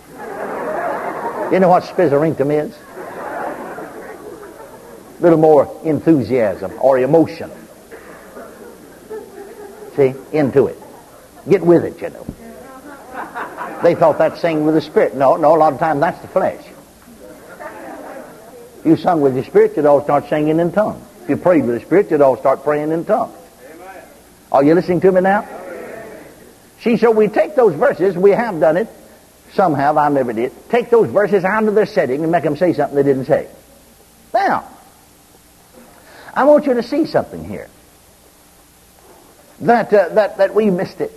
You 1.52 1.60
know 1.60 1.68
what 1.68 1.84
spizzarinkum 1.84 2.50
is? 2.50 2.76
A 5.18 5.22
little 5.22 5.38
more 5.38 5.80
enthusiasm 5.84 6.72
or 6.80 6.98
emotion. 6.98 7.50
See? 9.96 10.14
Into 10.32 10.66
it. 10.66 10.78
Get 11.48 11.62
with 11.62 11.84
it, 11.84 12.00
you 12.00 12.10
know. 12.10 12.26
They 13.82 13.94
thought 13.94 14.18
that 14.18 14.38
singing 14.38 14.66
with 14.66 14.74
the 14.74 14.80
Spirit. 14.80 15.14
No, 15.14 15.36
no, 15.36 15.54
a 15.54 15.58
lot 15.58 15.72
of 15.72 15.78
times 15.78 16.00
that's 16.00 16.20
the 16.20 16.28
flesh 16.28 16.64
you 18.86 18.96
sung 18.96 19.20
with 19.20 19.34
the 19.34 19.44
Spirit, 19.44 19.76
you'd 19.76 19.84
all 19.84 20.02
start 20.02 20.28
singing 20.28 20.60
in 20.60 20.72
tongues. 20.72 21.04
If 21.24 21.30
you 21.30 21.36
prayed 21.36 21.66
with 21.66 21.80
the 21.80 21.84
Spirit, 21.84 22.10
you'd 22.10 22.20
all 22.20 22.36
start 22.36 22.62
praying 22.62 22.92
in 22.92 23.04
tongues. 23.04 23.36
Are 24.52 24.62
you 24.62 24.74
listening 24.74 25.00
to 25.00 25.12
me 25.12 25.20
now? 25.20 25.46
See, 26.80 26.96
so 26.96 27.10
we 27.10 27.26
take 27.26 27.56
those 27.56 27.74
verses, 27.74 28.16
we 28.16 28.30
have 28.30 28.60
done 28.60 28.76
it, 28.76 28.86
some 29.56 29.74
have, 29.74 29.96
I 29.96 30.08
never 30.08 30.32
did, 30.32 30.52
take 30.68 30.90
those 30.90 31.10
verses 31.10 31.44
out 31.44 31.64
of 31.64 31.74
their 31.74 31.86
setting 31.86 32.22
and 32.22 32.30
make 32.30 32.44
them 32.44 32.56
say 32.56 32.72
something 32.72 32.94
they 32.94 33.02
didn't 33.02 33.24
say. 33.24 33.48
Now, 34.32 34.68
I 36.32 36.44
want 36.44 36.66
you 36.66 36.74
to 36.74 36.82
see 36.82 37.06
something 37.06 37.44
here. 37.44 37.68
That, 39.60 39.92
uh, 39.92 40.10
that, 40.10 40.36
that 40.36 40.54
we 40.54 40.70
missed 40.70 41.00
it. 41.00 41.10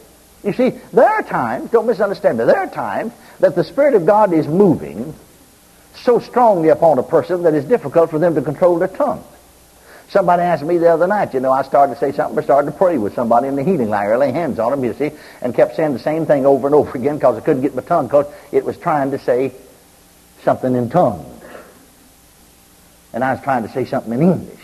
You 0.43 0.53
see, 0.53 0.69
there 0.93 1.07
are 1.07 1.21
times, 1.21 1.69
don't 1.71 1.85
misunderstand 1.85 2.37
me, 2.37 2.45
there 2.45 2.57
are 2.57 2.69
times 2.69 3.11
that 3.41 3.55
the 3.55 3.65
Spirit 3.65 3.95
of 3.95 4.05
God 4.05 4.31
is 4.33 4.47
moving 4.47 5.13
so 6.03 6.19
strongly 6.19 6.69
upon 6.69 6.97
a 6.97 7.03
person 7.03 7.43
that 7.43 7.53
it's 7.53 7.67
difficult 7.67 8.09
for 8.09 8.19
them 8.19 8.35
to 8.35 8.41
control 8.41 8.79
their 8.79 8.87
tongue. 8.87 9.23
Somebody 10.09 10.41
asked 10.41 10.63
me 10.63 10.79
the 10.79 10.91
other 10.91 11.05
night, 11.05 11.35
you 11.35 11.39
know, 11.39 11.51
I 11.51 11.61
started 11.61 11.93
to 11.93 11.99
say 11.99 12.11
something, 12.11 12.37
I 12.39 12.43
started 12.43 12.71
to 12.71 12.77
pray 12.77 12.97
with 12.97 13.13
somebody 13.13 13.47
in 13.47 13.55
the 13.55 13.63
healing 13.63 13.89
line, 13.89 14.07
or 14.07 14.17
lay 14.17 14.31
hands 14.31 14.57
on 14.57 14.71
them, 14.71 14.83
you 14.83 14.93
see, 14.93 15.11
and 15.41 15.53
kept 15.53 15.75
saying 15.75 15.93
the 15.93 15.99
same 15.99 16.25
thing 16.25 16.47
over 16.47 16.67
and 16.67 16.75
over 16.75 16.91
again 16.97 17.15
because 17.15 17.37
I 17.37 17.41
couldn't 17.41 17.61
get 17.61 17.75
my 17.75 17.83
tongue 17.83 18.07
because 18.07 18.25
it 18.51 18.65
was 18.65 18.77
trying 18.77 19.11
to 19.11 19.19
say 19.19 19.53
something 20.43 20.75
in 20.75 20.89
tongues. 20.89 21.43
And 23.13 23.23
I 23.23 23.33
was 23.33 23.43
trying 23.43 23.63
to 23.63 23.69
say 23.69 23.85
something 23.85 24.13
in 24.13 24.21
English, 24.21 24.59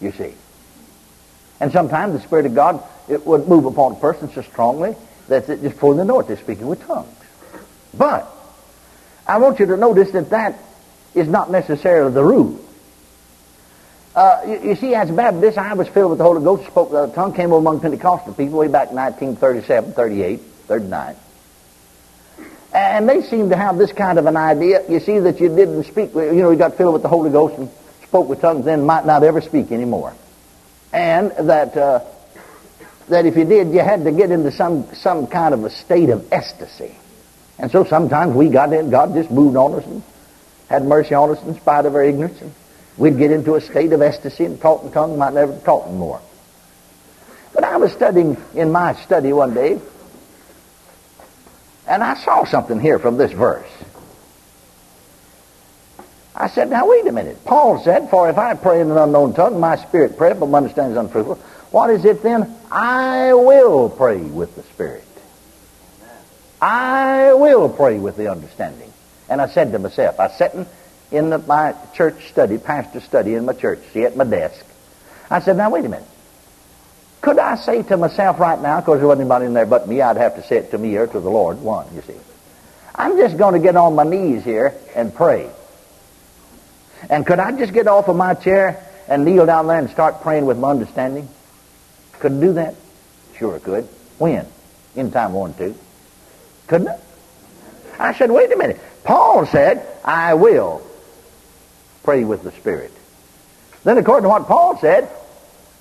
you 0.00 0.12
see. 0.12 0.34
And 1.60 1.70
sometimes 1.70 2.14
the 2.14 2.20
Spirit 2.20 2.46
of 2.46 2.54
God, 2.54 2.82
it 3.08 3.26
would 3.26 3.46
move 3.46 3.66
upon 3.66 3.92
a 3.92 3.96
person 3.96 4.30
so 4.32 4.42
strongly 4.42 4.96
that 5.28 5.48
it 5.48 5.62
just 5.62 5.78
pulled 5.78 5.98
the 5.98 6.04
note 6.04 6.28
they're 6.28 6.36
speaking 6.38 6.66
with 6.66 6.84
tongues. 6.86 7.14
But 7.94 8.26
I 9.26 9.38
want 9.38 9.58
you 9.58 9.66
to 9.66 9.76
notice 9.76 10.10
that 10.12 10.30
that 10.30 10.58
is 11.14 11.28
not 11.28 11.50
necessarily 11.50 12.12
the 12.12 12.24
rule. 12.24 12.58
Uh, 14.14 14.42
you, 14.46 14.70
you, 14.70 14.76
see, 14.76 14.94
as 14.94 15.10
Baptist, 15.10 15.56
I 15.56 15.72
was 15.72 15.88
filled 15.88 16.10
with 16.10 16.18
the 16.18 16.24
Holy 16.24 16.42
Ghost, 16.42 16.66
spoke 16.66 16.92
a 16.92 17.10
tongue, 17.14 17.32
came 17.32 17.50
over 17.52 17.60
among 17.60 17.80
Pentecostal 17.80 18.34
people 18.34 18.58
way 18.58 18.68
back 18.68 18.90
in 18.90 18.96
1937, 18.96 19.92
38, 19.94 20.40
39. 20.66 21.16
And 22.74 23.08
they 23.08 23.22
seemed 23.22 23.50
to 23.50 23.56
have 23.56 23.78
this 23.78 23.92
kind 23.92 24.18
of 24.18 24.26
an 24.26 24.36
idea. 24.36 24.82
You 24.88 25.00
see, 25.00 25.18
that 25.18 25.40
you 25.40 25.48
didn't 25.48 25.84
speak, 25.84 26.14
you 26.14 26.32
know, 26.32 26.50
you 26.50 26.58
got 26.58 26.76
filled 26.76 26.92
with 26.92 27.02
the 27.02 27.08
Holy 27.08 27.30
Ghost 27.30 27.56
and 27.58 27.70
spoke 28.04 28.28
with 28.28 28.40
tongues, 28.40 28.66
then 28.66 28.84
might 28.84 29.06
not 29.06 29.22
ever 29.22 29.40
speak 29.40 29.72
anymore. 29.72 30.14
And 30.92 31.30
that, 31.48 31.74
uh, 31.76 32.00
that 33.08 33.24
if 33.24 33.36
you 33.36 33.46
did, 33.46 33.68
you 33.68 33.80
had 33.80 34.04
to 34.04 34.12
get 34.12 34.30
into 34.30 34.52
some, 34.52 34.94
some 34.94 35.26
kind 35.26 35.54
of 35.54 35.64
a 35.64 35.70
state 35.70 36.10
of 36.10 36.30
ecstasy. 36.30 36.94
And 37.58 37.70
so 37.70 37.84
sometimes 37.84 38.34
we 38.34 38.48
got 38.48 38.72
in, 38.72 38.90
God 38.90 39.14
just 39.14 39.30
moved 39.30 39.56
on 39.56 39.74
us 39.74 39.86
and 39.86 40.02
had 40.68 40.84
mercy 40.84 41.14
on 41.14 41.30
us 41.30 41.42
in 41.44 41.54
spite 41.54 41.86
of 41.86 41.94
our 41.94 42.02
ignorance. 42.02 42.40
And 42.40 42.52
we'd 42.96 43.18
get 43.18 43.30
into 43.30 43.54
a 43.54 43.60
state 43.60 43.92
of 43.92 44.02
ecstasy 44.02 44.44
and 44.44 44.60
talk 44.60 44.84
in 44.84 44.92
tongues, 44.92 45.18
might 45.18 45.34
never 45.34 45.56
talk 45.60 45.90
more. 45.90 46.20
But 47.54 47.64
I 47.64 47.76
was 47.76 47.92
studying 47.92 48.36
in 48.54 48.72
my 48.72 48.94
study 48.94 49.32
one 49.32 49.54
day, 49.54 49.80
and 51.86 52.02
I 52.02 52.14
saw 52.14 52.44
something 52.44 52.80
here 52.80 52.98
from 52.98 53.16
this 53.16 53.32
verse. 53.32 53.70
I 56.34 56.48
said, 56.48 56.70
now 56.70 56.88
wait 56.88 57.06
a 57.06 57.12
minute. 57.12 57.44
Paul 57.44 57.82
said, 57.84 58.08
for 58.08 58.30
if 58.30 58.38
I 58.38 58.54
pray 58.54 58.80
in 58.80 58.90
an 58.90 58.96
unknown 58.96 59.34
tongue, 59.34 59.60
my 59.60 59.76
spirit 59.76 60.16
prayeth, 60.16 60.40
but 60.40 60.46
my 60.46 60.58
understanding 60.58 60.92
is 60.92 60.98
unfruitful. 60.98 61.34
What 61.70 61.90
is 61.90 62.04
it 62.04 62.22
then? 62.22 62.54
I 62.70 63.32
will 63.32 63.88
pray 63.88 64.18
with 64.18 64.54
the 64.56 64.62
Spirit. 64.62 65.04
I 66.60 67.32
will 67.32 67.68
pray 67.68 67.98
with 67.98 68.16
the 68.16 68.30
understanding. 68.30 68.92
And 69.28 69.40
I 69.40 69.48
said 69.48 69.72
to 69.72 69.78
myself, 69.78 70.20
I 70.20 70.28
sat 70.28 70.54
in 71.12 71.30
the, 71.30 71.38
my 71.38 71.74
church 71.94 72.28
study, 72.28 72.58
pastor 72.58 73.00
study 73.00 73.34
in 73.34 73.44
my 73.44 73.52
church, 73.52 73.80
see, 73.92 74.04
at 74.04 74.16
my 74.16 74.24
desk. 74.24 74.64
I 75.30 75.40
said, 75.40 75.56
now 75.56 75.70
wait 75.70 75.84
a 75.84 75.88
minute. 75.88 76.08
Could 77.20 77.38
I 77.38 77.56
say 77.56 77.82
to 77.84 77.96
myself 77.96 78.40
right 78.40 78.60
now, 78.60 78.80
because 78.80 78.98
there 78.98 79.06
wasn't 79.06 79.22
anybody 79.22 79.46
in 79.46 79.54
there 79.54 79.66
but 79.66 79.88
me, 79.88 80.00
I'd 80.00 80.16
have 80.16 80.34
to 80.36 80.42
say 80.42 80.56
it 80.56 80.72
to 80.72 80.78
me 80.78 80.96
or 80.96 81.06
to 81.06 81.20
the 81.20 81.30
Lord, 81.30 81.60
one, 81.60 81.86
you 81.94 82.02
see. 82.02 82.16
I'm 82.94 83.16
just 83.16 83.38
going 83.38 83.54
to 83.54 83.60
get 83.60 83.76
on 83.76 83.94
my 83.94 84.04
knees 84.04 84.42
here 84.44 84.74
and 84.94 85.14
pray. 85.14 85.48
And 87.08 87.26
could 87.26 87.38
I 87.38 87.52
just 87.52 87.72
get 87.72 87.86
off 87.86 88.08
of 88.08 88.16
my 88.16 88.34
chair 88.34 88.84
and 89.08 89.24
kneel 89.24 89.46
down 89.46 89.66
there 89.66 89.78
and 89.78 89.88
start 89.90 90.22
praying 90.22 90.46
with 90.46 90.58
my 90.58 90.70
understanding? 90.70 91.28
Could 92.18 92.32
I 92.32 92.40
do 92.40 92.52
that? 92.54 92.74
Sure 93.36 93.58
could. 93.60 93.84
When? 94.18 94.46
In 94.94 95.10
time 95.10 95.32
one, 95.32 95.54
two. 95.54 95.74
Couldn't 96.66 96.88
I? 96.88 96.98
I 97.98 98.14
said, 98.14 98.30
wait 98.30 98.52
a 98.52 98.56
minute. 98.56 98.80
Paul 99.04 99.46
said, 99.46 99.86
I 100.04 100.34
will 100.34 100.86
pray 102.02 102.24
with 102.24 102.42
the 102.42 102.52
Spirit. 102.52 102.92
Then 103.84 103.98
according 103.98 104.24
to 104.24 104.28
what 104.28 104.46
Paul 104.46 104.78
said, 104.78 105.08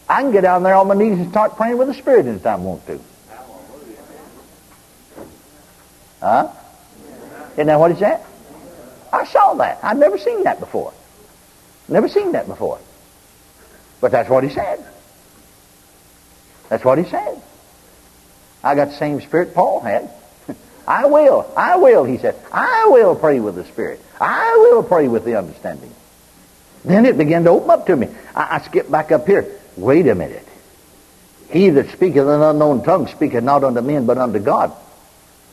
I 0.09 0.21
can 0.21 0.31
get 0.31 0.41
down 0.41 0.63
there 0.63 0.75
on 0.75 0.87
my 0.87 0.95
knees 0.95 1.19
and 1.19 1.29
start 1.29 1.55
praying 1.55 1.77
with 1.77 1.87
the 1.87 1.93
Spirit 1.93 2.25
anytime 2.25 2.61
I 2.61 2.63
want 2.63 2.85
to. 2.87 2.99
Huh? 6.19 6.49
Isn't 7.53 7.67
that 7.67 7.79
what 7.79 7.91
he 7.91 7.97
said? 7.97 8.23
I 9.11 9.25
saw 9.25 9.55
that. 9.55 9.79
I'd 9.83 9.97
never 9.97 10.17
seen 10.17 10.43
that 10.43 10.59
before. 10.59 10.93
Never 11.87 12.07
seen 12.07 12.31
that 12.33 12.47
before. 12.47 12.79
But 13.99 14.11
that's 14.11 14.29
what 14.29 14.43
he 14.43 14.49
said. 14.49 14.83
That's 16.69 16.85
what 16.85 16.97
he 16.97 17.03
said. 17.05 17.41
I 18.63 18.75
got 18.75 18.89
the 18.89 18.95
same 18.95 19.19
spirit 19.21 19.53
Paul 19.53 19.81
had. 19.81 20.09
I 20.87 21.05
will. 21.05 21.51
I 21.57 21.77
will, 21.77 22.03
he 22.03 22.17
said. 22.17 22.35
I 22.51 22.87
will 22.87 23.15
pray 23.15 23.39
with 23.39 23.55
the 23.55 23.65
Spirit. 23.65 23.99
I 24.19 24.57
will 24.57 24.83
pray 24.83 25.07
with 25.07 25.25
the 25.25 25.37
understanding. 25.37 25.93
Then 26.83 27.05
it 27.05 27.17
began 27.17 27.43
to 27.43 27.51
open 27.51 27.69
up 27.69 27.85
to 27.87 27.95
me. 27.95 28.07
I, 28.35 28.57
I 28.57 28.61
skipped 28.61 28.91
back 28.91 29.11
up 29.11 29.27
here. 29.27 29.47
Wait 29.77 30.07
a 30.07 30.15
minute. 30.15 30.47
He 31.49 31.69
that 31.69 31.89
speaketh 31.91 32.27
an 32.27 32.41
unknown 32.41 32.83
tongue 32.83 33.07
speaketh 33.07 33.43
not 33.43 33.63
unto 33.63 33.81
men 33.81 34.05
but 34.05 34.17
unto 34.17 34.39
God. 34.39 34.71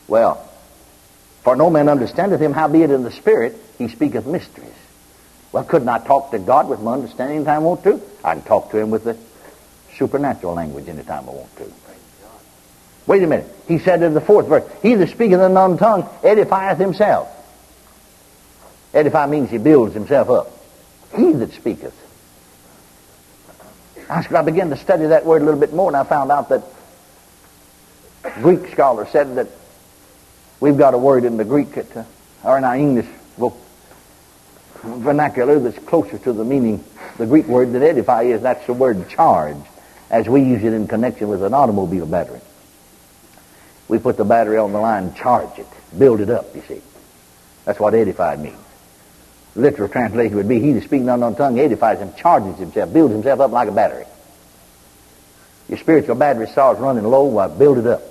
Well, 0.07 0.45
for 1.43 1.55
no 1.55 1.69
man 1.69 1.89
understandeth 1.89 2.41
him, 2.41 2.53
howbeit 2.53 2.89
in 2.89 3.03
the 3.03 3.11
Spirit 3.11 3.57
he 3.77 3.89
speaketh 3.89 4.25
mysteries. 4.25 4.73
Well, 5.51 5.63
couldn't 5.63 5.89
I 5.89 5.99
talk 5.99 6.31
to 6.31 6.39
God 6.39 6.69
with 6.69 6.79
my 6.79 6.93
understanding 6.93 7.37
anytime 7.37 7.61
I 7.61 7.65
want 7.65 7.83
to? 7.83 8.01
I 8.23 8.35
can 8.35 8.43
talk 8.43 8.71
to 8.71 8.77
him 8.77 8.91
with 8.91 9.03
the 9.03 9.17
supernatural 9.97 10.53
language 10.53 10.87
anytime 10.87 11.27
I 11.27 11.31
want 11.31 11.55
to. 11.57 11.71
Wait 13.07 13.23
a 13.23 13.27
minute. 13.27 13.47
He 13.67 13.79
said 13.79 14.03
in 14.03 14.13
the 14.13 14.21
fourth 14.21 14.47
verse, 14.47 14.63
He 14.83 14.93
that 14.93 15.09
speaketh 15.09 15.39
an 15.39 15.45
unknown 15.45 15.77
tongue 15.79 16.03
edifieth 16.21 16.77
himself. 16.77 17.27
Edify 18.93 19.25
means 19.25 19.49
he 19.49 19.57
builds 19.57 19.93
himself 19.95 20.29
up. 20.29 20.58
He 21.15 21.33
that 21.33 21.53
speaketh. 21.53 21.95
I 24.09 24.41
began 24.41 24.69
to 24.71 24.77
study 24.77 25.07
that 25.07 25.25
word 25.25 25.41
a 25.41 25.45
little 25.45 25.59
bit 25.59 25.73
more, 25.73 25.89
and 25.89 25.97
I 25.97 26.03
found 26.03 26.31
out 26.31 26.49
that 26.49 26.63
Greek 28.41 28.71
scholars 28.71 29.09
said 29.11 29.35
that 29.35 29.47
we've 30.59 30.77
got 30.77 30.93
a 30.93 30.97
word 30.97 31.25
in 31.25 31.37
the 31.37 31.45
Greek, 31.45 31.73
that, 31.73 31.95
uh, 31.95 32.03
or 32.43 32.57
in 32.57 32.63
our 32.63 32.75
English 32.75 33.07
vernacular 34.83 35.59
that's 35.59 35.77
closer 35.85 36.17
to 36.17 36.33
the 36.33 36.43
meaning, 36.43 36.83
the 37.17 37.25
Greek 37.25 37.47
word 37.47 37.73
that 37.73 37.81
edify 37.81 38.23
is, 38.23 38.41
that's 38.41 38.65
the 38.65 38.73
word 38.73 39.09
charge, 39.09 39.57
as 40.09 40.27
we 40.27 40.41
use 40.41 40.63
it 40.63 40.73
in 40.73 40.87
connection 40.87 41.27
with 41.27 41.43
an 41.43 41.53
automobile 41.53 42.05
battery. 42.05 42.41
We 43.87 43.99
put 43.99 44.17
the 44.17 44.25
battery 44.25 44.57
on 44.57 44.71
the 44.71 44.79
line, 44.79 45.13
charge 45.13 45.59
it, 45.59 45.67
build 45.97 46.21
it 46.21 46.29
up, 46.29 46.55
you 46.55 46.61
see. 46.67 46.81
That's 47.65 47.79
what 47.79 47.93
edified 47.93 48.39
means. 48.39 48.57
Literal 49.59 49.89
translation 49.89 50.37
would 50.37 50.47
be, 50.47 50.59
he 50.59 50.71
that 50.73 50.83
speaks 50.83 51.05
unknown 51.05 51.35
tongue 51.35 51.59
edifies 51.59 51.99
him, 51.99 52.13
charges 52.15 52.57
himself, 52.57 52.93
builds 52.93 53.13
himself 53.13 53.39
up 53.41 53.51
like 53.51 53.67
a 53.67 53.71
battery. 53.71 54.05
Your 55.67 55.77
spiritual 55.77 56.15
battery 56.15 56.47
starts 56.47 56.79
running 56.79 57.03
low, 57.03 57.47
build 57.49 57.77
it 57.77 57.85
up. 57.85 58.01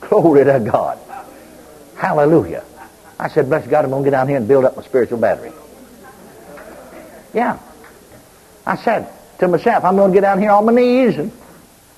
Glory 0.00 0.44
to 0.44 0.60
God. 0.60 0.98
Hallelujah. 1.96 2.64
I 3.18 3.28
said, 3.28 3.48
bless 3.48 3.66
God, 3.66 3.84
I'm 3.84 3.90
going 3.90 4.04
to 4.04 4.10
get 4.10 4.16
down 4.16 4.28
here 4.28 4.36
and 4.36 4.46
build 4.46 4.64
up 4.64 4.76
my 4.76 4.82
spiritual 4.82 5.18
battery. 5.18 5.52
Yeah. 7.32 7.58
I 8.66 8.76
said 8.76 9.08
to 9.38 9.48
myself, 9.48 9.84
I'm 9.84 9.96
going 9.96 10.12
to 10.12 10.14
get 10.14 10.22
down 10.22 10.40
here 10.40 10.50
on 10.50 10.66
my 10.66 10.72
knees 10.72 11.16
and 11.16 11.32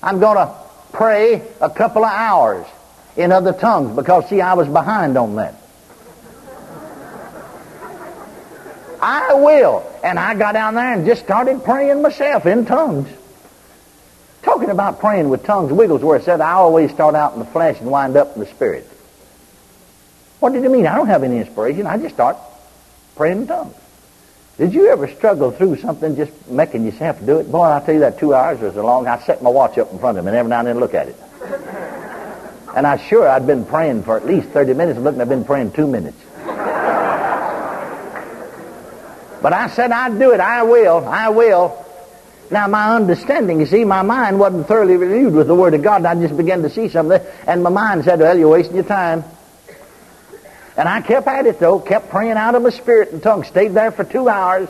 I'm 0.01 0.19
going 0.19 0.37
to 0.37 0.55
pray 0.93 1.41
a 1.59 1.69
couple 1.69 2.05
of 2.05 2.11
hours 2.11 2.65
in 3.17 3.31
other 3.31 3.51
tongues 3.51 3.95
because, 3.95 4.29
see, 4.29 4.39
I 4.39 4.53
was 4.53 4.67
behind 4.67 5.17
on 5.17 5.35
that. 5.35 5.58
I 9.01 9.33
will. 9.33 9.85
And 10.03 10.19
I 10.19 10.35
got 10.35 10.53
down 10.53 10.75
there 10.75 10.93
and 10.93 11.05
just 11.05 11.23
started 11.23 11.63
praying 11.63 12.01
myself 12.01 12.45
in 12.45 12.65
tongues. 12.65 13.09
Talking 14.41 14.69
about 14.69 14.99
praying 14.99 15.29
with 15.29 15.43
tongues, 15.43 15.71
Wigglesworth 15.71 16.23
said, 16.23 16.41
I 16.41 16.53
always 16.53 16.91
start 16.91 17.15
out 17.15 17.33
in 17.33 17.39
the 17.39 17.45
flesh 17.45 17.79
and 17.79 17.91
wind 17.91 18.15
up 18.15 18.35
in 18.35 18.41
the 18.41 18.47
spirit. 18.47 18.89
What 20.39 20.53
did 20.53 20.63
you 20.63 20.69
mean? 20.69 20.87
I 20.87 20.95
don't 20.95 21.07
have 21.07 21.23
any 21.23 21.37
inspiration. 21.37 21.85
I 21.85 21.97
just 21.97 22.15
start 22.15 22.37
praying 23.15 23.41
in 23.41 23.47
tongues. 23.47 23.75
Did 24.57 24.73
you 24.73 24.89
ever 24.89 25.07
struggle 25.07 25.51
through 25.51 25.77
something 25.77 26.15
just 26.15 26.31
making 26.49 26.85
yourself 26.85 27.25
do 27.25 27.39
it? 27.39 27.49
Boy, 27.49 27.63
I'll 27.63 27.81
tell 27.81 27.93
you 27.93 28.01
that 28.01 28.19
two 28.19 28.33
hours 28.33 28.59
was 28.59 28.75
a 28.75 28.83
long. 28.83 29.07
I 29.07 29.19
set 29.19 29.41
my 29.41 29.49
watch 29.49 29.77
up 29.77 29.91
in 29.91 29.99
front 29.99 30.17
of 30.17 30.25
me 30.25 30.29
and 30.29 30.37
every 30.37 30.49
now 30.49 30.59
and 30.59 30.67
then 30.67 30.79
look 30.79 30.93
at 30.93 31.07
it. 31.07 31.15
and 32.75 32.85
I 32.85 32.97
sure 33.07 33.27
I'd 33.27 33.47
been 33.47 33.65
praying 33.65 34.03
for 34.03 34.17
at 34.17 34.25
least 34.25 34.49
30 34.49 34.73
minutes. 34.73 34.99
Looking, 34.99 35.21
I've 35.21 35.29
been 35.29 35.45
praying 35.45 35.71
two 35.71 35.87
minutes. 35.87 36.17
But 39.41 39.53
I 39.53 39.69
said 39.69 39.91
I'd 39.91 40.19
do 40.19 40.31
it. 40.31 40.39
I 40.39 40.63
will. 40.63 41.05
I 41.05 41.29
will. 41.29 41.85
Now, 42.51 42.67
my 42.67 42.95
understanding, 42.95 43.59
you 43.59 43.67
see, 43.67 43.85
my 43.85 44.01
mind 44.01 44.39
wasn't 44.39 44.67
thoroughly 44.67 44.97
renewed 44.97 45.33
with 45.33 45.47
the 45.47 45.55
Word 45.55 45.75
of 45.75 45.83
God. 45.83 45.97
And 45.97 46.07
I 46.07 46.15
just 46.15 46.35
began 46.35 46.63
to 46.63 46.69
see 46.69 46.89
something, 46.89 47.21
and 47.45 47.61
my 47.61 47.69
mind 47.69 48.05
said, 48.05 48.19
well, 48.19 48.37
you're 48.37 48.49
wasting 48.49 48.75
your 48.75 48.85
time. 48.85 49.23
And 50.75 50.89
I 50.89 51.01
kept 51.01 51.27
at 51.27 51.45
it, 51.45 51.59
though, 51.59 51.79
kept 51.79 52.09
praying 52.09 52.37
out 52.37 52.55
of 52.55 52.63
my 52.63 52.71
spirit 52.71 53.11
and 53.11 53.21
tongue. 53.21 53.43
Stayed 53.43 53.69
there 53.69 53.91
for 53.91 54.03
two 54.03 54.29
hours. 54.29 54.67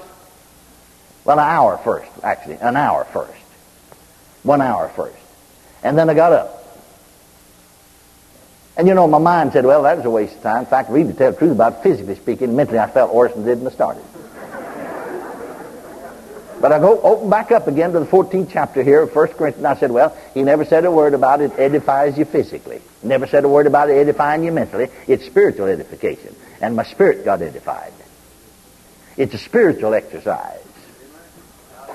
Well, 1.23 1.39
an 1.39 1.45
hour 1.45 1.77
first, 1.77 2.11
actually. 2.23 2.55
An 2.55 2.75
hour 2.75 3.05
first. 3.05 3.31
One 4.43 4.61
hour 4.61 4.89
first. 4.89 5.15
And 5.83 5.97
then 5.97 6.09
I 6.09 6.13
got 6.15 6.33
up. 6.33 6.55
And 8.75 8.87
you 8.87 8.93
know, 8.93 9.07
my 9.07 9.19
mind 9.19 9.53
said, 9.53 9.65
well, 9.65 9.83
that 9.83 9.97
was 9.97 10.05
a 10.05 10.09
waste 10.09 10.35
of 10.37 10.41
time. 10.41 10.59
In 10.61 10.65
fact, 10.65 10.89
really, 10.89 11.11
to 11.11 11.17
tell 11.17 11.31
the 11.31 11.37
truth 11.37 11.51
about 11.51 11.83
physically 11.83 12.15
speaking, 12.15 12.55
mentally 12.55 12.79
I 12.79 12.89
felt 12.89 13.13
worse 13.13 13.33
than 13.33 13.43
I 13.43 13.47
did 13.47 13.57
when 13.59 13.67
I 13.67 13.71
started. 13.71 14.03
But 16.61 16.73
I 16.73 16.79
go 16.79 16.99
open 17.01 17.29
back 17.29 17.51
up 17.51 17.67
again 17.67 17.93
to 17.93 17.99
the 17.99 18.05
14th 18.05 18.49
chapter 18.51 18.83
here 18.83 19.01
of 19.01 19.15
1 19.15 19.27
Corinthians. 19.29 19.65
I 19.65 19.75
said, 19.77 19.91
well, 19.91 20.15
he 20.33 20.43
never 20.43 20.65
said 20.65 20.83
a 20.83 20.91
word 20.91 21.13
about 21.13 21.39
it 21.39 21.57
edifies 21.57 22.17
you 22.17 22.25
physically. 22.25 22.81
Never 23.01 23.27
said 23.27 23.45
a 23.45 23.49
word 23.49 23.65
about 23.65 23.89
it 23.89 23.93
edifying 23.93 24.43
you 24.43 24.51
mentally. 24.51 24.89
It's 25.07 25.25
spiritual 25.25 25.67
edification. 25.67 26.35
And 26.59 26.75
my 26.75 26.83
spirit 26.83 27.23
got 27.23 27.41
edified. 27.41 27.93
It's 29.15 29.33
a 29.33 29.37
spiritual 29.37 29.93
exercise, 29.93 30.61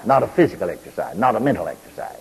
not 0.06 0.22
a 0.22 0.28
physical 0.28 0.70
exercise, 0.70 1.16
not 1.16 1.36
a 1.36 1.40
mental 1.40 1.68
exercise. 1.68 2.20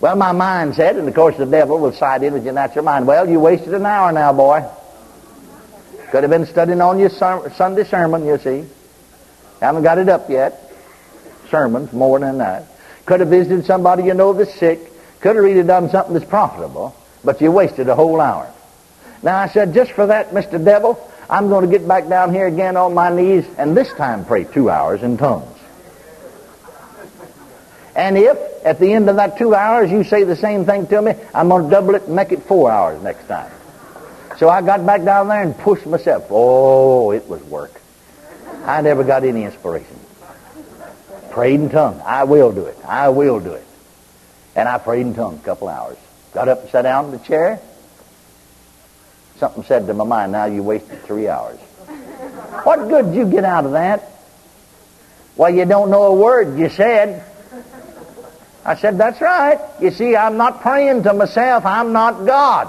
Well, 0.00 0.16
my 0.16 0.32
mind 0.32 0.74
said, 0.74 0.96
and 0.96 1.08
of 1.08 1.14
course 1.14 1.36
the 1.36 1.46
devil 1.46 1.78
will 1.78 1.92
side 1.92 2.22
in 2.22 2.34
with 2.34 2.44
your 2.44 2.54
natural 2.54 2.84
mind. 2.84 3.06
Well, 3.06 3.28
you 3.28 3.40
wasted 3.40 3.74
an 3.74 3.86
hour 3.86 4.12
now, 4.12 4.32
boy. 4.32 4.64
Could 6.10 6.22
have 6.22 6.30
been 6.30 6.46
studying 6.46 6.80
on 6.80 6.98
your 6.98 7.10
Sunday 7.10 7.84
sermon, 7.84 8.24
you 8.24 8.38
see. 8.38 8.64
Haven't 9.60 9.82
got 9.82 9.98
it 9.98 10.08
up 10.08 10.30
yet 10.30 10.67
sermons 11.50 11.92
more 11.92 12.18
than 12.18 12.38
that. 12.38 12.64
Could 13.06 13.20
have 13.20 13.30
visited 13.30 13.64
somebody 13.64 14.04
you 14.04 14.14
know 14.14 14.32
that's 14.32 14.54
sick. 14.54 14.80
Could 15.20 15.36
have 15.36 15.44
really 15.44 15.66
done 15.66 15.90
something 15.90 16.14
that's 16.14 16.26
profitable, 16.26 16.94
but 17.24 17.40
you 17.40 17.50
wasted 17.50 17.88
a 17.88 17.94
whole 17.94 18.20
hour. 18.20 18.52
Now 19.22 19.38
I 19.38 19.48
said, 19.48 19.74
just 19.74 19.92
for 19.92 20.06
that, 20.06 20.30
Mr. 20.30 20.62
Devil, 20.62 21.00
I'm 21.28 21.48
going 21.48 21.68
to 21.68 21.70
get 21.70 21.86
back 21.86 22.08
down 22.08 22.32
here 22.32 22.46
again 22.46 22.76
on 22.76 22.94
my 22.94 23.14
knees 23.14 23.46
and 23.58 23.76
this 23.76 23.92
time 23.94 24.24
pray 24.24 24.44
two 24.44 24.70
hours 24.70 25.02
in 25.02 25.16
tongues. 25.16 25.58
And 27.96 28.16
if 28.16 28.38
at 28.64 28.78
the 28.78 28.92
end 28.92 29.10
of 29.10 29.16
that 29.16 29.38
two 29.38 29.54
hours 29.54 29.90
you 29.90 30.04
say 30.04 30.22
the 30.22 30.36
same 30.36 30.64
thing 30.64 30.86
to 30.86 31.02
me, 31.02 31.14
I'm 31.34 31.48
going 31.48 31.64
to 31.64 31.70
double 31.70 31.94
it 31.96 32.04
and 32.04 32.14
make 32.14 32.30
it 32.30 32.42
four 32.44 32.70
hours 32.70 33.02
next 33.02 33.26
time. 33.26 33.50
So 34.38 34.48
I 34.48 34.62
got 34.62 34.86
back 34.86 35.02
down 35.02 35.28
there 35.28 35.42
and 35.42 35.56
pushed 35.56 35.84
myself. 35.84 36.26
Oh, 36.30 37.10
it 37.10 37.28
was 37.28 37.42
work. 37.44 37.72
I 38.64 38.82
never 38.82 39.02
got 39.02 39.24
any 39.24 39.44
inspiration 39.44 39.97
prayed 41.38 41.60
in 41.60 41.68
tongues. 41.68 42.02
I 42.04 42.24
will 42.24 42.50
do 42.50 42.64
it. 42.64 42.76
I 42.84 43.10
will 43.10 43.38
do 43.38 43.52
it. 43.52 43.64
And 44.56 44.68
I 44.68 44.76
prayed 44.78 45.02
in 45.02 45.14
tongues 45.14 45.40
a 45.40 45.44
couple 45.44 45.68
hours. 45.68 45.96
Got 46.34 46.48
up 46.48 46.62
and 46.62 46.70
sat 46.70 46.82
down 46.82 47.04
in 47.04 47.10
the 47.12 47.18
chair. 47.18 47.60
Something 49.36 49.62
said 49.62 49.86
to 49.86 49.94
my 49.94 50.02
mind, 50.02 50.32
now 50.32 50.46
you 50.46 50.64
wasted 50.64 51.00
three 51.04 51.28
hours. 51.28 51.60
What 52.64 52.88
good 52.88 53.12
did 53.12 53.14
you 53.14 53.30
get 53.30 53.44
out 53.44 53.66
of 53.66 53.72
that? 53.72 54.10
Well, 55.36 55.54
you 55.54 55.64
don't 55.64 55.90
know 55.90 56.06
a 56.06 56.14
word 56.14 56.58
you 56.58 56.70
said. 56.70 57.24
I 58.64 58.74
said, 58.74 58.98
that's 58.98 59.20
right. 59.20 59.60
You 59.80 59.92
see, 59.92 60.16
I'm 60.16 60.38
not 60.38 60.60
praying 60.60 61.04
to 61.04 61.12
myself. 61.12 61.64
I'm 61.64 61.92
not 61.92 62.26
God. 62.26 62.66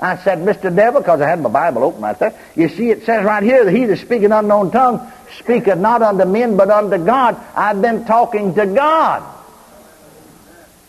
I 0.00 0.16
said, 0.16 0.38
Mr. 0.38 0.74
Devil, 0.74 1.02
because 1.02 1.20
I 1.20 1.28
had 1.28 1.42
my 1.42 1.50
Bible 1.50 1.84
open 1.84 2.00
right 2.00 2.18
there. 2.18 2.34
You 2.56 2.70
see, 2.70 2.90
it 2.90 3.04
says 3.04 3.22
right 3.22 3.42
here 3.42 3.64
that 3.64 3.70
he 3.70 3.84
that 3.84 3.98
speaketh 3.98 4.32
unknown 4.32 4.70
tongue 4.70 5.12
speaketh 5.38 5.78
not 5.78 6.00
unto 6.00 6.24
men 6.24 6.56
but 6.56 6.70
unto 6.70 7.04
God. 7.04 7.36
I've 7.54 7.82
been 7.82 8.06
talking 8.06 8.54
to 8.54 8.66
God. 8.66 9.22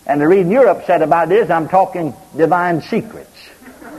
And 0.08 0.22
the 0.22 0.28
reading 0.28 0.52
you're 0.52 0.68
upset 0.68 1.02
about 1.02 1.30
this, 1.30 1.50
I'm 1.50 1.68
talking 1.68 2.14
divine 2.36 2.82
secrets. 2.82 3.30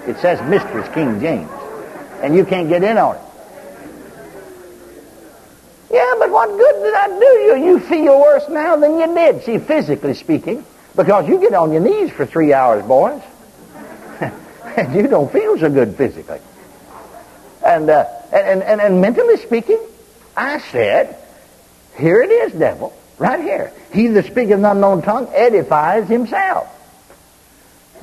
It 0.06 0.16
says 0.18 0.40
mysteries, 0.48 0.88
King 0.94 1.20
James. 1.20 1.50
And 2.22 2.34
you 2.34 2.44
can't 2.44 2.68
get 2.68 2.82
in 2.82 2.96
on 2.96 3.16
it. 3.16 3.22
Yeah, 5.92 6.14
but 6.18 6.30
what 6.30 6.48
good 6.48 6.82
did 6.82 6.94
I 6.94 7.08
do 7.08 7.26
you? 7.26 7.66
You 7.66 7.80
feel 7.80 8.18
worse 8.18 8.48
now 8.48 8.76
than 8.76 8.98
you 8.98 9.14
did, 9.14 9.44
see, 9.44 9.58
physically 9.58 10.14
speaking, 10.14 10.64
because 10.96 11.28
you 11.28 11.38
get 11.38 11.52
on 11.52 11.70
your 11.70 11.82
knees 11.82 12.10
for 12.10 12.24
three 12.24 12.54
hours, 12.54 12.82
boys. 12.86 13.20
And 14.76 14.94
you 14.96 15.06
don't 15.08 15.30
feel 15.30 15.58
so 15.58 15.70
good 15.70 15.96
physically. 15.96 16.40
And, 17.64 17.88
uh, 17.88 18.06
and, 18.32 18.62
and, 18.62 18.80
and 18.80 19.00
mentally 19.00 19.36
speaking, 19.36 19.78
I 20.36 20.58
said, 20.58 21.16
here 21.96 22.22
it 22.22 22.30
is, 22.30 22.52
devil, 22.52 22.92
right 23.18 23.40
here. 23.40 23.72
He 23.92 24.08
that 24.08 24.26
speaketh 24.26 24.58
an 24.58 24.64
unknown 24.64 25.02
tongue 25.02 25.28
edifies 25.32 26.08
himself. 26.08 26.68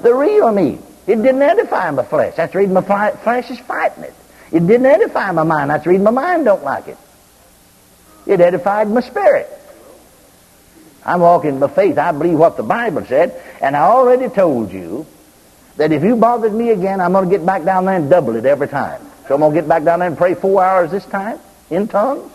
The 0.01 0.13
real 0.13 0.51
me. 0.51 0.79
It 1.07 1.15
didn't 1.15 1.41
edify 1.41 1.89
my 1.91 2.03
flesh. 2.03 2.35
That's 2.35 2.53
the 2.53 2.59
reason 2.59 2.73
my 2.73 2.81
flesh 2.81 3.49
is 3.49 3.59
fighting 3.59 4.03
it. 4.03 4.13
It 4.51 4.65
didn't 4.65 4.85
edify 4.85 5.31
my 5.31 5.43
mind. 5.43 5.71
That's 5.71 5.83
the 5.83 5.89
reason 5.89 6.03
my 6.03 6.11
mind 6.11 6.45
don't 6.45 6.63
like 6.63 6.87
it. 6.87 6.97
It 8.25 8.39
edified 8.39 8.89
my 8.89 9.01
spirit. 9.01 9.49
I'm 11.03 11.21
walking 11.21 11.59
by 11.59 11.67
faith. 11.67 11.97
I 11.97 12.11
believe 12.11 12.37
what 12.37 12.57
the 12.57 12.63
Bible 12.63 13.05
said. 13.05 13.41
And 13.61 13.75
I 13.75 13.81
already 13.81 14.29
told 14.29 14.71
you 14.71 15.07
that 15.79 15.93
if 15.93 16.03
you 16.03 16.17
bothered 16.17 16.53
me 16.53 16.71
again, 16.71 16.99
I'm 16.99 17.13
going 17.13 17.29
to 17.29 17.31
get 17.31 17.45
back 17.45 17.63
down 17.63 17.85
there 17.85 17.95
and 17.95 18.09
double 18.09 18.35
it 18.35 18.45
every 18.45 18.67
time. 18.67 19.01
So 19.29 19.33
I'm 19.33 19.39
going 19.39 19.53
to 19.53 19.61
get 19.61 19.69
back 19.69 19.85
down 19.85 19.99
there 19.99 20.09
and 20.09 20.17
pray 20.17 20.33
four 20.33 20.61
hours 20.61 20.91
this 20.91 21.05
time 21.05 21.39
in 21.69 21.87
tongues. 21.87 22.29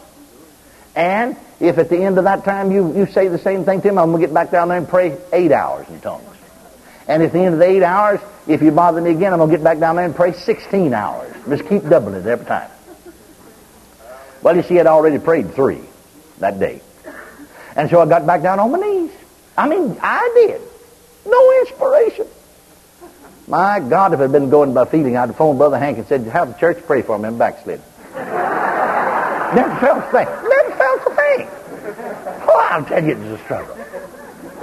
And 0.96 1.36
if 1.60 1.76
at 1.76 1.90
the 1.90 1.98
end 1.98 2.16
of 2.16 2.24
that 2.24 2.44
time 2.44 2.72
you, 2.72 2.96
you 2.96 3.04
say 3.04 3.28
the 3.28 3.38
same 3.38 3.66
thing 3.66 3.82
to 3.82 3.88
him, 3.88 3.98
I'm 3.98 4.12
going 4.12 4.22
to 4.22 4.26
get 4.26 4.32
back 4.32 4.50
down 4.50 4.68
there 4.68 4.78
and 4.78 4.88
pray 4.88 5.18
eight 5.30 5.52
hours 5.52 5.86
in 5.90 6.00
tongues. 6.00 6.24
And 7.06 7.22
at 7.22 7.34
the 7.34 7.40
end 7.40 7.52
of 7.52 7.58
the 7.60 7.66
eight 7.66 7.82
hours, 7.82 8.18
if 8.46 8.62
you 8.62 8.70
bother 8.70 9.02
me 9.02 9.10
again, 9.10 9.34
I'm 9.34 9.40
going 9.40 9.50
to 9.50 9.56
get 9.58 9.62
back 9.62 9.78
down 9.78 9.96
there 9.96 10.06
and 10.06 10.16
pray 10.16 10.32
16 10.32 10.94
hours. 10.94 11.30
Just 11.46 11.68
keep 11.68 11.86
doubling 11.86 12.14
it 12.14 12.26
every 12.26 12.46
time. 12.46 12.70
Well, 14.40 14.56
you 14.56 14.62
see, 14.62 14.80
I'd 14.80 14.86
already 14.86 15.18
prayed 15.18 15.52
three 15.52 15.82
that 16.38 16.58
day. 16.58 16.80
And 17.76 17.90
so 17.90 18.00
I 18.00 18.06
got 18.06 18.26
back 18.26 18.40
down 18.40 18.58
on 18.58 18.72
my 18.72 18.78
knees. 18.78 19.12
I 19.54 19.68
mean, 19.68 19.98
I 20.00 20.30
did. 20.34 20.62
No 21.26 21.60
inspiration. 21.60 22.26
My 23.46 23.78
God, 23.80 24.14
if 24.14 24.20
it 24.20 24.22
had 24.22 24.32
been 24.32 24.48
going 24.48 24.72
by 24.72 24.86
feeling, 24.86 25.16
I'd 25.16 25.28
have 25.28 25.36
phoned 25.36 25.58
Brother 25.58 25.78
Hank 25.78 25.98
and 25.98 26.06
said, 26.06 26.22
have 26.28 26.54
the 26.54 26.58
church 26.58 26.82
pray 26.86 27.02
for 27.02 27.18
me. 27.18 27.26
I'm 27.26 27.36
backslid. 27.36 27.80
Never 28.14 29.76
felt 29.80 30.04
a 30.04 30.10
thing. 30.10 30.26
Never 30.48 30.70
felt 30.76 31.00
a 31.06 31.14
thing. 31.14 31.48
Oh, 32.48 32.68
I'll 32.70 32.84
tell 32.84 33.04
you, 33.04 33.10
it 33.10 33.18
was 33.18 33.40
a 33.40 33.44
struggle. 33.44 33.76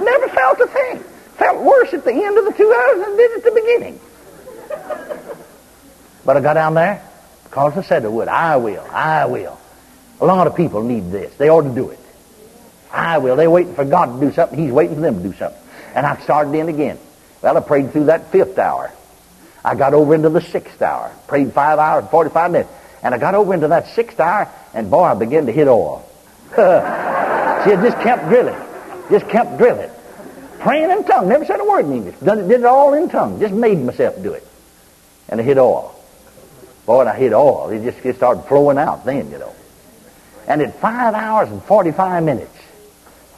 Never 0.00 0.28
felt 0.28 0.60
a 0.60 0.66
thing. 0.66 0.98
Felt 1.38 1.62
worse 1.62 1.94
at 1.94 2.04
the 2.04 2.12
end 2.12 2.36
of 2.38 2.44
the 2.44 2.52
two 2.52 2.72
hours 2.72 3.04
than 3.04 3.14
I 3.14 3.16
did 3.16 3.38
at 3.38 3.44
the 3.44 3.50
beginning. 3.52 4.00
But 6.24 6.36
I 6.36 6.40
got 6.40 6.54
down 6.54 6.74
there 6.74 7.02
because 7.44 7.76
I 7.76 7.82
said 7.82 8.04
I 8.04 8.08
would. 8.08 8.28
I 8.28 8.56
will. 8.56 8.86
I 8.90 9.26
will. 9.26 9.58
A 10.20 10.26
lot 10.26 10.46
of 10.46 10.56
people 10.56 10.82
need 10.82 11.10
this. 11.10 11.34
They 11.36 11.48
ought 11.48 11.62
to 11.62 11.74
do 11.74 11.90
it. 11.90 11.98
I 12.92 13.18
will. 13.18 13.36
They're 13.36 13.50
waiting 13.50 13.74
for 13.74 13.84
God 13.84 14.20
to 14.20 14.26
do 14.26 14.32
something. 14.32 14.58
He's 14.58 14.72
waiting 14.72 14.96
for 14.96 15.00
them 15.00 15.22
to 15.22 15.28
do 15.28 15.34
something. 15.34 15.60
And 15.94 16.04
I 16.06 16.20
started 16.22 16.54
in 16.54 16.68
again. 16.68 16.98
Well, 17.42 17.56
I 17.56 17.60
prayed 17.60 17.92
through 17.92 18.04
that 18.06 18.30
fifth 18.30 18.58
hour. 18.58 18.92
I 19.64 19.74
got 19.74 19.94
over 19.94 20.14
into 20.14 20.28
the 20.28 20.40
sixth 20.40 20.80
hour. 20.80 21.12
Prayed 21.26 21.52
five 21.52 21.78
hours 21.78 22.02
and 22.02 22.10
45 22.10 22.50
minutes. 22.50 22.70
And 23.02 23.14
I 23.14 23.18
got 23.18 23.34
over 23.34 23.52
into 23.52 23.68
that 23.68 23.88
sixth 23.88 24.20
hour, 24.20 24.48
and 24.74 24.90
boy, 24.90 25.02
I 25.02 25.14
began 25.14 25.46
to 25.46 25.52
hit 25.52 25.66
oil. 25.66 26.08
See, 26.54 26.60
I 26.60 27.78
just 27.82 27.98
kept 27.98 28.28
drilling. 28.28 28.60
Just 29.10 29.28
kept 29.28 29.58
drilling. 29.58 29.90
Praying 30.60 30.90
in 30.90 31.04
tongues. 31.04 31.28
Never 31.28 31.44
said 31.44 31.60
a 31.60 31.64
word 31.64 31.84
in 31.86 31.92
English. 31.92 32.16
Did 32.20 32.50
it 32.50 32.64
all 32.64 32.94
in 32.94 33.08
tongues. 33.08 33.40
Just 33.40 33.54
made 33.54 33.78
myself 33.78 34.22
do 34.22 34.32
it. 34.32 34.46
And 35.28 35.40
I 35.40 35.44
hit 35.44 35.58
oil. 35.58 35.92
Boy, 36.86 37.00
and 37.00 37.08
I 37.08 37.16
hit 37.16 37.32
oil. 37.32 37.70
It 37.70 37.82
just 37.82 38.04
it 38.04 38.16
started 38.16 38.42
flowing 38.44 38.78
out 38.78 39.04
then, 39.04 39.30
you 39.30 39.38
know. 39.38 39.52
And 40.46 40.62
at 40.62 40.78
five 40.80 41.14
hours 41.14 41.50
and 41.50 41.62
45 41.62 42.22
minutes, 42.22 42.56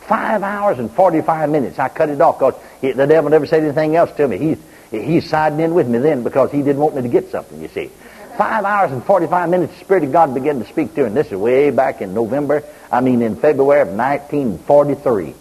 five 0.06 0.42
hours 0.42 0.78
and 0.78 0.90
45 0.90 1.50
minutes, 1.50 1.78
I 1.78 1.88
cut 1.88 2.08
it 2.08 2.20
off 2.20 2.38
because 2.38 2.54
the 2.80 3.06
devil 3.06 3.30
never 3.30 3.46
said 3.46 3.62
anything 3.62 3.96
else 3.96 4.12
to 4.16 4.28
me. 4.28 4.38
He, 4.38 4.56
he's 4.90 5.28
siding 5.28 5.60
in 5.60 5.74
with 5.74 5.88
me 5.88 5.98
then 5.98 6.22
because 6.22 6.50
he 6.52 6.58
didn't 6.58 6.78
want 6.78 6.94
me 6.94 7.02
to 7.02 7.08
get 7.08 7.30
something, 7.30 7.60
you 7.60 7.68
see. 7.68 7.90
Five 8.36 8.64
hours 8.64 8.90
and 8.90 9.04
45 9.04 9.48
minutes, 9.48 9.74
the 9.74 9.84
Spirit 9.84 10.04
of 10.04 10.12
God 10.12 10.34
began 10.34 10.58
to 10.58 10.66
speak 10.66 10.94
to 10.96 11.04
him. 11.04 11.14
This 11.14 11.28
is 11.28 11.34
way 11.34 11.70
back 11.70 12.02
in 12.02 12.14
November, 12.14 12.64
I 12.90 13.00
mean 13.00 13.22
in 13.22 13.36
February 13.36 13.82
of 13.82 13.88
1943. 13.88 15.34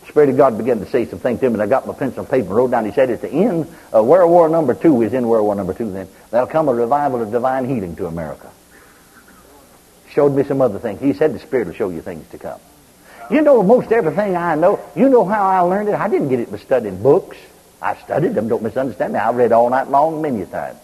The 0.00 0.06
Spirit 0.06 0.28
of 0.30 0.36
God 0.36 0.56
began 0.56 0.78
to 0.78 0.86
say 0.86 1.06
some 1.06 1.18
things 1.18 1.40
to 1.40 1.46
him, 1.46 1.54
and 1.54 1.62
I 1.62 1.66
got 1.66 1.86
my 1.86 1.92
pencil 1.92 2.20
and 2.20 2.30
paper 2.30 2.46
and 2.46 2.56
wrote 2.56 2.70
down. 2.70 2.84
He 2.84 2.92
said, 2.92 3.10
at 3.10 3.22
the 3.22 3.30
end 3.30 3.66
of 3.92 4.06
World 4.06 4.30
War 4.30 4.48
number 4.48 4.74
two, 4.74 5.02
is 5.02 5.12
in 5.12 5.26
World 5.26 5.46
War 5.46 5.54
number 5.56 5.74
two 5.74 5.90
then, 5.90 6.08
there'll 6.30 6.46
come 6.46 6.68
a 6.68 6.74
revival 6.74 7.20
of 7.20 7.32
divine 7.32 7.68
healing 7.68 7.96
to 7.96 8.06
America. 8.06 8.50
Showed 10.10 10.32
me 10.32 10.44
some 10.44 10.60
other 10.60 10.78
things. 10.78 11.00
He 11.00 11.12
said 11.12 11.34
the 11.34 11.40
Spirit 11.40 11.66
will 11.66 11.74
show 11.74 11.90
you 11.90 12.02
things 12.02 12.28
to 12.28 12.38
come. 12.38 12.60
You 13.30 13.40
know 13.40 13.62
most 13.62 13.90
everything 13.90 14.36
I 14.36 14.54
know. 14.54 14.80
You 14.94 15.08
know 15.08 15.24
how 15.24 15.44
I 15.44 15.60
learned 15.60 15.88
it? 15.88 15.94
I 15.94 16.08
didn't 16.08 16.28
get 16.28 16.40
it 16.40 16.50
by 16.50 16.58
studying 16.58 17.02
books. 17.02 17.36
I 17.80 17.96
studied 17.96 18.34
them. 18.34 18.48
Don't 18.48 18.62
misunderstand 18.62 19.12
me. 19.12 19.18
I 19.18 19.30
read 19.32 19.52
all 19.52 19.70
night 19.70 19.88
long 19.88 20.22
many 20.22 20.44
times. 20.46 20.78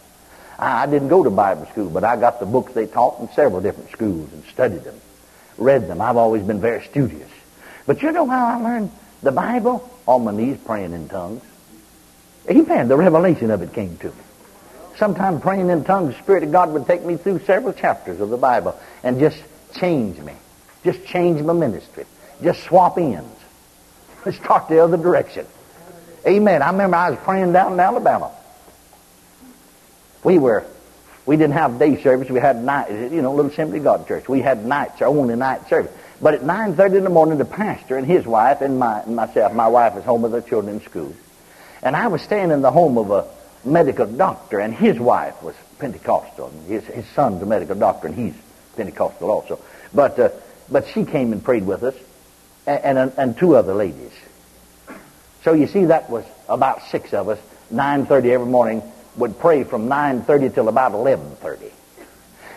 I, 0.58 0.82
I 0.82 0.86
didn't 0.86 1.08
go 1.08 1.24
to 1.24 1.30
Bible 1.30 1.66
school, 1.66 1.90
but 1.90 2.04
I 2.04 2.16
got 2.16 2.40
the 2.40 2.46
books 2.46 2.72
they 2.72 2.86
taught 2.86 3.20
in 3.20 3.28
several 3.32 3.60
different 3.60 3.90
schools 3.90 4.32
and 4.32 4.44
studied 4.44 4.84
them, 4.84 5.00
read 5.58 5.88
them. 5.88 6.00
I've 6.00 6.16
always 6.16 6.42
been 6.42 6.60
very 6.60 6.82
studious. 6.84 7.30
But 7.86 8.02
you 8.02 8.12
know 8.12 8.26
how 8.26 8.58
I 8.58 8.62
learned 8.62 8.90
the 9.22 9.32
Bible? 9.32 9.88
On 10.06 10.24
my 10.24 10.32
knees 10.32 10.58
praying 10.64 10.92
in 10.92 11.08
tongues. 11.08 11.42
Amen. 12.48 12.88
The 12.88 12.96
revelation 12.96 13.50
of 13.50 13.62
it 13.62 13.72
came 13.72 13.96
to 13.98 14.08
me. 14.08 14.22
Sometimes 14.96 15.40
praying 15.40 15.70
in 15.70 15.84
tongues, 15.84 16.14
the 16.14 16.22
Spirit 16.22 16.42
of 16.42 16.52
God 16.52 16.72
would 16.72 16.86
take 16.86 17.04
me 17.04 17.16
through 17.16 17.40
several 17.40 17.72
chapters 17.72 18.20
of 18.20 18.28
the 18.30 18.36
Bible 18.36 18.78
and 19.02 19.18
just 19.18 19.38
change 19.74 20.18
me. 20.18 20.34
Just 20.84 21.04
change 21.04 21.40
my 21.42 21.52
ministry. 21.52 22.04
Just 22.42 22.62
swap 22.64 22.98
ends. 22.98 23.28
Let's 24.24 24.38
start 24.38 24.68
the 24.68 24.80
other 24.80 24.96
direction. 24.96 25.46
Amen. 26.26 26.62
I 26.62 26.70
remember 26.70 26.96
I 26.96 27.10
was 27.10 27.18
praying 27.20 27.52
down 27.52 27.74
in 27.74 27.80
Alabama. 27.80 28.30
We 30.22 30.38
were, 30.38 30.64
we 31.24 31.36
didn't 31.36 31.54
have 31.54 31.78
day 31.78 32.02
service. 32.02 32.28
We 32.28 32.40
had 32.40 32.62
night, 32.62 32.90
you 32.90 33.22
know, 33.22 33.34
little 33.34 33.50
Assembly 33.50 33.80
God 33.80 34.06
church. 34.06 34.28
We 34.28 34.40
had 34.40 34.64
nights, 34.64 35.00
our 35.00 35.08
only 35.08 35.36
night 35.36 35.68
service. 35.68 35.92
But 36.20 36.34
at 36.34 36.40
9.30 36.42 36.98
in 36.98 37.04
the 37.04 37.10
morning, 37.10 37.38
the 37.38 37.46
pastor 37.46 37.96
and 37.96 38.06
his 38.06 38.26
wife 38.26 38.60
and, 38.60 38.78
my, 38.78 39.00
and 39.00 39.16
myself, 39.16 39.54
my 39.54 39.68
wife 39.68 39.94
was 39.94 40.04
home 40.04 40.22
with 40.22 40.32
her 40.32 40.42
children 40.42 40.76
in 40.76 40.82
school. 40.82 41.14
And 41.82 41.96
I 41.96 42.08
was 42.08 42.20
staying 42.20 42.50
in 42.50 42.60
the 42.60 42.70
home 42.70 42.98
of 42.98 43.10
a 43.10 43.26
medical 43.64 44.06
doctor, 44.06 44.60
and 44.60 44.74
his 44.74 44.98
wife 44.98 45.42
was 45.42 45.54
Pentecostal. 45.78 46.48
And 46.48 46.66
his, 46.66 46.84
his 46.84 47.06
son's 47.08 47.40
a 47.40 47.46
medical 47.46 47.74
doctor, 47.74 48.08
and 48.08 48.16
he's 48.16 48.34
Pentecostal 48.76 49.30
also. 49.30 49.58
But, 49.94 50.18
uh, 50.18 50.28
but 50.70 50.88
she 50.88 51.06
came 51.06 51.32
and 51.32 51.42
prayed 51.42 51.66
with 51.66 51.82
us, 51.82 51.94
and, 52.66 52.98
and, 52.98 53.12
and 53.16 53.38
two 53.38 53.56
other 53.56 53.74
ladies. 53.74 54.12
So 55.42 55.52
you 55.52 55.66
see, 55.66 55.86
that 55.86 56.10
was 56.10 56.24
about 56.48 56.82
six 56.90 57.14
of 57.14 57.28
us, 57.28 57.38
9.30 57.72 58.26
every 58.26 58.46
morning, 58.46 58.82
would 59.16 59.38
pray 59.38 59.64
from 59.64 59.88
9.30 59.88 60.54
till 60.54 60.68
about 60.68 60.92
11.30. 60.92 61.70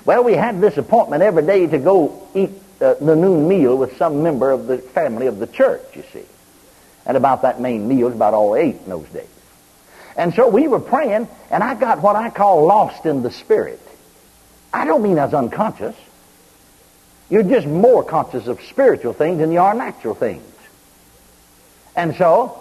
Well, 0.05 0.23
we 0.23 0.33
had 0.33 0.59
this 0.59 0.77
appointment 0.77 1.23
every 1.23 1.43
day 1.43 1.65
to 1.67 1.77
go 1.77 2.27
eat 2.35 2.51
uh, 2.81 2.95
the 2.95 3.15
noon 3.15 3.47
meal 3.47 3.77
with 3.77 3.95
some 3.97 4.21
member 4.21 4.51
of 4.51 4.67
the 4.67 4.77
family 4.77 5.27
of 5.27 5.39
the 5.39 5.47
church, 5.47 5.81
you 5.95 6.03
see. 6.11 6.25
And 7.05 7.15
about 7.15 7.43
that 7.43 7.61
main 7.61 7.87
meal 7.87 8.07
is 8.09 8.15
about 8.15 8.33
all 8.33 8.55
eight 8.55 8.75
in 8.75 8.89
those 8.89 9.07
days. 9.09 9.27
And 10.17 10.33
so 10.33 10.47
we 10.49 10.67
were 10.67 10.79
praying, 10.79 11.27
and 11.49 11.63
I 11.63 11.75
got 11.75 12.01
what 12.01 12.15
I 12.15 12.29
call 12.29 12.65
lost 12.65 13.05
in 13.05 13.23
the 13.23 13.31
spirit. 13.31 13.79
I 14.73 14.85
don't 14.85 15.01
mean 15.01 15.17
I 15.17 15.25
was 15.25 15.33
unconscious. 15.33 15.95
You're 17.29 17.43
just 17.43 17.67
more 17.67 18.03
conscious 18.03 18.47
of 18.47 18.61
spiritual 18.61 19.13
things 19.13 19.39
than 19.39 19.51
you 19.51 19.59
are 19.59 19.73
natural 19.73 20.15
things. 20.15 20.43
And 21.95 22.15
so, 22.15 22.59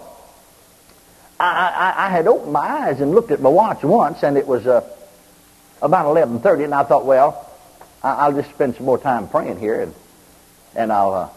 I, 1.39 1.93
I, 1.95 2.07
I, 2.07 2.09
had 2.09 2.27
opened 2.27 2.53
my 2.53 2.59
eyes 2.59 3.01
and 3.01 3.11
looked 3.11 3.31
at 3.31 3.41
my 3.41 3.49
watch 3.49 3.83
once, 3.83 4.23
and 4.23 4.37
it 4.37 4.47
was 4.47 4.65
uh, 4.67 4.87
about 5.81 6.05
11.30, 6.05 6.65
and 6.65 6.73
I 6.73 6.83
thought, 6.83 7.05
well, 7.05 7.49
I, 8.03 8.29
will 8.29 8.41
just 8.41 8.53
spend 8.53 8.75
some 8.75 8.85
more 8.85 8.97
time 8.97 9.27
praying 9.27 9.59
here, 9.59 9.81
and, 9.81 9.93
and 10.75 10.91
I'll, 10.91 11.13
uh, 11.13 11.29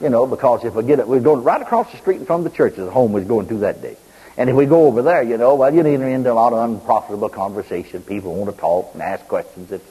you 0.00 0.08
know, 0.08 0.26
because 0.26 0.64
if 0.64 0.74
we 0.74 0.82
get 0.84 0.98
it, 0.98 1.06
we're 1.06 1.20
going 1.20 1.44
right 1.44 1.60
across 1.60 1.90
the 1.92 1.98
street 1.98 2.26
from 2.26 2.42
the 2.42 2.50
church 2.50 2.76
the 2.76 2.90
home 2.90 3.12
was 3.12 3.24
going 3.24 3.48
to 3.48 3.58
that 3.58 3.82
day. 3.82 3.96
And 4.36 4.48
if 4.48 4.56
we 4.56 4.64
go 4.64 4.86
over 4.86 5.02
there, 5.02 5.22
you 5.22 5.36
know, 5.36 5.54
well, 5.56 5.72
you 5.72 5.80
enter 5.80 6.08
into 6.08 6.32
a 6.32 6.34
lot 6.34 6.54
of 6.54 6.70
unprofitable 6.70 7.28
conversation. 7.28 8.02
People 8.02 8.34
want 8.34 8.54
to 8.54 8.58
talk 8.58 8.94
and 8.94 9.02
ask 9.02 9.26
questions. 9.28 9.70
It's 9.70 9.84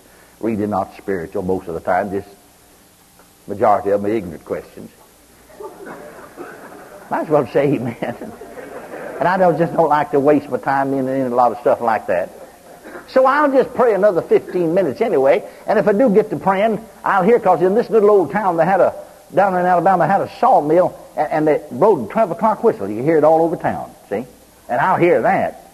really 0.44 0.68
not 0.68 0.96
spiritual 0.98 1.44
most 1.44 1.68
of 1.68 1.74
the 1.74 1.80
time. 1.80 2.12
Just 2.12 2.28
majority 3.48 3.90
of 3.90 4.02
them 4.02 4.12
ignorant 4.12 4.46
questions. 4.46 4.92
Might 7.10 7.24
as 7.24 7.30
well 7.30 7.48
say 7.48 7.74
amen. 7.74 8.32
And 9.20 9.28
I 9.28 9.38
don't 9.38 9.58
just 9.58 9.74
don't 9.74 9.90
like 9.90 10.12
to 10.12 10.20
waste 10.20 10.50
my 10.50 10.58
time 10.58 10.94
in, 10.94 11.08
in 11.08 11.32
a 11.32 11.36
lot 11.36 11.52
of 11.52 11.60
stuff 11.60 11.82
like 11.82 12.08
that. 12.08 12.30
So 13.10 13.26
I'll 13.26 13.52
just 13.52 13.74
pray 13.76 13.94
another 13.94 14.22
15 14.22 14.74
minutes 14.74 15.02
anyway. 15.02 15.48
And 15.68 15.78
if 15.78 15.88
I 15.88 15.92
do 15.94 16.10
get 16.10 16.30
to 16.30 16.38
praying, 16.38 16.84
I'll 17.04 17.24
hear, 17.24 17.38
because 17.38 17.62
in 17.62 17.76
this 17.76 17.90
little 17.90 18.10
old 18.10 18.32
town 18.32 18.58
they 18.58 18.66
had 18.66 18.80
a, 18.80 18.96
down 19.36 19.56
in 19.58 19.66
Alabama, 19.66 20.08
had 20.08 20.22
a 20.22 20.32
sawmill, 20.40 20.98
and, 21.18 21.32
and 21.32 21.48
they 21.48 21.62
blowed 21.72 22.10
a 22.10 22.12
12 22.12 22.32
o'clock 22.32 22.64
whistle. 22.64 22.90
You 22.90 23.04
hear 23.04 23.18
it 23.18 23.24
all 23.24 23.42
over 23.44 23.58
town, 23.58 23.94
see? 24.10 24.26
And 24.70 24.80
I'll 24.80 24.98
hear 24.98 25.22
that. 25.22 25.72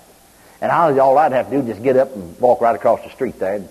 And 0.59 0.71
I'll, 0.71 0.99
all 0.99 1.17
I'd 1.17 1.31
have 1.31 1.49
to 1.49 1.51
do 1.51 1.61
is 1.61 1.67
just 1.67 1.83
get 1.83 1.95
up 1.97 2.15
and 2.15 2.39
walk 2.39 2.61
right 2.61 2.75
across 2.75 3.03
the 3.03 3.11
street 3.11 3.39
there, 3.39 3.63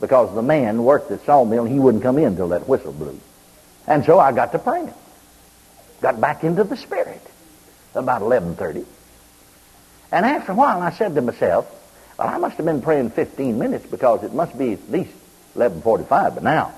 because 0.00 0.34
the 0.34 0.42
man 0.42 0.82
worked 0.82 1.10
at 1.10 1.24
sawmill, 1.24 1.64
and 1.64 1.72
he 1.72 1.78
wouldn't 1.78 2.02
come 2.02 2.18
in 2.18 2.24
until 2.24 2.48
that 2.48 2.66
whistle 2.66 2.92
blew. 2.92 3.18
And 3.86 4.04
so 4.04 4.18
I 4.18 4.32
got 4.32 4.52
to 4.52 4.58
praying. 4.58 4.92
Got 6.00 6.20
back 6.20 6.42
into 6.42 6.64
the 6.64 6.76
Spirit 6.76 7.20
about 7.94 8.22
1130. 8.22 8.86
And 10.12 10.24
after 10.26 10.52
a 10.52 10.54
while, 10.54 10.80
I 10.80 10.90
said 10.90 11.14
to 11.14 11.20
myself, 11.20 11.70
well, 12.18 12.28
I 12.28 12.38
must 12.38 12.56
have 12.56 12.66
been 12.66 12.82
praying 12.82 13.10
15 13.10 13.58
minutes 13.58 13.86
because 13.86 14.24
it 14.24 14.32
must 14.32 14.56
be 14.56 14.72
at 14.72 14.90
least 14.90 15.12
11.45 15.56 16.08
but 16.34 16.42
now. 16.42 16.72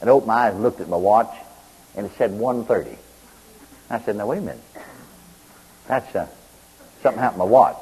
And 0.00 0.08
I 0.08 0.12
opened 0.12 0.28
my 0.28 0.34
eyes 0.34 0.54
and 0.54 0.62
looked 0.62 0.80
at 0.80 0.88
my 0.88 0.96
watch, 0.96 1.34
and 1.96 2.06
it 2.06 2.12
said 2.16 2.30
1.30. 2.30 2.96
I 3.90 4.00
said, 4.00 4.16
now, 4.16 4.26
wait 4.26 4.38
a 4.38 4.42
minute. 4.42 4.60
That's 5.88 6.14
uh, 6.14 6.26
something 7.02 7.20
happened 7.20 7.42
to 7.42 7.46
my 7.46 7.50
watch. 7.50 7.76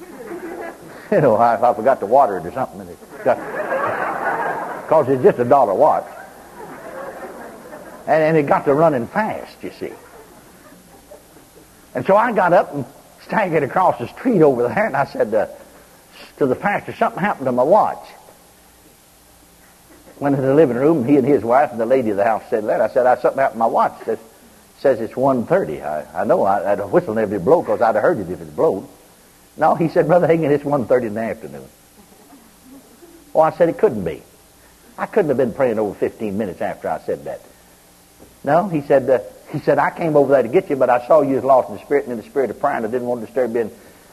you 1.12 1.20
know, 1.20 1.36
I, 1.36 1.70
I 1.70 1.74
forgot 1.74 2.00
to 2.00 2.06
water 2.06 2.38
it 2.38 2.46
or 2.46 2.52
something. 2.52 2.96
Because 3.24 5.08
it's 5.08 5.22
just 5.22 5.38
a 5.38 5.44
dollar 5.44 5.74
watch. 5.74 6.06
And, 8.06 8.22
and 8.22 8.36
it 8.36 8.46
got 8.46 8.64
to 8.64 8.74
running 8.74 9.06
fast, 9.06 9.62
you 9.62 9.70
see. 9.70 9.92
And 11.94 12.04
so 12.06 12.16
I 12.16 12.32
got 12.32 12.52
up 12.52 12.74
and 12.74 12.84
staggered 13.24 13.62
across 13.62 13.98
the 13.98 14.08
street 14.08 14.42
over 14.42 14.68
there, 14.68 14.86
and 14.86 14.96
I 14.96 15.04
said 15.04 15.32
uh, 15.32 15.46
to 16.38 16.46
the 16.46 16.56
pastor, 16.56 16.92
something 16.94 17.20
happened 17.20 17.46
to 17.46 17.52
my 17.52 17.62
watch. 17.62 18.04
Went 20.18 20.34
into 20.34 20.46
the 20.46 20.54
living 20.54 20.76
room, 20.76 21.04
he 21.06 21.16
and 21.16 21.26
his 21.26 21.42
wife 21.42 21.70
and 21.70 21.80
the 21.80 21.86
lady 21.86 22.10
of 22.10 22.16
the 22.16 22.24
house 22.24 22.42
said 22.50 22.64
that. 22.66 22.80
I 22.80 22.88
said, 22.88 23.06
I 23.06 23.16
something 23.16 23.40
happened 23.40 23.56
to 23.56 23.60
my 23.60 23.66
watch. 23.66 23.92
Says, 24.04 24.18
says 24.78 25.00
it's 25.00 25.14
1.30. 25.14 25.84
I, 25.84 26.22
I 26.22 26.24
know 26.24 26.44
I, 26.44 26.74
the 26.74 26.86
whistle 26.86 27.14
never 27.14 27.30
did 27.30 27.44
blow 27.44 27.62
because 27.62 27.80
I'd 27.80 27.94
have 27.94 28.02
heard 28.02 28.18
it 28.18 28.30
if 28.30 28.40
it 28.40 28.56
blown. 28.56 28.88
No, 29.56 29.74
he 29.74 29.88
said, 29.88 30.06
Brother 30.06 30.26
Hagin, 30.26 30.50
it's 30.50 30.64
1.30 30.64 31.06
in 31.06 31.14
the 31.14 31.20
afternoon. 31.20 31.68
Well, 33.32 33.44
I 33.44 33.50
said 33.52 33.68
it 33.68 33.78
couldn't 33.78 34.04
be. 34.04 34.22
I 34.98 35.06
couldn't 35.06 35.28
have 35.28 35.38
been 35.38 35.54
praying 35.54 35.78
over 35.78 35.94
15 35.94 36.36
minutes 36.36 36.60
after 36.60 36.88
I 36.88 36.98
said 37.00 37.24
that. 37.24 37.40
No, 38.44 38.68
he 38.68 38.82
said, 38.82 39.08
uh, 39.08 39.20
he 39.50 39.60
said, 39.60 39.78
I 39.78 39.90
came 39.90 40.16
over 40.16 40.32
there 40.32 40.42
to 40.42 40.48
get 40.48 40.68
you, 40.68 40.76
but 40.76 40.90
I 40.90 41.06
saw 41.06 41.22
you 41.22 41.36
was 41.36 41.44
lost 41.44 41.68
in 41.68 41.76
the 41.76 41.82
spirit 41.82 42.04
and 42.04 42.12
in 42.12 42.18
the 42.18 42.28
spirit 42.28 42.50
of 42.50 42.60
praying. 42.60 42.84
I 42.84 42.88
didn't 42.88 43.06
want 43.06 43.20
to 43.20 43.26
disturb 43.26 43.54
you. 43.54 43.62
And 43.62 43.70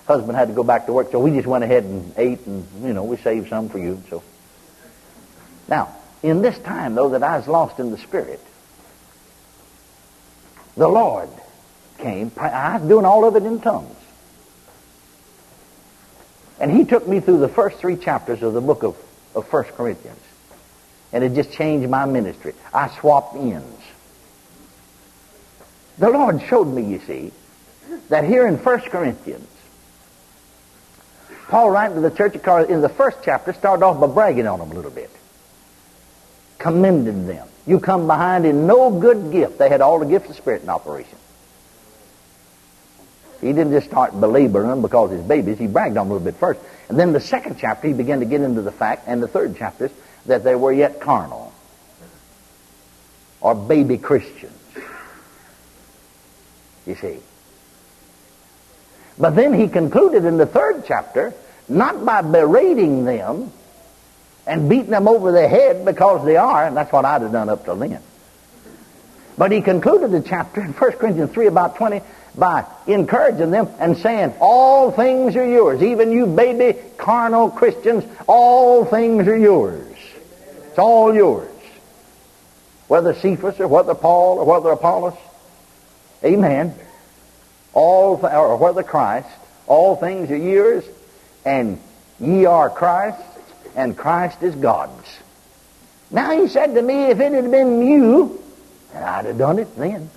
husband 0.10 0.36
had 0.36 0.48
to 0.48 0.54
go 0.54 0.64
back 0.64 0.88
to 0.88 0.94
work, 0.94 1.12
so 1.12 1.20
we 1.20 1.32
just 1.32 1.48
went 1.48 1.64
ahead 1.64 1.84
and 1.84 2.14
ate, 2.18 2.46
and 2.48 2.66
you 2.82 2.94
know, 2.94 3.04
we 3.04 3.18
saved 3.18 3.50
some 3.50 3.70
for 3.70 3.78
you. 3.78 4.02
So 4.10 4.24
now, 5.68 5.96
in 6.24 6.42
this 6.42 6.58
time 6.60 6.96
though 6.96 7.10
that 7.10 7.22
I 7.22 7.38
was 7.38 7.48
lost 7.48 7.80
in 7.80 7.92
the 7.92 7.98
spirit, 8.00 8.40
the 10.76 10.88
Lord 10.88 11.30
came. 12.00 12.32
I 12.38 12.78
was 12.78 12.88
doing 12.88 13.06
all 13.06 13.26
of 13.26 13.36
it 13.36 13.44
in 13.44 13.60
tongues. 13.62 13.96
And 16.60 16.72
he 16.72 16.86
took 16.86 17.08
me 17.08 17.20
through 17.20 17.40
the 17.40 17.48
first 17.48 17.78
three 17.78 17.96
chapters 17.96 18.42
of 18.42 18.54
the 18.54 18.62
book 18.62 18.84
of, 18.84 18.98
of 19.40 19.52
1 19.52 19.64
Corinthians. 19.76 20.20
And 21.12 21.24
it 21.24 21.34
just 21.34 21.52
changed 21.52 21.90
my 21.90 22.06
ministry. 22.06 22.54
I 22.74 22.90
swapped 23.00 23.36
ends. 23.36 23.82
The 25.98 26.10
Lord 26.10 26.42
showed 26.44 26.66
me, 26.66 26.84
you 26.84 27.00
see, 27.00 27.32
that 28.10 28.24
here 28.24 28.48
in 28.48 28.58
1 28.58 28.80
Corinthians, 28.82 29.48
Paul 31.50 31.72
writing 31.72 31.96
to 31.96 32.02
the 32.02 32.16
church 32.16 32.36
of 32.36 32.44
Corinth 32.44 32.70
in 32.70 32.82
the 32.82 32.90
first 32.90 33.18
chapter 33.24 33.54
started 33.54 33.84
off 33.84 34.00
by 34.00 34.08
bragging 34.08 34.46
on 34.46 34.60
them 34.60 34.72
a 34.72 34.74
little 34.74 34.92
bit. 34.92 35.10
Commended 36.60 37.28
them. 37.28 37.48
You 37.66 37.80
come 37.80 38.06
behind 38.06 38.46
in 38.46 38.68
no 38.68 38.92
good 38.92 39.32
gift. 39.32 39.58
They 39.58 39.68
had 39.68 39.82
all 39.82 40.00
the 40.00 40.06
gifts 40.06 40.30
of 40.30 40.36
Spirit 40.36 40.62
in 40.62 40.70
operation. 40.70 41.18
He 43.42 43.48
didn't 43.48 43.72
just 43.72 43.88
start 43.88 44.20
belaboring 44.20 44.70
them 44.70 44.82
because 44.82 45.12
his 45.12 45.22
babies. 45.22 45.58
He 45.58 45.68
bragged 45.68 45.98
on 45.98 46.08
them 46.08 46.12
a 46.12 46.14
little 46.16 46.32
bit 46.32 46.40
first. 46.40 46.60
And 46.90 47.00
then 47.00 47.14
the 47.14 47.22
second 47.22 47.58
chapter, 47.58 47.88
he 47.88 47.94
began 47.94 48.20
to 48.20 48.26
get 48.26 48.42
into 48.42 48.62
the 48.62 48.72
fact, 48.72 49.04
and 49.08 49.24
the 49.24 49.28
third 49.28 49.58
chapters, 49.58 49.92
that 50.26 50.44
they 50.44 50.56
were 50.56 50.74
yet 50.74 51.00
carnal 51.00 51.54
or 53.42 53.56
baby 53.56 53.98
Christians. 53.98 54.54
You 56.86 56.96
see. 56.96 57.20
But 59.18 59.36
then 59.36 59.54
he 59.54 59.68
concluded 59.68 60.26
in 60.26 60.38
the 60.38 60.46
third 60.46 60.84
chapter, 60.88 61.34
not 61.68 62.06
by 62.06 62.22
berating 62.22 63.06
them 63.06 63.52
and 64.48 64.70
beating 64.70 64.90
them 64.90 65.08
over 65.08 65.32
the 65.32 65.48
head 65.48 65.86
because 65.86 66.26
they 66.26 66.38
are, 66.38 66.66
and 66.66 66.76
that's 66.76 66.92
what 66.92 67.06
I'd 67.06 67.22
have 67.22 67.32
done 67.32 67.50
up 67.50 67.66
till 67.66 67.76
then. 67.76 68.02
But 69.38 69.52
he 69.52 69.62
concluded 69.62 70.12
the 70.12 70.22
chapter 70.22 70.62
in 70.62 70.74
1 70.74 70.92
Corinthians 70.94 71.32
3 71.32 71.48
about 71.48 71.76
20 71.76 72.02
by 72.36 72.66
encouraging 72.88 73.52
them 73.52 73.68
and 73.80 73.98
saying, 73.98 74.34
all 74.40 74.92
things 74.92 75.36
are 75.36 75.46
yours. 75.46 75.82
Even 75.82 76.12
you 76.12 76.26
baby 76.26 76.80
carnal 76.98 77.50
Christians, 77.50 78.04
all 78.28 78.86
things 78.86 79.28
are 79.28 79.38
yours. 79.38 79.96
It's 80.68 80.80
all 80.80 81.14
yours. 81.14 81.50
Whether 82.88 83.14
Cephas 83.14 83.60
or 83.60 83.68
whether 83.68 83.94
Paul 83.94 84.40
or 84.40 84.46
whether 84.46 84.70
Apollos. 84.72 85.18
Amen. 86.24 86.74
All, 87.74 88.18
th- 88.20 88.34
or 88.34 88.58
whether 88.58 88.84
Christ, 88.84 89.30
all 89.68 89.96
things 89.96 90.32
are 90.32 90.38
yours, 90.38 90.84
and 91.46 91.80
ye 92.20 92.46
are 92.46 92.70
Christ's, 92.70 93.24
and 93.76 93.96
Christ 93.96 94.42
is 94.42 94.56
God's. 94.56 95.08
Now 96.12 96.32
he 96.32 96.48
said 96.48 96.74
to 96.74 96.82
me, 96.82 97.06
if 97.06 97.20
it 97.20 97.32
had 97.32 97.52
been 97.52 97.86
you, 97.86 98.42
I'd 98.96 99.26
have 99.26 99.38
done 99.38 99.60
it 99.60 99.76
then. 99.78 100.10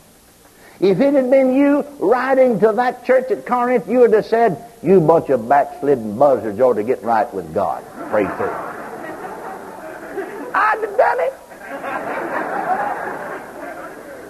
If 0.83 1.01
it 1.01 1.15
had 1.15 1.31
been 1.31 1.55
you 1.55 1.87
writing 2.01 2.59
to 2.59 2.73
that 2.73 3.05
church 3.05 3.31
at 3.31 3.47
Corinth, 3.47 3.89
you 3.89 4.01
would 4.01 4.13
have 4.15 4.27
said, 4.27 4.69
you 4.83 5.01
bunch 5.01 5.31
of 5.31 5.49
backslidden 5.49 6.19
buzzards 6.19 6.59
ought 6.59 6.75
to 6.75 6.83
get 6.83 7.05
right 7.05 7.33
with 7.33 7.55
God. 7.55 7.85
Pray 8.11 8.25
through. 8.25 8.51
I'd 10.53 10.81
have 10.81 10.97
done 10.97 11.21
it. 11.21 11.33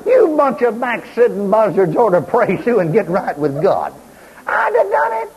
You 0.07 0.37
bunch 0.37 0.61
of 0.61 0.79
backslidden 0.79 1.51
buzzards 1.51 1.97
ought 1.97 2.11
to 2.11 2.21
pray 2.21 2.59
through 2.59 2.81
and 2.81 2.93
get 2.93 3.09
right 3.09 3.39
with 3.39 3.63
God. 3.63 3.95
I'd 4.47 4.75
have 4.75 4.91
done 4.91 5.27
it. 5.27 5.33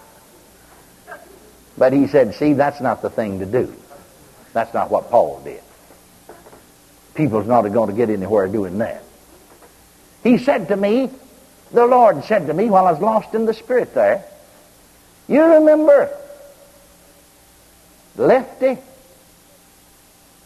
But 1.77 1.93
he 1.93 2.07
said, 2.07 2.35
see, 2.35 2.51
that's 2.51 2.81
not 2.81 3.01
the 3.01 3.09
thing 3.09 3.39
to 3.39 3.45
do. 3.45 3.73
That's 4.51 4.73
not 4.73 4.91
what 4.91 5.09
Paul 5.09 5.39
did. 5.45 5.61
People's 7.13 7.47
not 7.47 7.61
going 7.61 7.89
to 7.89 7.95
get 7.95 8.09
anywhere 8.09 8.49
doing 8.49 8.79
that. 8.79 9.01
He 10.25 10.39
said 10.39 10.69
to 10.69 10.75
me, 10.75 11.11
the 11.71 11.85
Lord 11.85 12.23
said 12.23 12.47
to 12.47 12.53
me 12.53 12.65
while 12.65 12.87
I 12.87 12.91
was 12.91 12.99
lost 12.99 13.35
in 13.35 13.45
the 13.45 13.53
Spirit 13.53 13.93
there, 13.93 14.25
you 15.27 15.43
remember 15.43 16.09
Lefty 18.17 18.79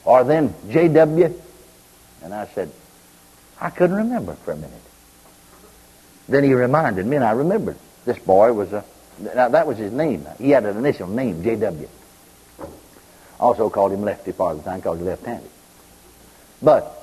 or 0.04 0.26
then 0.26 0.54
J.W.? 0.70 1.42
And 2.24 2.34
I 2.34 2.48
said, 2.48 2.70
I 3.62 3.70
couldn't 3.70 3.96
remember 3.96 4.34
for 4.44 4.52
a 4.52 4.58
minute. 4.58 4.82
Then 6.28 6.44
he 6.44 6.54
reminded 6.54 7.06
me, 7.06 7.16
and 7.16 7.24
I 7.24 7.32
remembered. 7.32 7.78
This 8.04 8.20
boy 8.20 8.52
was 8.52 8.74
a, 8.74 8.84
now 9.34 9.48
that 9.48 9.66
was 9.66 9.78
his 9.78 9.94
name. 9.94 10.28
He 10.40 10.50
had 10.50 10.66
an 10.66 10.76
initial 10.76 11.08
name, 11.08 11.42
J.W. 11.42 11.88
Also 13.40 13.70
called 13.70 13.94
him 13.94 14.02
Lefty 14.02 14.34
part 14.34 14.58
of 14.58 14.64
the 14.64 14.70
time, 14.70 14.82
called 14.82 15.00
him 15.00 15.06
left-handed. 15.06 15.50
But 16.62 16.99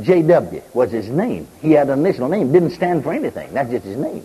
J.W. 0.00 0.62
was 0.72 0.90
his 0.90 1.08
name. 1.08 1.48
He 1.60 1.72
had 1.72 1.88
an 1.88 1.98
initial 1.98 2.28
name, 2.28 2.52
didn't 2.52 2.70
stand 2.70 3.02
for 3.02 3.12
anything. 3.12 3.52
That's 3.52 3.70
just 3.70 3.84
his 3.84 3.96
name. 3.96 4.24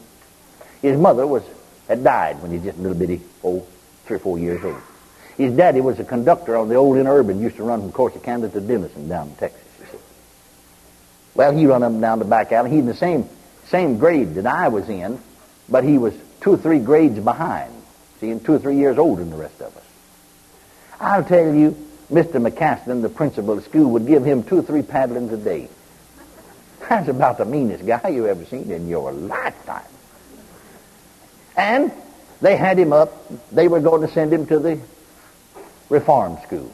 His 0.82 0.98
mother 0.98 1.26
was 1.26 1.44
had 1.88 2.04
died 2.04 2.42
when 2.42 2.52
he 2.52 2.58
was 2.58 2.66
just 2.66 2.78
a 2.78 2.82
little 2.82 2.98
bitty, 2.98 3.22
old, 3.44 3.68
three 4.06 4.18
or 4.18 4.20
four 4.20 4.40
years 4.40 4.64
old. 4.64 4.82
His 5.38 5.54
daddy 5.54 5.82
was 5.82 6.00
a 6.00 6.04
conductor 6.04 6.56
on 6.56 6.70
the 6.70 6.76
old 6.76 6.98
interurban, 6.98 7.40
used 7.42 7.58
to 7.58 7.64
run 7.64 7.82
from 7.82 7.92
Corsicana 7.92 8.52
to 8.52 8.62
Denison 8.62 9.08
down 9.08 9.30
in 9.30 9.36
Texas. 9.36 9.62
Well, 11.36 11.52
he 11.52 11.68
run 11.68 11.84
up 11.84 11.92
and 11.92 12.02
down 12.02 12.20
the 12.20 12.26
back 12.26 12.52
alley. 12.54 12.72
He's 12.72 12.80
in 12.80 12.86
the 12.86 12.96
same 12.96 13.30
same 13.66 13.98
grade 13.98 14.36
that 14.36 14.46
I 14.46 14.70
was 14.70 14.88
in, 14.90 15.20
but 15.68 15.84
he 15.84 15.98
was 15.98 16.14
two 16.40 16.54
or 16.54 16.58
three 16.58 16.80
grades 16.80 17.20
behind. 17.20 17.74
See, 18.22 18.30
and 18.30 18.44
two 18.44 18.54
or 18.54 18.60
three 18.60 18.78
years 18.78 18.98
older 18.98 19.22
than 19.22 19.32
the 19.32 19.38
rest 19.38 19.60
of 19.60 19.76
us. 19.76 19.84
I'll 21.00 21.24
tell 21.24 21.54
you, 21.54 21.76
Mr. 22.12 22.34
McCaslin, 22.34 23.02
the 23.02 23.10
principal 23.10 23.54
of 23.54 23.64
the 23.64 23.70
school, 23.70 23.92
would 23.92 24.06
give 24.06 24.24
him 24.24 24.44
two 24.44 24.60
or 24.60 24.62
three 24.62 24.82
paddlings 24.82 25.32
a 25.34 25.38
day. 25.38 25.70
That's 26.88 27.08
about 27.08 27.38
the 27.38 27.46
meanest 27.46 27.86
guy 27.86 28.10
you 28.10 28.28
ever 28.28 28.46
seen 28.46 28.70
in 28.70 28.88
your 28.88 29.12
lifetime. 29.12 29.84
And 31.58 31.92
they 32.42 32.56
had 32.56 32.78
him 32.78 32.94
up. 32.94 33.12
They 33.52 33.68
were 33.68 33.80
going 33.80 34.02
to 34.02 34.14
send 34.14 34.32
him 34.32 34.46
to 34.48 34.60
the 34.60 34.80
reform 35.90 36.38
school. 36.44 36.72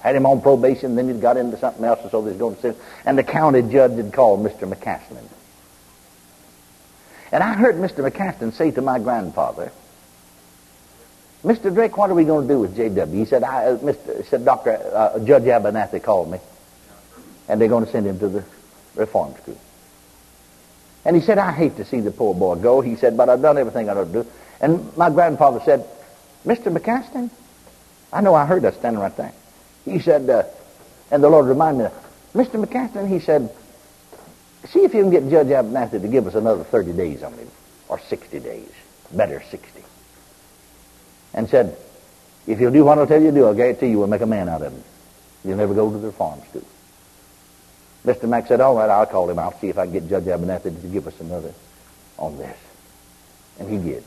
Had 0.00 0.16
him 0.16 0.26
on 0.26 0.40
probation, 0.40 0.96
then 0.96 1.08
he'd 1.08 1.20
got 1.20 1.36
into 1.36 1.56
something 1.58 1.84
else, 1.84 2.00
and 2.02 2.10
so 2.10 2.22
they 2.22 2.30
was 2.30 2.38
going 2.38 2.56
to 2.56 2.60
send. 2.60 2.76
And 3.04 3.16
the 3.16 3.22
county 3.22 3.62
judge 3.62 3.92
had 3.92 4.12
called 4.12 4.40
Mr. 4.40 4.70
McCaslin. 4.70 5.24
And 7.32 7.42
I 7.42 7.54
heard 7.54 7.76
Mr. 7.76 8.08
McCaslin 8.08 8.52
say 8.52 8.72
to 8.72 8.82
my 8.82 8.98
grandfather, 8.98 9.72
Mr. 11.44 11.72
Drake, 11.72 11.96
what 11.96 12.10
are 12.10 12.14
we 12.14 12.24
going 12.24 12.46
to 12.46 12.54
do 12.54 12.60
with 12.60 12.76
J.W.? 12.76 13.18
He 13.18 13.24
said, 13.24 13.42
I, 13.42 13.66
uh, 13.66 13.78
Mr. 13.78 14.24
said 14.26 14.44
Dr. 14.44 14.72
Uh, 14.72 15.18
Judge 15.20 15.44
Abernathy 15.44 16.02
called 16.02 16.30
me, 16.30 16.38
and 17.48 17.58
they're 17.58 17.68
going 17.68 17.86
to 17.86 17.90
send 17.90 18.06
him 18.06 18.18
to 18.18 18.28
the 18.28 18.44
reform 18.94 19.34
school. 19.36 19.58
And 21.06 21.16
he 21.16 21.22
said, 21.22 21.38
I 21.38 21.52
hate 21.52 21.76
to 21.76 21.84
see 21.86 22.00
the 22.00 22.10
poor 22.10 22.34
boy 22.34 22.56
go. 22.56 22.82
He 22.82 22.96
said, 22.96 23.16
but 23.16 23.30
I've 23.30 23.40
done 23.40 23.56
everything 23.56 23.88
I 23.88 23.94
ought 23.94 24.04
to 24.04 24.12
do. 24.12 24.26
And 24.60 24.94
my 24.98 25.08
grandfather 25.08 25.60
said, 25.64 25.88
Mr. 26.44 26.76
McCaslin, 26.76 27.30
I 28.12 28.20
know 28.20 28.34
I 28.34 28.44
heard 28.44 28.62
that 28.62 28.74
standing 28.74 29.00
right 29.00 29.16
there. 29.16 29.32
He 29.86 29.98
said, 29.98 30.28
uh, 30.28 30.42
and 31.10 31.24
the 31.24 31.30
Lord 31.30 31.46
reminded 31.46 31.84
me, 31.84 31.90
Mr. 32.34 32.62
McCaslin, 32.62 33.08
he 33.08 33.18
said, 33.18 33.50
see 34.68 34.80
if 34.80 34.92
you 34.92 35.00
can 35.00 35.10
get 35.10 35.30
Judge 35.30 35.46
Abernathy 35.46 36.02
to 36.02 36.08
give 36.08 36.26
us 36.26 36.34
another 36.34 36.64
30 36.64 36.92
days 36.92 37.22
on 37.22 37.32
him, 37.32 37.48
or 37.88 37.98
60 37.98 38.38
days. 38.40 38.70
Better 39.10 39.42
60 39.50 39.80
and 41.34 41.48
said, 41.48 41.76
if 42.46 42.60
you'll 42.60 42.72
do 42.72 42.84
what 42.84 42.98
I'll 42.98 43.06
tell 43.06 43.20
you 43.20 43.30
to 43.30 43.36
do, 43.36 43.46
I'll 43.46 43.54
guarantee 43.54 43.88
you 43.88 43.98
we'll 43.98 44.08
make 44.08 44.20
a 44.20 44.26
man 44.26 44.48
out 44.48 44.62
of 44.62 44.72
him. 44.72 44.82
You'll 45.44 45.56
never 45.56 45.74
go 45.74 45.90
to 45.90 45.98
the 45.98 46.12
farm 46.12 46.40
school. 46.48 46.64
Mr. 48.04 48.28
Mack 48.28 48.46
said, 48.46 48.60
all 48.60 48.76
right, 48.76 48.88
I'll 48.88 49.06
call 49.06 49.28
him. 49.28 49.38
I'll 49.38 49.58
see 49.58 49.68
if 49.68 49.78
I 49.78 49.84
can 49.84 49.92
get 49.92 50.08
Judge 50.08 50.24
Abernathy 50.24 50.80
to 50.80 50.88
give 50.88 51.06
us 51.06 51.18
another 51.20 51.52
on 52.18 52.38
this. 52.38 52.56
And 53.58 53.68
he 53.68 53.76
did. 53.76 54.04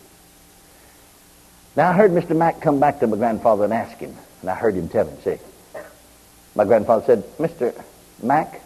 Now 1.75 1.89
I 1.89 1.93
heard 1.93 2.11
Mr. 2.11 2.35
Mack 2.35 2.61
come 2.61 2.79
back 2.79 2.99
to 2.99 3.07
my 3.07 3.17
grandfather 3.17 3.63
and 3.65 3.73
ask 3.73 3.97
him, 3.97 4.15
and 4.41 4.49
I 4.49 4.55
heard 4.55 4.75
him 4.75 4.89
tell 4.89 5.07
him, 5.07 5.19
say, 5.21 5.39
my 6.55 6.65
grandfather 6.65 7.03
said, 7.05 7.23
Mr. 7.37 7.83
Mack, 8.21 8.61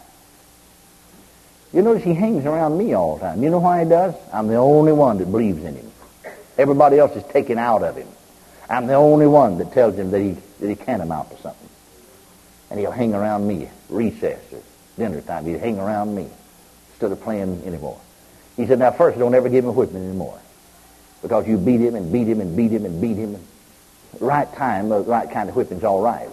you 1.74 1.82
notice 1.82 2.03
he 2.03 2.14
hangs 2.14 2.45
around 2.45 2.78
me 2.78 2.93
all 2.93 3.16
the 3.16 3.22
time. 3.22 3.43
You 3.43 3.49
know 3.49 3.60
why 3.60 3.84
he 3.84 3.89
does? 3.89 4.16
I'm 4.34 4.47
the 4.47 4.55
only 4.55 4.93
one 4.93 5.18
that 5.18 5.26
believes 5.26 5.64
in 5.64 5.76
him. 5.76 5.91
Everybody 6.58 6.99
else 6.99 7.16
is 7.16 7.24
taken 7.32 7.58
out 7.58 7.84
of 7.84 7.95
him. 7.95 8.08
I'm 8.70 8.88
the 8.88 8.95
only 8.95 9.28
one 9.28 9.57
that 9.59 9.72
tells 9.72 9.95
him 9.95 10.11
that 10.11 10.20
he, 10.20 10.38
that 10.59 10.70
he 10.70 10.76
can 10.76 11.01
amount 11.01 11.32
to 11.32 11.41
something. 11.41 11.70
And 12.70 12.80
he'll 12.80 12.91
hang 12.91 13.13
around 13.13 13.47
me, 13.47 13.70
recess 13.89 14.39
or 14.51 14.61
dinner 14.97 15.22
time. 15.22 15.45
He'll 15.45 15.59
hang 15.59 15.80
around 15.80 16.13
me 16.13 16.28
instead 16.89 17.11
of 17.11 17.22
playing 17.22 17.63
anymore. 17.65 17.99
He 18.57 18.65
said, 18.65 18.80
now 18.80 18.91
first, 18.91 19.18
don't 19.18 19.36
ever 19.36 19.49
give 19.49 19.63
him 19.63 19.70
a 19.70 19.74
whipping 19.74 19.97
anymore. 19.97 20.39
Because 21.22 21.47
you 21.47 21.57
beat 21.57 21.80
him 21.80 21.95
and 21.95 22.11
beat 22.11 22.28
him 22.28 22.41
and 22.41 22.57
beat 22.57 22.72
him 22.72 22.86
and 22.86 22.99
beat 22.99 23.15
him. 23.15 23.38
Right 24.20 24.51
time, 24.55 24.89
the 24.89 24.99
right 24.99 25.30
kind 25.30 25.49
of 25.49 25.55
whipping's 25.55 25.84
all 25.84 26.01
right. 26.01 26.30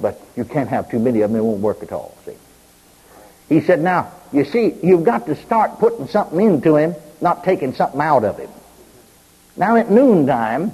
But 0.00 0.20
you 0.36 0.44
can't 0.44 0.68
have 0.68 0.90
too 0.90 0.98
many 0.98 1.20
of 1.20 1.30
them, 1.30 1.40
it 1.40 1.44
won't 1.44 1.60
work 1.60 1.82
at 1.82 1.92
all, 1.92 2.16
see. 2.24 2.34
He 3.48 3.60
said, 3.60 3.80
now, 3.80 4.12
you 4.32 4.44
see, 4.44 4.74
you've 4.82 5.04
got 5.04 5.26
to 5.26 5.36
start 5.36 5.78
putting 5.78 6.08
something 6.08 6.40
into 6.40 6.76
him, 6.76 6.94
not 7.20 7.44
taking 7.44 7.74
something 7.74 8.00
out 8.00 8.24
of 8.24 8.38
him. 8.38 8.50
Now 9.56 9.76
at 9.76 9.90
noontime, 9.90 10.72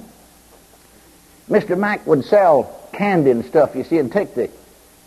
Mr. 1.49 1.77
Mack 1.77 2.05
would 2.05 2.25
sell 2.25 2.73
candy 2.93 3.31
and 3.31 3.45
stuff, 3.45 3.75
you 3.75 3.83
see, 3.83 3.97
and 3.97 4.11
take 4.11 4.35
the, 4.35 4.49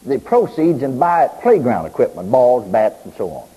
the 0.06 0.18
proceeds 0.18 0.82
and 0.82 0.98
buy 0.98 1.28
playground 1.42 1.86
equipment, 1.86 2.30
balls, 2.30 2.70
bats, 2.70 3.04
and 3.04 3.12
so 3.14 3.30
on. 3.30 3.48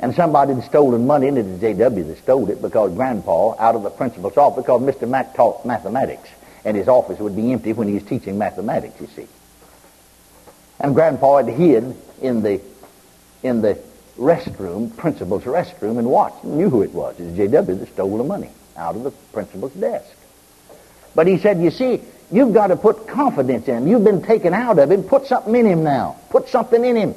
And 0.00 0.14
somebody 0.14 0.54
had 0.54 0.64
stolen 0.64 1.06
money, 1.06 1.26
it 1.26 1.44
was 1.44 1.60
J.W. 1.60 2.04
that 2.04 2.18
stole 2.18 2.48
it 2.50 2.62
because 2.62 2.94
Grandpa, 2.94 3.56
out 3.58 3.74
of 3.74 3.82
the 3.82 3.90
principal's 3.90 4.36
office, 4.36 4.62
because 4.62 4.80
Mr. 4.80 5.08
Mack 5.08 5.34
taught 5.34 5.66
mathematics, 5.66 6.28
and 6.64 6.76
his 6.76 6.86
office 6.86 7.18
would 7.18 7.34
be 7.34 7.52
empty 7.52 7.72
when 7.72 7.88
he 7.88 7.94
was 7.94 8.04
teaching 8.04 8.38
mathematics, 8.38 9.00
you 9.00 9.08
see. 9.08 9.26
And 10.78 10.94
Grandpa 10.94 11.38
had 11.38 11.48
hid 11.48 11.96
in 12.22 12.42
the 12.42 12.60
in 13.42 13.62
the 13.62 13.78
restroom, 14.16 14.96
principal's 14.96 15.44
restroom, 15.44 15.98
and 15.98 16.08
watched, 16.08 16.42
and 16.44 16.58
knew 16.58 16.70
who 16.70 16.82
it 16.82 16.92
was. 16.92 17.18
It 17.18 17.24
was 17.24 17.36
J.W. 17.36 17.78
that 17.78 17.92
stole 17.92 18.18
the 18.18 18.24
money 18.24 18.50
out 18.76 18.94
of 18.94 19.02
the 19.02 19.10
principal's 19.10 19.72
desk. 19.74 20.17
But 21.18 21.26
he 21.26 21.38
said, 21.38 21.60
you 21.60 21.72
see, 21.72 22.00
you've 22.30 22.54
got 22.54 22.68
to 22.68 22.76
put 22.76 23.08
confidence 23.08 23.66
in 23.66 23.78
him. 23.78 23.88
You've 23.88 24.04
been 24.04 24.22
taken 24.22 24.54
out 24.54 24.78
of 24.78 24.88
him. 24.88 25.02
Put 25.02 25.26
something 25.26 25.52
in 25.56 25.66
him 25.66 25.82
now. 25.82 26.14
Put 26.30 26.48
something 26.48 26.84
in 26.84 26.94
him. 26.94 27.16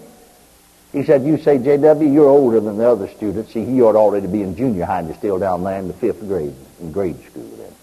He 0.91 1.03
said, 1.03 1.23
you 1.23 1.37
say, 1.37 1.59
J.W., 1.59 2.11
you're 2.11 2.27
older 2.27 2.59
than 2.59 2.79
the 2.79 2.89
other 2.89 3.07
students. 3.09 3.53
See, 3.53 3.63
he 3.63 3.79
ought 3.83 3.95
already 3.95 4.25
be 4.25 4.41
in 4.41 4.55
junior 4.55 4.85
high 4.85 5.01
and 5.01 5.15
still 5.17 5.37
down 5.37 5.63
there 5.63 5.77
in 5.77 5.87
the 5.87 5.93
fifth 5.93 6.19
grade, 6.21 6.55
in 6.79 6.91
grade 6.91 7.23
school 7.25 7.47
then. 7.57 7.75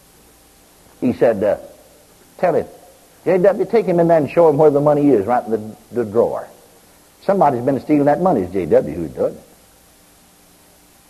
He 1.01 1.13
said, 1.17 1.41
uh, 1.45 1.59
tell 2.39 2.57
him, 2.57 2.67
J.W., 3.25 3.67
take 3.67 3.87
him 3.87 4.01
in 4.01 4.09
there 4.09 4.19
and 4.19 4.29
show 4.29 4.49
him 4.49 4.59
where 4.59 4.71
the 4.71 4.81
money 4.81 5.11
is, 5.11 5.25
right 5.25 5.45
in 5.45 5.53
the, 5.53 5.77
the 5.93 6.05
drawer. 6.05 6.49
Somebody's 7.23 7.63
been 7.63 7.79
stealing 7.79 8.07
that 8.07 8.21
money. 8.21 8.41
It's 8.41 8.53
J.W. 8.53 8.93
who 8.93 9.07
does 9.07 9.37
it. 9.37 9.43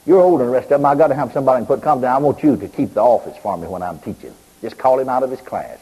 You're 0.05 0.21
older 0.21 0.45
than 0.45 0.53
the 0.53 0.59
rest 0.59 0.71
of 0.71 0.83
them. 0.83 0.85
i 0.85 0.95
got 0.95 1.07
to 1.07 1.15
have 1.15 1.33
somebody 1.33 1.61
and 1.61 1.67
put 1.67 1.81
confidence. 1.81 2.13
I 2.15 2.19
want 2.19 2.43
you 2.43 2.59
to 2.59 2.69
keep 2.69 2.93
the 2.93 3.01
office 3.01 3.39
for 3.39 3.57
me 3.57 3.67
when 3.69 3.83
I'm 3.83 4.01
teaching. 4.01 4.35
Just 4.61 4.79
call 4.79 4.99
him 4.99 5.09
out 5.09 5.23
of 5.23 5.31
his 5.31 5.41
class. 5.41 5.79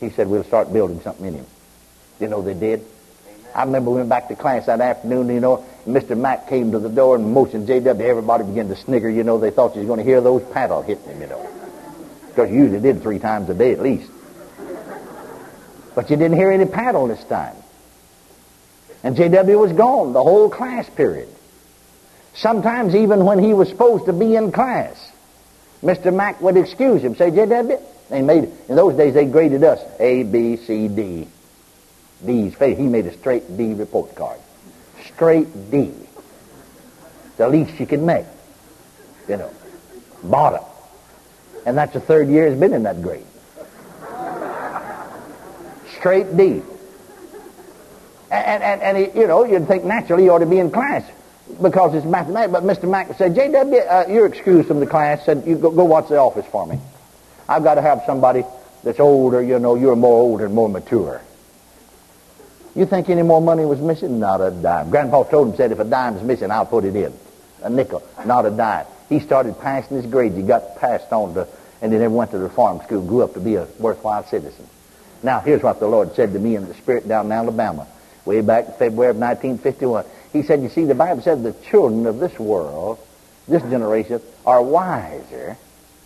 He 0.00 0.10
said, 0.10 0.28
we'll 0.28 0.44
start 0.44 0.72
building 0.72 1.00
something 1.00 1.24
in 1.26 1.34
him. 1.34 1.46
You 2.20 2.28
know 2.28 2.42
they 2.42 2.54
did? 2.54 2.84
I 3.54 3.64
remember 3.64 3.90
we 3.90 3.96
went 3.96 4.10
back 4.10 4.28
to 4.28 4.36
class 4.36 4.66
that 4.66 4.80
afternoon, 4.80 5.28
you 5.28 5.40
know, 5.40 5.64
Mr. 5.86 6.18
Mack 6.18 6.48
came 6.48 6.72
to 6.72 6.78
the 6.78 6.88
door 6.88 7.14
and 7.16 7.32
motioned 7.32 7.66
J.W. 7.66 8.06
Everybody 8.06 8.44
began 8.44 8.68
to 8.68 8.76
snigger, 8.76 9.08
you 9.08 9.22
know. 9.22 9.38
They 9.38 9.50
thought 9.50 9.74
you 9.74 9.80
was 9.80 9.86
going 9.86 9.98
to 9.98 10.04
hear 10.04 10.20
those 10.20 10.42
paddles 10.52 10.84
hitting 10.84 11.04
him, 11.04 11.20
you 11.20 11.28
know. 11.28 11.48
Because 12.28 12.50
you 12.50 12.64
usually 12.64 12.80
did 12.80 13.02
three 13.02 13.18
times 13.18 13.48
a 13.48 13.54
day 13.54 13.72
at 13.72 13.80
least. 13.80 14.10
But 15.94 16.10
you 16.10 16.16
didn't 16.16 16.36
hear 16.36 16.50
any 16.50 16.66
paddle 16.66 17.06
this 17.06 17.22
time. 17.24 17.56
And 19.02 19.16
J.W. 19.16 19.58
was 19.58 19.72
gone 19.72 20.12
the 20.12 20.22
whole 20.22 20.50
class 20.50 20.90
period. 20.90 21.28
Sometimes 22.34 22.94
even 22.94 23.24
when 23.24 23.38
he 23.38 23.54
was 23.54 23.68
supposed 23.68 24.06
to 24.06 24.12
be 24.12 24.34
in 24.34 24.52
class. 24.52 25.12
Mr. 25.86 26.12
Mack 26.12 26.40
would 26.40 26.56
excuse 26.56 27.00
him, 27.00 27.14
say, 27.14 27.30
J.W., 27.30 27.78
they 28.10 28.20
made, 28.20 28.50
in 28.68 28.74
those 28.74 28.96
days 28.96 29.14
they 29.14 29.24
graded 29.24 29.62
us 29.62 29.80
A, 30.00 30.24
B, 30.24 30.56
C, 30.56 30.88
D. 30.88 31.28
D's. 32.24 32.54
He 32.58 32.82
made 32.82 33.06
a 33.06 33.12
straight 33.16 33.56
D 33.56 33.74
report 33.74 34.14
card. 34.16 34.40
Straight 35.04 35.70
D. 35.70 35.92
The 37.36 37.48
least 37.48 37.78
you 37.78 37.86
could 37.86 38.02
make. 38.02 38.26
You 39.28 39.36
know. 39.36 39.50
Bottom. 40.24 40.64
And 41.64 41.76
that's 41.76 41.92
the 41.92 42.00
third 42.00 42.28
year 42.28 42.48
he's 42.48 42.58
been 42.58 42.72
in 42.72 42.84
that 42.84 43.02
grade. 43.02 43.26
Straight 45.98 46.36
D. 46.36 46.62
And, 48.30 48.62
and, 48.62 48.82
and 48.82 48.96
he, 48.96 49.20
you 49.20 49.26
know, 49.26 49.44
you'd 49.44 49.68
think 49.68 49.84
naturally 49.84 50.24
he 50.24 50.28
ought 50.30 50.38
to 50.38 50.46
be 50.46 50.58
in 50.58 50.70
class 50.70 51.08
because 51.60 51.94
it's 51.94 52.06
mathematics. 52.06 52.52
But 52.52 52.62
Mr. 52.64 52.88
Mack 52.88 53.16
said, 53.16 53.34
J.W., 53.34 53.78
uh, 53.80 54.04
you're 54.08 54.26
excused 54.26 54.68
from 54.68 54.80
the 54.80 54.86
class. 54.86 55.24
Said, 55.24 55.44
you 55.46 55.56
go, 55.56 55.70
go 55.70 55.84
watch 55.84 56.08
the 56.08 56.18
office 56.18 56.46
for 56.46 56.66
me. 56.66 56.78
I've 57.48 57.62
got 57.62 57.76
to 57.76 57.82
have 57.82 58.02
somebody 58.06 58.44
that's 58.82 59.00
older, 59.00 59.42
you 59.42 59.58
know, 59.58 59.74
you're 59.74 59.96
more 59.96 60.20
older 60.20 60.46
and 60.46 60.54
more 60.54 60.68
mature. 60.68 61.20
You 62.74 62.84
think 62.86 63.08
any 63.08 63.22
more 63.22 63.40
money 63.40 63.64
was 63.64 63.80
missing? 63.80 64.18
Not 64.20 64.40
a 64.40 64.50
dime. 64.50 64.90
Grandpa 64.90 65.22
told 65.24 65.48
him, 65.48 65.56
said, 65.56 65.72
if 65.72 65.78
a 65.78 65.84
dime's 65.84 66.22
missing, 66.22 66.50
I'll 66.50 66.66
put 66.66 66.84
it 66.84 66.94
in. 66.94 67.12
A 67.62 67.70
nickel, 67.70 68.02
not 68.26 68.44
a 68.44 68.50
dime. 68.50 68.86
He 69.08 69.20
started 69.20 69.58
passing 69.60 69.96
his 69.96 70.06
grades. 70.06 70.36
He 70.36 70.42
got 70.42 70.76
passed 70.76 71.10
on 71.12 71.34
to, 71.34 71.48
and 71.80 71.92
he 71.92 71.98
went 72.06 72.32
to 72.32 72.38
the 72.38 72.50
farm 72.50 72.80
school, 72.82 73.00
grew 73.00 73.22
up 73.22 73.34
to 73.34 73.40
be 73.40 73.54
a 73.54 73.66
worthwhile 73.78 74.24
citizen. 74.24 74.66
Now, 75.22 75.40
here's 75.40 75.62
what 75.62 75.80
the 75.80 75.88
Lord 75.88 76.14
said 76.14 76.32
to 76.34 76.38
me 76.38 76.56
in 76.56 76.68
the 76.68 76.74
spirit 76.74 77.08
down 77.08 77.26
in 77.26 77.32
Alabama, 77.32 77.86
way 78.24 78.40
back 78.42 78.66
in 78.66 78.72
February 78.72 79.10
of 79.10 79.16
1951. 79.16 80.04
He 80.36 80.42
said, 80.42 80.62
you 80.62 80.68
see, 80.68 80.84
the 80.84 80.94
Bible 80.94 81.22
said 81.22 81.42
the 81.42 81.54
children 81.70 82.06
of 82.06 82.18
this 82.18 82.38
world, 82.38 82.98
this 83.48 83.62
generation, 83.62 84.20
are 84.44 84.60
wiser 84.60 85.56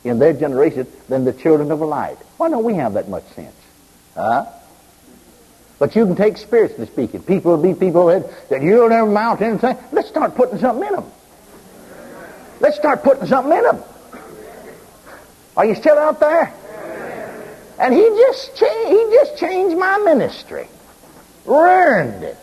in 0.04 0.20
their 0.20 0.32
generation 0.32 0.86
than 1.08 1.24
the 1.24 1.32
children 1.32 1.72
of 1.72 1.80
light. 1.80 2.16
Why 2.36 2.48
don't 2.48 2.62
we 2.62 2.74
have 2.74 2.94
that 2.94 3.08
much 3.08 3.24
sense? 3.34 3.56
Huh? 4.14 4.46
But 5.80 5.96
you 5.96 6.06
can 6.06 6.14
take 6.14 6.36
spiritually 6.36 6.86
speaking. 6.86 7.22
People 7.22 7.56
will 7.56 7.62
be 7.62 7.74
people 7.74 8.06
that, 8.06 8.48
that 8.50 8.62
you'll 8.62 8.88
never 8.88 9.10
mount 9.10 9.40
anything. 9.42 9.76
Let's 9.90 10.08
start 10.08 10.36
putting 10.36 10.58
something 10.58 10.86
in 10.86 10.94
them. 10.94 11.10
Let's 12.60 12.76
start 12.76 13.02
putting 13.02 13.26
something 13.26 13.56
in 13.56 13.64
them. 13.64 13.82
Are 15.56 15.66
you 15.66 15.74
still 15.74 15.98
out 15.98 16.20
there? 16.20 16.54
And 17.80 17.94
he 17.94 18.02
just 18.02 18.56
changed, 18.56 18.90
he 18.90 19.16
just 19.16 19.38
changed 19.38 19.76
my 19.76 19.98
ministry. 19.98 20.68
Ruined 21.46 22.22
it. 22.22 22.38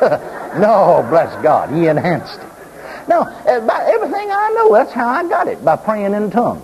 no, 0.58 1.06
bless 1.08 1.42
God. 1.42 1.70
He 1.70 1.86
enhanced 1.86 2.38
it. 2.38 3.08
No, 3.08 3.22
eh, 3.46 3.60
by 3.60 3.90
everything 3.92 4.30
I 4.30 4.52
know, 4.54 4.72
that's 4.72 4.92
how 4.92 5.08
I 5.08 5.28
got 5.28 5.48
it, 5.48 5.64
by 5.64 5.76
praying 5.76 6.14
in 6.14 6.30
tongues. 6.30 6.62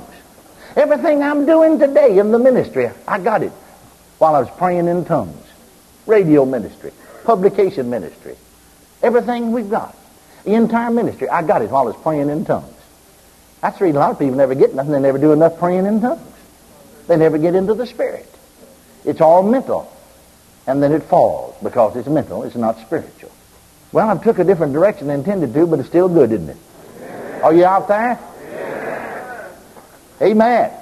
Everything 0.77 1.23
I'm 1.23 1.47
doing 1.47 1.79
today 1.79 2.19
in 2.19 2.31
the 2.31 2.39
ministry, 2.39 2.91
I 3.07 3.19
got 3.19 3.43
it 3.43 3.53
while 4.19 4.35
I 4.35 4.41
was 4.41 4.51
praying 4.51 4.87
in 4.87 5.05
tongues 5.05 5.49
radio 6.09 6.45
ministry, 6.45 6.91
publication 7.25 7.91
ministry, 7.91 8.35
everything 9.03 9.53
we've 9.53 9.71
got. 9.71 9.95
The 10.45 10.55
entire 10.55 10.91
ministry. 10.91 11.29
I 11.29 11.43
got 11.43 11.63
it 11.63 11.71
while 11.71 11.83
I 11.83 11.87
was 11.87 11.97
praying 11.97 12.31
in 12.31 12.45
tongues. 12.47 12.75
That's 13.61 13.79
the 13.79 13.85
reason 13.85 13.97
a 13.97 14.01
lot 14.01 14.13
of 14.13 14.19
people 14.19 14.37
never 14.37 14.55
get 14.55 14.75
nothing. 14.75 14.93
They 14.93 15.01
never 15.01 15.19
do 15.19 15.33
enough 15.33 15.59
praying 15.59 15.85
in 15.85 16.01
tongues. 16.01 16.23
They 17.07 17.17
never 17.17 17.37
get 17.37 17.55
into 17.55 17.75
the 17.75 17.87
Spirit. 17.87 18.27
It's 19.05 19.21
all 19.21 19.43
mental. 19.43 19.93
And 20.67 20.83
then 20.83 20.93
it 20.93 21.03
falls 21.03 21.55
because 21.63 21.97
it's 21.97 22.09
mental. 22.09 22.45
It's 22.45 22.57
not 22.57 22.79
spiritual. 22.81 23.31
Well, 23.93 24.09
I've 24.09 24.23
took 24.23 24.39
a 24.39 24.45
different 24.45 24.73
direction 24.75 25.07
than 25.07 25.21
intended 25.21 25.55
to, 25.55 25.67
but 25.67 25.79
it's 25.79 25.89
still 25.89 26.09
good, 26.09 26.33
isn't 26.33 26.51
it? 26.51 26.57
Are 27.43 27.55
you 27.55 27.65
out 27.65 27.89
there? 27.89 28.19
Amen. 30.21 30.73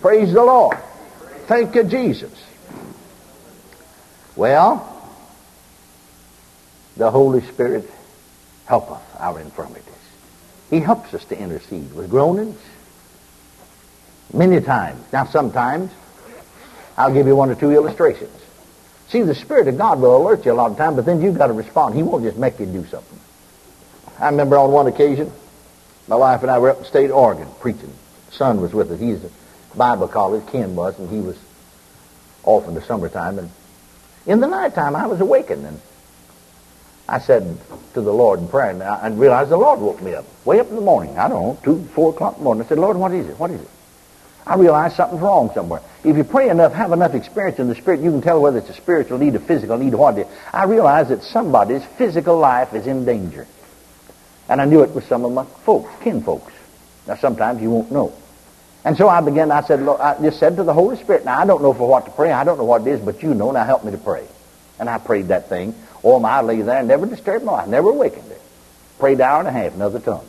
Praise 0.00 0.32
the 0.32 0.44
Lord. 0.44 0.76
Thank 1.46 1.74
you, 1.74 1.84
Jesus. 1.84 2.32
Well, 4.36 4.86
the 6.96 7.10
Holy 7.10 7.40
Spirit 7.42 7.90
helpeth 8.66 9.02
our 9.18 9.40
infirmities. 9.40 9.84
He 10.70 10.80
helps 10.80 11.14
us 11.14 11.24
to 11.26 11.38
intercede 11.38 11.92
with 11.94 12.10
groanings 12.10 12.60
many 14.32 14.60
times. 14.60 15.00
Now, 15.12 15.24
sometimes, 15.24 15.90
I'll 16.96 17.12
give 17.12 17.26
you 17.26 17.36
one 17.36 17.50
or 17.50 17.54
two 17.54 17.72
illustrations. 17.72 18.39
See, 19.10 19.22
the 19.22 19.34
Spirit 19.34 19.66
of 19.66 19.76
God 19.76 20.00
will 20.00 20.16
alert 20.16 20.46
you 20.46 20.52
a 20.52 20.54
lot 20.54 20.70
of 20.70 20.76
times, 20.76 20.94
but 20.94 21.04
then 21.04 21.20
you've 21.20 21.36
got 21.36 21.48
to 21.48 21.52
respond. 21.52 21.96
He 21.96 22.02
won't 22.02 22.22
just 22.22 22.36
make 22.36 22.60
you 22.60 22.66
do 22.66 22.86
something. 22.86 23.18
I 24.20 24.26
remember 24.28 24.56
on 24.56 24.70
one 24.70 24.86
occasion, 24.86 25.32
my 26.06 26.14
wife 26.14 26.42
and 26.42 26.50
I 26.50 26.58
were 26.58 26.70
up 26.70 26.78
in 26.78 26.84
State 26.84 27.10
Oregon 27.10 27.48
preaching. 27.58 27.92
Son 28.30 28.60
was 28.60 28.72
with 28.72 28.90
us. 28.92 29.00
He's 29.00 29.24
at 29.24 29.32
Bible 29.76 30.06
college, 30.06 30.46
Ken 30.46 30.76
was, 30.76 30.96
and 30.98 31.10
he 31.10 31.18
was 31.18 31.36
off 32.44 32.68
in 32.68 32.74
the 32.74 32.82
summertime. 32.82 33.40
And 33.40 33.50
in 34.26 34.38
the 34.38 34.46
nighttime, 34.46 34.94
I 34.94 35.06
was 35.06 35.20
awakened, 35.20 35.66
and 35.66 35.80
I 37.08 37.18
said 37.18 37.58
to 37.94 38.00
the 38.00 38.12
Lord 38.12 38.38
in 38.38 38.46
prayer, 38.46 38.70
and 38.70 38.80
I 38.80 39.08
realized 39.08 39.50
the 39.50 39.56
Lord 39.56 39.80
woke 39.80 40.00
me 40.00 40.14
up, 40.14 40.24
way 40.44 40.60
up 40.60 40.68
in 40.68 40.76
the 40.76 40.82
morning. 40.82 41.18
I 41.18 41.28
don't 41.28 41.42
know, 41.42 41.58
two, 41.64 41.82
four 41.94 42.10
o'clock 42.10 42.34
in 42.34 42.40
the 42.40 42.44
morning. 42.44 42.64
I 42.64 42.68
said, 42.68 42.78
Lord, 42.78 42.96
what 42.96 43.10
is 43.12 43.28
it? 43.28 43.36
What 43.40 43.50
is 43.50 43.60
it? 43.60 43.68
I 44.50 44.56
realized 44.56 44.96
something's 44.96 45.22
wrong 45.22 45.52
somewhere. 45.54 45.80
If 46.02 46.16
you 46.16 46.24
pray 46.24 46.48
enough, 46.48 46.72
have 46.72 46.90
enough 46.90 47.14
experience 47.14 47.60
in 47.60 47.68
the 47.68 47.76
Spirit, 47.76 48.00
you 48.00 48.10
can 48.10 48.20
tell 48.20 48.40
whether 48.40 48.58
it's 48.58 48.68
a 48.68 48.74
spiritual 48.74 49.18
need, 49.18 49.36
a 49.36 49.38
physical 49.38 49.78
need, 49.78 49.94
or 49.94 49.98
what 49.98 50.18
it 50.18 50.26
is. 50.26 50.32
I 50.52 50.64
realized 50.64 51.10
that 51.10 51.22
somebody's 51.22 51.84
physical 51.84 52.36
life 52.36 52.74
is 52.74 52.88
in 52.88 53.04
danger. 53.04 53.46
And 54.48 54.60
I 54.60 54.64
knew 54.64 54.82
it 54.82 54.92
was 54.92 55.04
some 55.04 55.24
of 55.24 55.30
my 55.30 55.44
folks, 55.44 55.88
kin 56.02 56.20
folks. 56.20 56.52
Now, 57.06 57.14
sometimes 57.14 57.62
you 57.62 57.70
won't 57.70 57.92
know. 57.92 58.12
And 58.84 58.96
so 58.96 59.08
I 59.08 59.20
began, 59.20 59.52
I 59.52 59.60
said, 59.60 59.82
Lord, 59.82 60.00
I 60.00 60.20
just 60.20 60.40
said 60.40 60.56
to 60.56 60.64
the 60.64 60.74
Holy 60.74 60.96
Spirit, 60.96 61.24
now 61.24 61.38
I 61.38 61.46
don't 61.46 61.62
know 61.62 61.72
for 61.72 61.88
what 61.88 62.06
to 62.06 62.10
pray, 62.10 62.32
I 62.32 62.42
don't 62.42 62.58
know 62.58 62.64
what 62.64 62.80
it 62.80 62.88
is, 62.88 63.00
but 63.00 63.22
you 63.22 63.34
know, 63.34 63.52
now 63.52 63.64
help 63.64 63.84
me 63.84 63.92
to 63.92 63.98
pray. 63.98 64.26
And 64.80 64.90
I 64.90 64.98
prayed 64.98 65.28
that 65.28 65.48
thing. 65.48 65.76
Oh, 66.02 66.18
my, 66.18 66.30
I 66.30 66.40
lay 66.40 66.60
there 66.60 66.78
and 66.78 66.88
never 66.88 67.06
disturbed 67.06 67.44
my 67.44 67.52
life, 67.52 67.68
never 67.68 67.90
awakened 67.90 68.32
it. 68.32 68.42
Prayed 68.98 69.20
hour 69.20 69.38
and 69.38 69.46
a 69.46 69.52
half 69.52 69.74
in 69.74 69.80
other 69.80 70.00
tongues. 70.00 70.26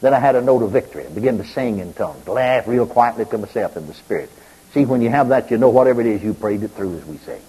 Then 0.00 0.14
I 0.14 0.18
had 0.18 0.34
a 0.34 0.40
note 0.40 0.62
of 0.62 0.70
victory. 0.70 1.06
I 1.06 1.10
began 1.10 1.38
to 1.38 1.44
sing 1.44 1.78
in 1.78 1.92
tongues, 1.92 2.26
laugh 2.26 2.66
real 2.66 2.86
quietly 2.86 3.26
to 3.26 3.38
myself 3.38 3.76
in 3.76 3.86
the 3.86 3.94
Spirit. 3.94 4.30
See, 4.72 4.84
when 4.84 5.02
you 5.02 5.10
have 5.10 5.28
that, 5.28 5.50
you 5.50 5.58
know 5.58 5.68
whatever 5.68 6.00
it 6.00 6.06
is, 6.06 6.22
you 6.22 6.32
prayed 6.32 6.62
it 6.62 6.68
through, 6.68 6.96
as 6.96 7.04
we 7.04 7.18
say. 7.18 7.40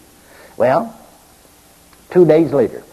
Well, 0.57 0.97
two 2.09 2.25
days 2.25 2.51
later, 2.51 2.83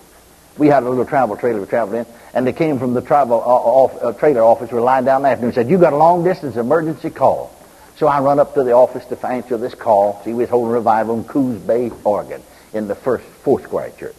we 0.58 0.68
had 0.68 0.82
a 0.82 0.88
little 0.88 1.04
travel 1.06 1.36
trailer 1.36 1.60
we 1.60 1.66
traveled 1.66 1.96
in, 1.96 2.06
and 2.34 2.46
they 2.46 2.52
came 2.52 2.78
from 2.78 2.94
the 2.94 3.00
travel 3.00 3.40
uh, 3.40 3.46
off, 3.46 4.02
uh, 4.02 4.12
trailer 4.12 4.42
office. 4.42 4.70
We 4.70 4.76
were 4.76 4.84
lying 4.84 5.04
down 5.04 5.22
there 5.22 5.34
and 5.34 5.54
said, 5.54 5.68
"You 5.68 5.78
got 5.78 5.92
a 5.92 5.96
long 5.96 6.24
distance 6.24 6.56
emergency 6.56 7.10
call." 7.10 7.54
So 7.96 8.06
I 8.06 8.20
run 8.20 8.38
up 8.38 8.54
to 8.54 8.62
the 8.62 8.72
office 8.72 9.04
to 9.06 9.26
answer 9.26 9.56
this 9.56 9.74
call. 9.74 10.20
See, 10.24 10.30
we 10.30 10.42
was 10.44 10.50
holding 10.50 10.70
revival 10.70 11.16
in 11.16 11.24
Coos 11.24 11.60
Bay, 11.60 11.90
Oregon, 12.04 12.42
in 12.72 12.86
the 12.86 12.94
first 12.94 13.24
Foursquare 13.42 13.90
Church, 13.98 14.14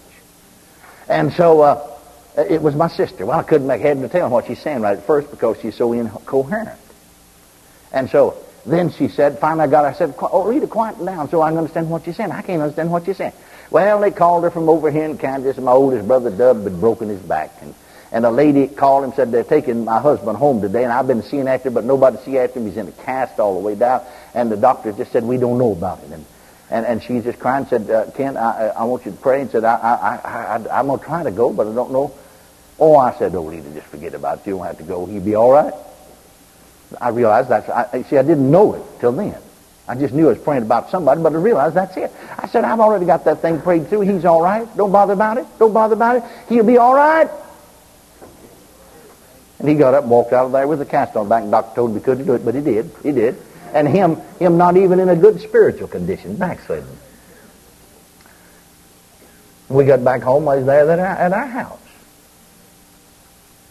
and 1.07 1.31
so 1.33 1.61
uh, 1.61 1.98
Uh, 2.37 2.41
it 2.41 2.61
was 2.61 2.75
my 2.75 2.87
sister. 2.87 3.25
Well, 3.25 3.39
I 3.39 3.43
couldn't 3.43 3.67
make 3.67 3.81
head 3.81 3.97
or 3.97 4.07
tail 4.07 4.25
on 4.25 4.31
what 4.31 4.47
she's 4.47 4.59
saying 4.59 4.81
right 4.81 4.97
at 4.97 5.05
first 5.05 5.29
because 5.31 5.59
she's 5.61 5.75
so 5.75 5.93
incoherent, 5.93 6.79
and 7.91 8.09
so 8.09 8.37
then 8.65 8.91
she 8.91 9.07
said, 9.07 9.39
finally 9.39 9.63
I 9.63 9.67
got 9.67 9.85
her, 9.85 9.89
I 9.89 9.93
said, 9.93 10.13
oh, 10.21 10.51
it 10.51 10.69
quiet 10.69 11.03
down 11.03 11.29
so 11.29 11.41
I 11.41 11.49
can 11.49 11.57
understand 11.57 11.89
what 11.89 12.05
you're 12.05 12.13
saying. 12.13 12.31
I 12.31 12.41
can't 12.41 12.61
understand 12.61 12.91
what 12.91 13.05
you're 13.05 13.15
saying. 13.15 13.33
Well, 13.71 13.99
they 13.99 14.11
called 14.11 14.43
her 14.43 14.51
from 14.51 14.67
over 14.67 14.91
here 14.91 15.05
in 15.05 15.17
Kansas. 15.17 15.57
My 15.57 15.71
oldest 15.71 16.07
brother, 16.07 16.29
Dub, 16.29 16.63
had 16.63 16.79
broken 16.79 17.07
his 17.09 17.21
back. 17.21 17.51
And, 17.61 17.73
and 18.11 18.25
a 18.25 18.31
lady 18.31 18.67
called 18.67 19.03
him 19.03 19.13
said, 19.13 19.31
they're 19.31 19.43
taking 19.43 19.85
my 19.85 19.99
husband 19.99 20.37
home 20.37 20.61
today. 20.61 20.83
And 20.83 20.91
I've 20.91 21.07
been 21.07 21.23
seeing 21.23 21.47
after 21.47 21.69
him, 21.69 21.75
but 21.75 21.85
nobody 21.85 22.17
see 22.17 22.37
after 22.37 22.59
him. 22.59 22.65
He's 22.65 22.77
in 22.77 22.87
a 22.87 22.91
cast 22.91 23.39
all 23.39 23.53
the 23.53 23.59
way 23.59 23.75
down. 23.75 24.01
And 24.33 24.51
the 24.51 24.57
doctor 24.57 24.91
just 24.91 25.11
said, 25.11 25.23
we 25.23 25.37
don't 25.37 25.57
know 25.57 25.71
about 25.71 25.99
it. 26.03 26.11
And, 26.11 26.25
and, 26.69 26.85
and 26.85 27.01
she 27.01 27.19
just 27.19 27.39
cried 27.39 27.59
and 27.59 27.67
said, 27.67 27.89
uh, 27.89 28.11
Ken, 28.11 28.37
I, 28.37 28.67
I 28.69 28.83
want 28.83 29.05
you 29.05 29.11
to 29.11 29.17
pray. 29.17 29.41
And 29.41 29.49
said, 29.49 29.63
I, 29.63 29.75
I, 29.75 30.15
I, 30.15 30.55
I, 30.57 30.79
I'm 30.79 30.87
going 30.87 30.99
to 30.99 31.05
try 31.05 31.23
to 31.23 31.31
go, 31.31 31.51
but 31.51 31.67
I 31.67 31.73
don't 31.73 31.91
know. 31.91 32.13
Oh, 32.79 32.95
I 32.95 33.13
said, 33.17 33.35
oh, 33.35 33.43
Lita, 33.43 33.69
just 33.71 33.87
forget 33.87 34.13
about 34.13 34.39
it. 34.39 34.47
You 34.47 34.57
don't 34.57 34.65
have 34.65 34.77
to 34.77 34.83
go. 34.83 35.05
He'll 35.05 35.21
be 35.21 35.35
all 35.35 35.51
right. 35.51 35.73
I 37.01 37.09
realized 37.09 37.49
that's, 37.49 37.69
I, 37.69 38.03
see, 38.03 38.17
I 38.17 38.23
didn't 38.23 38.49
know 38.49 38.75
it 38.75 38.83
till 38.99 39.11
then. 39.11 39.37
I 39.87 39.95
just 39.95 40.13
knew 40.13 40.27
I 40.27 40.33
was 40.33 40.37
praying 40.37 40.61
about 40.61 40.91
somebody, 40.91 41.21
but 41.21 41.33
I 41.33 41.37
realized 41.37 41.75
that's 41.75 41.97
it. 41.97 42.11
I 42.37 42.47
said, 42.47 42.63
I've 42.63 42.79
already 42.79 43.07
got 43.07 43.25
that 43.25 43.41
thing 43.41 43.59
prayed 43.59 43.87
through. 43.87 44.01
He's 44.01 44.23
all 44.23 44.41
right. 44.41 44.67
Don't 44.77 44.91
bother 44.91 45.13
about 45.13 45.39
it. 45.39 45.47
Don't 45.57 45.73
bother 45.73 45.95
about 45.95 46.17
it. 46.17 46.23
He'll 46.47 46.63
be 46.63 46.77
all 46.77 46.93
right. 46.93 47.27
And 49.57 49.67
he 49.67 49.75
got 49.75 49.95
up 49.95 50.03
and 50.03 50.11
walked 50.11 50.31
out 50.31 50.45
of 50.45 50.51
there 50.51 50.67
with 50.67 50.79
a 50.81 50.85
cast 50.85 51.15
on 51.15 51.27
back. 51.27 51.41
And 51.41 51.51
doctor 51.51 51.75
told 51.75 51.89
him 51.89 51.97
he 51.97 52.03
couldn't 52.03 52.25
do 52.25 52.33
it, 52.33 52.45
but 52.45 52.53
he 52.53 52.61
did. 52.61 52.91
He 53.01 53.11
did. 53.11 53.41
And 53.73 53.87
him, 53.87 54.15
him 54.39 54.57
not 54.57 54.77
even 54.77 54.99
in 54.99 55.09
a 55.09 55.15
good 55.15 55.41
spiritual 55.41 55.87
condition, 55.87 56.35
backslidden. 56.35 56.89
We 59.69 59.85
got 59.85 60.03
back 60.03 60.23
home. 60.23 60.47
I 60.47 60.57
was 60.57 60.65
there 60.65 60.89
at 60.89 60.99
our, 60.99 61.05
at 61.05 61.33
our 61.33 61.47
house. 61.47 61.79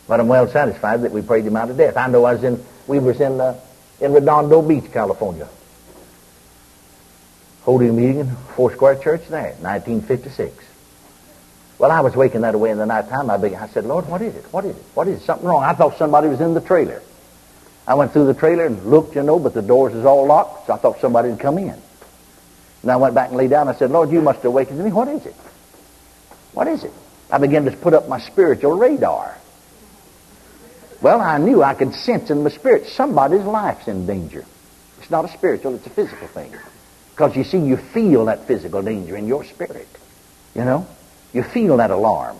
But 0.07 0.21
I'm 0.21 0.29
well 0.29 0.49
satisfied 0.49 1.03
that 1.03 1.13
we 1.13 1.23
prayed 1.23 1.45
him 1.45 1.57
out 1.57 1.71
of 1.71 1.77
death. 1.77 1.97
I 1.97 2.07
know 2.07 2.25
I 2.25 2.35
was 2.35 2.45
in 2.45 2.65
we 2.89 2.99
was 2.99 3.21
in, 3.21 3.41
uh, 3.41 3.61
in 4.01 4.13
Redondo 4.13 4.63
Beach, 4.63 4.91
California, 4.91 5.47
holding 7.63 7.91
a 7.91 7.93
meeting 7.93 8.21
in 8.21 8.37
Foursquare 8.57 8.97
Church 8.97 9.29
there, 9.29 9.55
1956. 9.61 10.65
Well, 11.79 11.93
I 11.93 12.01
was 12.01 12.17
waking 12.17 12.41
that 12.41 12.55
away 12.55 12.71
in 12.71 12.79
the 12.79 12.87
night 12.87 13.09
time. 13.09 13.31
I, 13.31 13.35
I 13.35 13.69
said, 13.69 13.85
Lord, 13.85 14.09
what 14.09 14.23
is 14.23 14.35
it? 14.35 14.45
What 14.51 14.65
is 14.65 14.75
it? 14.75 14.83
What 14.95 15.07
is 15.07 15.21
it? 15.21 15.25
Something 15.25 15.47
wrong. 15.47 15.63
I 15.63 15.75
thought 15.75 15.97
somebody 15.97 16.29
was 16.29 16.41
in 16.41 16.55
the 16.55 16.61
trailer. 16.61 17.03
I 17.89 17.95
went 17.95 18.12
through 18.12 18.26
the 18.26 18.34
trailer 18.34 18.66
and 18.66 18.84
looked, 18.84 19.16
you 19.16 19.22
know, 19.22 19.39
but 19.39 19.55
the 19.55 19.62
doors 19.62 19.95
is 19.95 20.05
all 20.05 20.26
locked, 20.26 20.66
so 20.66 20.74
I 20.74 20.76
thought 20.76 21.01
somebody 21.01 21.30
had 21.30 21.41
come 21.41 21.57
in. 21.57 21.74
And 22.82 22.91
I 22.93 22.97
went 22.97 23.14
back 23.14 23.28
and 23.28 23.39
lay 23.39 23.49
down. 23.49 23.66
I 23.66 23.74
said, 23.74 23.91
Lord, 23.91 24.11
you 24.11 24.20
must 24.20 24.41
have 24.41 24.53
awakened 24.53 24.84
me. 24.84 24.93
What 24.93 25.09
is 25.09 25.24
it? 25.24 25.34
What 26.53 26.68
is 26.68 26.84
it? 26.84 26.93
I 27.30 27.39
began 27.39 27.64
to 27.64 27.72
put 27.72 27.95
up 27.95 28.07
my 28.07 28.20
spiritual 28.20 28.76
radar. 28.76 29.34
Well, 31.01 31.22
I 31.22 31.39
knew 31.39 31.62
I 31.62 31.72
could 31.72 31.95
sense 31.95 32.28
in 32.28 32.45
my 32.45 32.51
spirit 32.51 32.89
somebody's 32.89 33.45
life's 33.45 33.89
in 33.89 34.07
danger. 34.07 34.45
It's 34.99 35.11
not 35.11 35.24
a 35.24 35.28
spiritual, 35.28 35.74
it's 35.76 35.86
a 35.86 35.91
physical 35.91 36.26
thing. 36.26 36.55
Because 37.12 37.34
you 37.36 37.45
see, 37.45 37.59
you 37.59 37.78
feel 37.78 38.26
that 38.26 38.47
physical 38.47 38.82
danger 38.82 39.16
in 39.16 39.26
your 39.26 39.45
spirit. 39.45 39.89
You 40.55 40.64
know? 40.66 40.86
You 41.32 41.43
feel 41.43 41.78
that 41.78 41.91
alarm. 41.91 42.36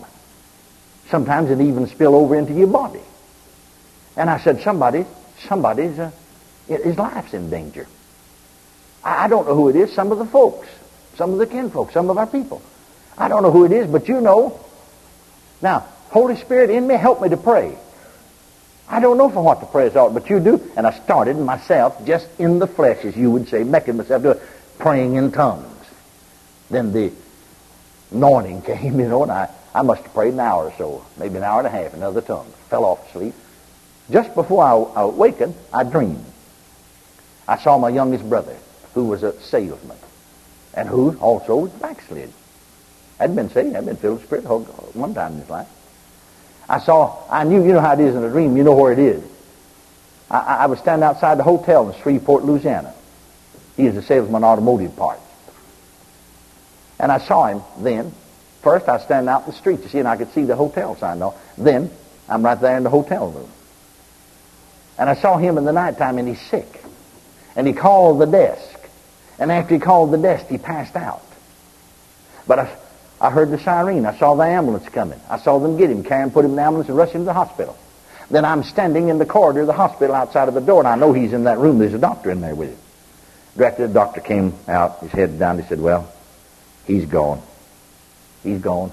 Sometimes 1.09 1.49
it 1.49 1.59
even 1.59 1.87
spill 1.87 2.13
over 2.13 2.35
into 2.35 2.53
your 2.53 2.67
body. 2.67 3.01
And 4.15 4.29
I 4.29 4.37
said, 4.39 4.61
somebody, 4.61 5.05
somebody's, 5.47 5.97
uh, 5.99 6.11
his 6.67 6.97
life's 6.97 7.33
in 7.33 7.49
danger. 7.49 7.87
I, 9.03 9.25
I 9.25 9.27
don't 9.27 9.47
know 9.47 9.55
who 9.55 9.69
it 9.69 9.75
is. 9.75 9.93
Some 9.93 10.11
of 10.11 10.17
the 10.17 10.25
folks, 10.25 10.67
some 11.15 11.31
of 11.33 11.39
the 11.39 11.47
kinfolk, 11.47 11.91
some 11.91 12.09
of 12.09 12.17
our 12.17 12.27
people. 12.27 12.61
I 13.17 13.27
don't 13.27 13.43
know 13.43 13.51
who 13.51 13.65
it 13.65 13.71
is, 13.71 13.87
but 13.87 14.07
you 14.07 14.21
know. 14.21 14.59
Now, 15.61 15.85
Holy 16.09 16.37
Spirit 16.37 16.69
in 16.69 16.87
me, 16.87 16.95
help 16.95 17.21
me 17.21 17.29
to 17.29 17.37
pray. 17.37 17.77
I 18.87 18.99
don't 18.99 19.17
know 19.17 19.29
for 19.29 19.43
what 19.43 19.59
to 19.59 19.67
praise 19.67 19.95
ought, 19.95 20.13
but 20.13 20.29
you 20.29 20.39
do. 20.39 20.71
And 20.75 20.87
I 20.87 20.91
started 20.91 21.37
myself 21.37 22.03
just 22.05 22.27
in 22.39 22.57
the 22.57 22.65
flesh, 22.65 23.05
as 23.05 23.15
you 23.15 23.29
would 23.29 23.47
say, 23.47 23.63
making 23.63 23.97
myself 23.97 24.23
do 24.23 24.31
it, 24.31 24.41
praying 24.79 25.15
in 25.15 25.31
tongues. 25.31 25.65
Then 26.71 26.91
the 26.91 27.11
anointing 28.11 28.61
came, 28.63 28.99
you 28.99 29.07
know, 29.07 29.23
and 29.23 29.31
I, 29.31 29.49
I 29.75 29.83
must 29.83 30.01
have 30.01 30.13
prayed 30.13 30.33
an 30.33 30.39
hour 30.39 30.65
or 30.65 30.73
so, 30.77 31.05
maybe 31.17 31.37
an 31.37 31.43
hour 31.43 31.59
and 31.59 31.67
a 31.67 31.69
half 31.69 31.93
in 31.93 32.01
other 32.01 32.21
tongues. 32.21 32.53
Fell 32.69 32.83
off 32.83 33.07
asleep. 33.09 33.35
Just 34.11 34.33
before 34.33 34.63
I, 34.63 35.01
awakened, 35.01 35.55
I 35.73 35.83
dreamed. 35.83 36.25
I 37.47 37.57
saw 37.57 37.77
my 37.77 37.89
youngest 37.89 38.27
brother, 38.27 38.55
who 38.93 39.05
was 39.05 39.23
a 39.23 39.39
salesman, 39.41 39.97
and 40.73 40.89
who 40.89 41.17
also 41.17 41.57
was 41.57 41.71
backslid. 41.71 42.31
Had 43.19 43.35
been 43.35 43.49
saved, 43.49 43.75
had 43.75 43.85
been 43.85 43.97
filled 43.97 44.19
with 44.19 44.25
Spirit 44.25 44.45
one 44.95 45.13
time 45.13 45.33
in 45.33 45.39
his 45.39 45.49
life. 45.49 45.67
I 46.67 46.79
saw, 46.79 47.17
I 47.29 47.43
knew, 47.43 47.65
you 47.65 47.73
know 47.73 47.81
how 47.81 47.93
it 47.93 47.99
is 47.99 48.15
in 48.15 48.23
a 48.23 48.29
dream, 48.29 48.55
you 48.55 48.63
know 48.63 48.75
where 48.75 48.93
it 48.93 48.99
is. 48.99 49.23
I, 50.29 50.39
I 50.39 50.65
was 50.67 50.79
standing 50.79 51.03
outside 51.03 51.37
the 51.37 51.43
hotel 51.43 51.89
in 51.89 51.99
Shreveport, 52.01 52.45
Louisiana. 52.45 52.93
He 53.75 53.87
is 53.87 53.97
a 53.97 54.01
salesman 54.01 54.43
automotive 54.43 54.95
parts. 54.95 55.21
And 56.99 57.11
I 57.11 57.17
saw 57.17 57.47
him 57.47 57.61
then. 57.79 58.13
First, 58.61 58.87
I 58.87 58.93
was 58.93 59.03
standing 59.03 59.29
out 59.29 59.45
in 59.45 59.51
the 59.51 59.57
street, 59.57 59.81
you 59.81 59.87
see, 59.87 59.99
and 59.99 60.07
I 60.07 60.17
could 60.17 60.31
see 60.33 60.43
the 60.43 60.55
hotel 60.55 60.95
sign. 60.97 61.19
Though. 61.19 61.33
Then, 61.57 61.89
I'm 62.27 62.43
right 62.43 62.59
there 62.59 62.77
in 62.77 62.83
the 62.83 62.89
hotel 62.89 63.29
room. 63.29 63.49
And 64.99 65.09
I 65.09 65.15
saw 65.15 65.37
him 65.37 65.57
in 65.57 65.63
the 65.63 65.71
nighttime, 65.71 66.17
and 66.17 66.27
he's 66.27 66.41
sick. 66.41 66.83
And 67.55 67.65
he 67.65 67.71
called 67.71 68.19
the 68.19 68.25
desk. 68.25 68.77
And 69.39 69.49
after 69.49 69.73
he 69.73 69.79
called 69.79 70.11
the 70.11 70.17
desk, 70.17 70.47
he 70.47 70.57
passed 70.57 70.97
out. 70.97 71.23
But 72.45 72.59
I, 72.59 72.77
I 73.21 73.29
heard 73.29 73.49
the 73.49 73.59
siren. 73.59 74.05
I 74.05 74.17
saw 74.17 74.35
the 74.35 74.43
ambulance 74.43 74.89
coming. 74.89 75.19
I 75.29 75.39
saw 75.39 75.57
them 75.59 75.77
get 75.77 75.89
him, 75.89 76.03
him, 76.03 76.31
put 76.31 76.43
him 76.43 76.51
in 76.51 76.57
the 76.57 76.63
ambulance, 76.63 76.89
and 76.89 76.97
rush 76.97 77.11
him 77.11 77.21
to 77.21 77.25
the 77.25 77.33
hospital. 77.33 77.77
Then 78.29 78.43
I'm 78.43 78.63
standing 78.63 79.07
in 79.07 79.17
the 79.17 79.25
corridor 79.25 79.61
of 79.61 79.67
the 79.67 79.73
hospital 79.73 80.13
outside 80.13 80.49
of 80.49 80.53
the 80.53 80.61
door, 80.61 80.81
and 80.81 80.87
I 80.87 80.95
know 80.95 81.13
he's 81.13 81.31
in 81.31 81.45
that 81.45 81.59
room. 81.59 81.79
There's 81.79 81.93
a 81.93 81.99
doctor 81.99 82.29
in 82.29 82.41
there 82.41 82.53
with 82.53 82.71
him. 82.71 82.77
Directly, 83.55 83.87
the 83.87 83.93
doctor 83.93 84.19
came 84.19 84.53
out, 84.67 84.99
his 84.99 85.11
head 85.11 85.39
down. 85.39 85.59
He 85.59 85.65
said, 85.67 85.79
Well, 85.79 86.11
he's 86.85 87.05
gone. 87.05 87.41
He's 88.43 88.59
gone. 88.59 88.91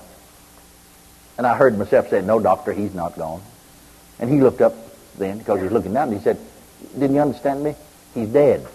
And 1.37 1.47
I 1.47 1.57
heard 1.57 1.77
myself 1.77 2.09
say, 2.09 2.23
No, 2.23 2.39
doctor, 2.39 2.73
he's 2.73 2.95
not 2.95 3.17
gone. 3.17 3.43
And 4.19 4.31
he 4.31 4.41
looked 4.41 4.61
up 4.61 4.75
then, 5.19 5.39
because 5.39 5.59
he 5.59 5.65
was 5.65 5.73
looking 5.73 5.93
down, 5.93 6.09
and 6.09 6.19
he 6.19 6.23
said, 6.23 6.39
Didn't 6.99 7.15
you 7.15 7.23
understand 7.23 7.63
me? 7.63 7.75
He's 8.15 8.29
dead. 8.29 8.67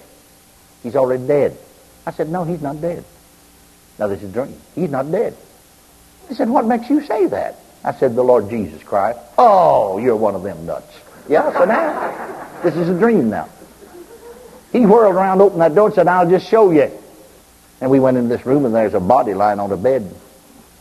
He's 0.83 0.95
already 0.95 1.25
dead. 1.25 1.57
I 2.05 2.11
said, 2.11 2.29
No, 2.29 2.43
he's 2.43 2.61
not 2.61 2.81
dead. 2.81 3.03
Now, 3.99 4.07
this 4.07 4.21
is 4.21 4.29
a 4.29 4.33
dream. 4.33 4.59
He's 4.75 4.89
not 4.89 5.11
dead. 5.11 5.35
He 6.27 6.35
said, 6.35 6.49
What 6.49 6.65
makes 6.65 6.89
you 6.89 7.05
say 7.05 7.27
that? 7.27 7.57
I 7.83 7.93
said, 7.93 8.15
The 8.15 8.23
Lord 8.23 8.49
Jesus 8.49 8.81
Christ. 8.83 9.19
Oh, 9.37 9.97
you're 9.97 10.15
one 10.15 10.35
of 10.35 10.43
them 10.43 10.65
nuts. 10.65 10.93
Yeah, 11.29 11.51
so 11.53 11.65
now, 11.65 12.61
this 12.63 12.75
is 12.75 12.89
a 12.89 12.97
dream 12.97 13.29
now. 13.29 13.49
He 14.71 14.85
whirled 14.85 15.15
around, 15.15 15.41
opened 15.41 15.61
that 15.61 15.75
door, 15.75 15.87
and 15.87 15.95
said, 15.95 16.07
I'll 16.07 16.29
just 16.29 16.47
show 16.47 16.71
you. 16.71 16.91
And 17.81 17.91
we 17.91 17.99
went 17.99 18.17
into 18.17 18.29
this 18.29 18.45
room, 18.45 18.65
and 18.65 18.73
there's 18.73 18.93
a 18.93 18.99
body 18.99 19.33
lying 19.33 19.59
on 19.59 19.69
the 19.69 19.77
bed, 19.77 20.15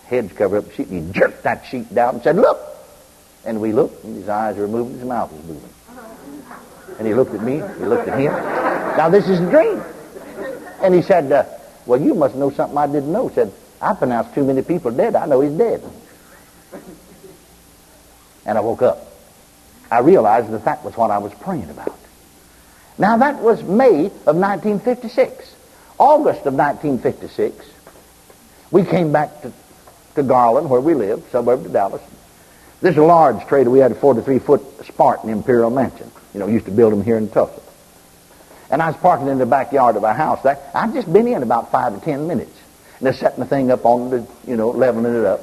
head's 0.07 0.33
covered 0.33 0.65
up 0.65 0.73
sheet. 0.73 0.89
He 0.89 1.01
jerked 1.13 1.45
that 1.45 1.67
sheet 1.67 1.93
down 1.95 2.17
and 2.17 2.23
said, 2.23 2.37
Look! 2.37 2.70
And 3.45 3.61
we 3.61 3.73
looked, 3.73 4.05
and 4.05 4.17
his 4.17 4.29
eyes 4.29 4.57
were 4.57 4.69
moving, 4.69 4.99
his 4.99 5.05
mouth 5.05 5.33
was 5.33 5.45
moving. 5.45 5.71
And 6.99 7.07
he 7.07 7.15
looked 7.15 7.35
at 7.35 7.43
me, 7.43 7.55
he 7.55 7.85
looked 7.85 8.09
at 8.09 8.19
him. 8.19 8.33
Now, 8.97 9.09
this 9.09 9.29
is 9.29 9.41
a 9.41 9.51
dream. 9.51 9.83
And 10.83 10.95
he 10.95 11.03
said, 11.03 11.33
uh, 11.33 11.45
well, 11.87 12.01
you 12.01 12.15
must 12.15 12.35
know 12.35 12.51
something 12.51 12.77
I 12.77 12.87
didn't 12.87 13.13
know. 13.13 13.31
Said, 13.31 13.53
I 13.81 13.95
pronounced 13.95 14.35
too 14.35 14.45
many 14.45 14.63
people 14.63 14.91
dead. 14.91 15.17
I 15.17 15.27
know 15.27 15.41
he's 15.41 15.53
dead. 15.53 15.83
And 18.45 18.59
I 18.59 18.61
woke 18.61 18.83
up. 18.83 19.07
I 19.91 20.01
realized 20.01 20.51
that 20.53 20.65
that 20.65 20.85
was 20.85 20.97
what 20.97 21.11
I 21.11 21.19
was 21.19 21.33
praying 21.35 21.71
about. 21.71 21.99
Now, 22.99 23.17
that 23.17 23.41
was 23.41 23.63
May 23.63 24.07
of 24.07 24.37
1956. 24.37 25.57
August 25.99 26.47
of 26.47 26.55
1956, 26.55 27.67
we 28.71 28.85
came 28.85 29.13
back 29.13 29.43
to, 29.43 29.53
to 30.15 30.23
Garland, 30.23 30.71
where 30.71 30.81
we 30.81 30.95
live, 30.95 31.23
suburb 31.31 31.67
of 31.67 31.73
Dallas. 31.73 32.01
This 32.81 32.93
is 32.93 32.99
a 32.99 33.03
large 33.03 33.47
trader. 33.47 33.71
We 33.71 33.79
had 33.79 33.93
a 33.93 33.95
43-foot 33.95 34.87
Spartan 34.87 35.31
Imperial 35.31 35.71
Mansion. 35.71 36.11
You 36.33 36.41
know, 36.41 36.47
used 36.47 36.67
to 36.67 36.71
build 36.71 36.93
them 36.93 37.03
here 37.03 37.17
in 37.17 37.29
Tulsa. 37.29 37.61
And 38.71 38.81
I 38.81 38.89
was 38.89 38.97
parking 38.97 39.29
in 39.29 39.39
the 39.39 39.47
backyard 39.47 39.97
of 39.97 40.05
our 40.05 40.15
house. 40.15 40.45
I'd 40.47 40.95
just 40.95 41.13
been 41.13 41.27
in 41.27 41.43
about 41.43 41.73
five 41.73 41.93
or 41.93 41.99
ten 41.99 42.27
minutes. 42.27 42.57
And 42.99 43.07
they're 43.07 43.13
setting 43.13 43.41
the 43.41 43.47
thing 43.47 43.71
up 43.71 43.85
on 43.85 44.11
the, 44.11 44.27
you 44.47 44.57
know, 44.57 44.71
leveling 44.71 45.15
it 45.15 45.25
up. 45.25 45.41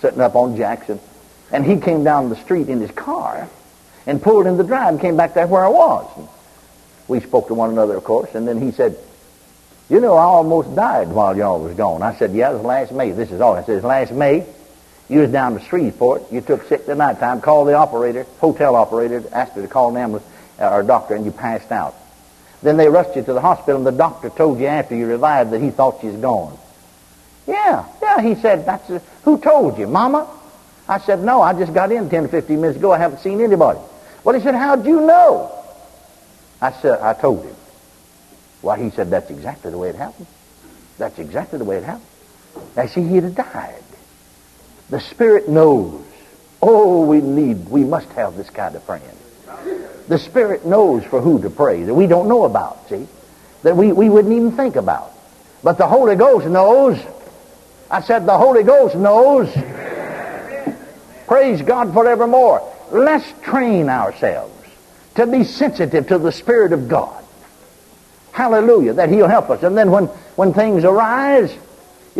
Setting 0.00 0.20
up 0.20 0.34
on 0.34 0.56
Jackson. 0.56 1.00
And 1.52 1.64
he 1.64 1.78
came 1.78 2.04
down 2.04 2.28
the 2.28 2.36
street 2.36 2.68
in 2.68 2.80
his 2.80 2.90
car 2.90 3.48
and 4.06 4.20
pulled 4.20 4.46
in 4.46 4.56
the 4.56 4.64
drive 4.64 4.88
and 4.88 5.00
came 5.00 5.16
back 5.16 5.34
there 5.34 5.46
where 5.46 5.64
I 5.64 5.68
was. 5.68 6.10
And 6.16 6.28
we 7.08 7.20
spoke 7.20 7.48
to 7.48 7.54
one 7.54 7.70
another, 7.70 7.96
of 7.96 8.04
course, 8.04 8.34
and 8.34 8.46
then 8.46 8.60
he 8.60 8.72
said, 8.72 8.98
you 9.88 10.00
know, 10.00 10.14
I 10.14 10.22
almost 10.22 10.74
died 10.76 11.08
while 11.08 11.36
y'all 11.36 11.60
was 11.60 11.74
gone. 11.74 12.02
I 12.02 12.14
said, 12.14 12.32
yeah, 12.32 12.50
it 12.50 12.54
was 12.54 12.62
last 12.62 12.92
May. 12.92 13.10
This 13.10 13.32
is 13.32 13.40
all. 13.40 13.54
I 13.54 13.64
said, 13.64 13.82
last 13.82 14.12
May. 14.12 14.46
You 15.10 15.20
was 15.20 15.32
down 15.32 15.58
to 15.58 15.64
Shreveport. 15.64 16.30
You 16.30 16.40
took 16.40 16.62
sick 16.68 16.86
the 16.86 16.94
night 16.94 17.18
time, 17.18 17.40
called 17.40 17.66
the 17.66 17.74
operator, 17.74 18.26
hotel 18.38 18.76
operator, 18.76 19.24
asked 19.32 19.54
her 19.54 19.62
to 19.62 19.66
call 19.66 19.90
an 19.90 19.96
ambulance 19.96 20.26
uh, 20.60 20.70
or 20.70 20.84
doctor, 20.84 21.16
and 21.16 21.24
you 21.24 21.32
passed 21.32 21.72
out. 21.72 21.96
Then 22.62 22.76
they 22.76 22.88
rushed 22.88 23.16
you 23.16 23.24
to 23.24 23.32
the 23.32 23.40
hospital, 23.40 23.78
and 23.78 23.86
the 23.86 23.90
doctor 23.90 24.30
told 24.30 24.60
you 24.60 24.66
after 24.66 24.94
you 24.94 25.06
revived 25.06 25.50
that 25.50 25.60
he 25.60 25.70
thought 25.70 26.04
you 26.04 26.10
was 26.10 26.20
gone. 26.20 26.56
Yeah, 27.48 27.86
yeah, 28.00 28.22
he 28.22 28.36
said, 28.36 28.64
that's 28.64 28.88
a, 28.88 29.00
who 29.24 29.38
told 29.38 29.78
you, 29.78 29.88
Mama? 29.88 30.28
I 30.88 31.00
said, 31.00 31.24
no, 31.24 31.42
I 31.42 31.54
just 31.54 31.74
got 31.74 31.90
in 31.90 32.08
10 32.08 32.22
to 32.24 32.28
15 32.28 32.60
minutes 32.60 32.78
ago. 32.78 32.92
I 32.92 32.98
haven't 32.98 33.18
seen 33.18 33.40
anybody. 33.40 33.80
Well, 34.22 34.36
he 34.36 34.40
said, 34.40 34.54
how'd 34.54 34.86
you 34.86 35.00
know? 35.00 35.50
I 36.60 36.70
said, 36.70 37.00
I 37.00 37.14
told 37.14 37.44
him. 37.44 37.56
Why, 38.60 38.78
he 38.78 38.90
said, 38.90 39.10
that's 39.10 39.30
exactly 39.30 39.72
the 39.72 39.78
way 39.78 39.88
it 39.88 39.96
happened. 39.96 40.28
That's 40.98 41.18
exactly 41.18 41.58
the 41.58 41.64
way 41.64 41.78
it 41.78 41.84
happened. 41.84 42.06
I 42.76 42.86
see, 42.86 43.02
he'd 43.02 43.24
have 43.24 43.34
died. 43.34 43.82
The 44.90 45.00
Spirit 45.00 45.48
knows. 45.48 46.04
Oh, 46.60 47.06
we 47.06 47.20
need, 47.20 47.68
we 47.68 47.84
must 47.84 48.08
have 48.10 48.36
this 48.36 48.50
kind 48.50 48.74
of 48.74 48.82
friend. 48.82 49.02
The 50.08 50.18
Spirit 50.18 50.66
knows 50.66 51.04
for 51.04 51.20
who 51.20 51.40
to 51.42 51.50
pray 51.50 51.84
that 51.84 51.94
we 51.94 52.06
don't 52.06 52.28
know 52.28 52.44
about, 52.44 52.88
see? 52.88 53.06
That 53.62 53.76
we, 53.76 53.92
we 53.92 54.10
wouldn't 54.10 54.34
even 54.34 54.52
think 54.52 54.76
about. 54.76 55.12
But 55.62 55.78
the 55.78 55.86
Holy 55.86 56.16
Ghost 56.16 56.46
knows. 56.46 56.98
I 57.90 58.00
said 58.02 58.26
the 58.26 58.36
Holy 58.36 58.62
Ghost 58.62 58.96
knows. 58.96 59.48
Praise 61.26 61.62
God 61.62 61.94
forevermore. 61.94 62.60
Let's 62.90 63.26
train 63.42 63.88
ourselves 63.88 64.52
to 65.14 65.26
be 65.26 65.44
sensitive 65.44 66.08
to 66.08 66.18
the 66.18 66.32
Spirit 66.32 66.72
of 66.72 66.88
God. 66.88 67.22
Hallelujah, 68.32 68.94
that 68.94 69.10
He'll 69.10 69.28
help 69.28 69.50
us. 69.50 69.62
And 69.62 69.76
then 69.76 69.90
when, 69.90 70.06
when 70.36 70.52
things 70.52 70.84
arise, 70.84 71.54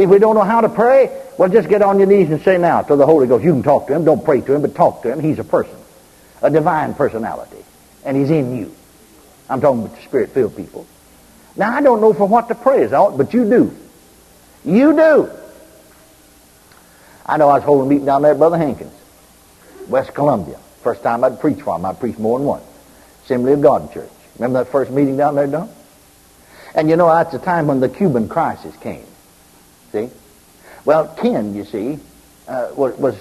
if 0.00 0.08
we 0.08 0.18
don't 0.18 0.34
know 0.34 0.42
how 0.42 0.60
to 0.60 0.68
pray, 0.68 1.10
well, 1.36 1.48
just 1.48 1.68
get 1.68 1.82
on 1.82 1.98
your 1.98 2.06
knees 2.06 2.30
and 2.30 2.40
say 2.42 2.58
now 2.58 2.82
to 2.82 2.96
the 2.96 3.06
Holy 3.06 3.26
Ghost. 3.26 3.44
You 3.44 3.52
can 3.52 3.62
talk 3.62 3.86
to 3.88 3.94
Him. 3.94 4.04
Don't 4.04 4.24
pray 4.24 4.40
to 4.40 4.54
Him, 4.54 4.62
but 4.62 4.74
talk 4.74 5.02
to 5.02 5.12
Him. 5.12 5.20
He's 5.20 5.38
a 5.38 5.44
person, 5.44 5.76
a 6.42 6.50
divine 6.50 6.94
personality, 6.94 7.64
and 8.04 8.16
He's 8.16 8.30
in 8.30 8.56
you. 8.56 8.74
I'm 9.48 9.60
talking 9.60 9.82
about 9.82 9.96
the 9.96 10.02
Spirit-filled 10.02 10.56
people. 10.56 10.86
Now, 11.56 11.72
I 11.72 11.82
don't 11.82 12.00
know 12.00 12.12
for 12.12 12.26
what 12.26 12.48
to 12.48 12.54
pray, 12.54 12.82
is 12.82 12.92
out, 12.92 13.18
but 13.18 13.34
you 13.34 13.48
do. 13.48 13.76
You 14.64 14.92
do. 14.94 15.30
I 17.26 17.36
know 17.36 17.48
I 17.48 17.54
was 17.54 17.64
holding 17.64 17.86
a 17.86 17.90
meeting 17.90 18.06
down 18.06 18.22
there 18.22 18.32
at 18.32 18.38
Brother 18.38 18.58
Hankins, 18.58 18.92
West 19.88 20.14
Columbia. 20.14 20.58
First 20.82 21.02
time 21.02 21.24
I'd 21.24 21.40
preach 21.40 21.60
for 21.60 21.76
him. 21.76 21.84
I'd 21.84 22.00
preached 22.00 22.18
more 22.18 22.38
than 22.38 22.46
once. 22.46 22.64
Assembly 23.24 23.52
of 23.52 23.60
God 23.60 23.92
Church. 23.92 24.10
Remember 24.36 24.64
that 24.64 24.70
first 24.70 24.90
meeting 24.90 25.16
down 25.16 25.34
there, 25.34 25.46
Don? 25.46 25.68
And 26.74 26.88
you 26.88 26.96
know, 26.96 27.08
that's 27.08 27.32
the 27.32 27.38
time 27.38 27.66
when 27.66 27.80
the 27.80 27.88
Cuban 27.88 28.28
crisis 28.28 28.74
came. 28.76 29.04
See? 29.92 30.08
Well, 30.84 31.08
Ken, 31.08 31.54
you 31.54 31.64
see, 31.64 31.98
uh, 32.48 32.70
was, 32.74 32.96
was 32.98 33.16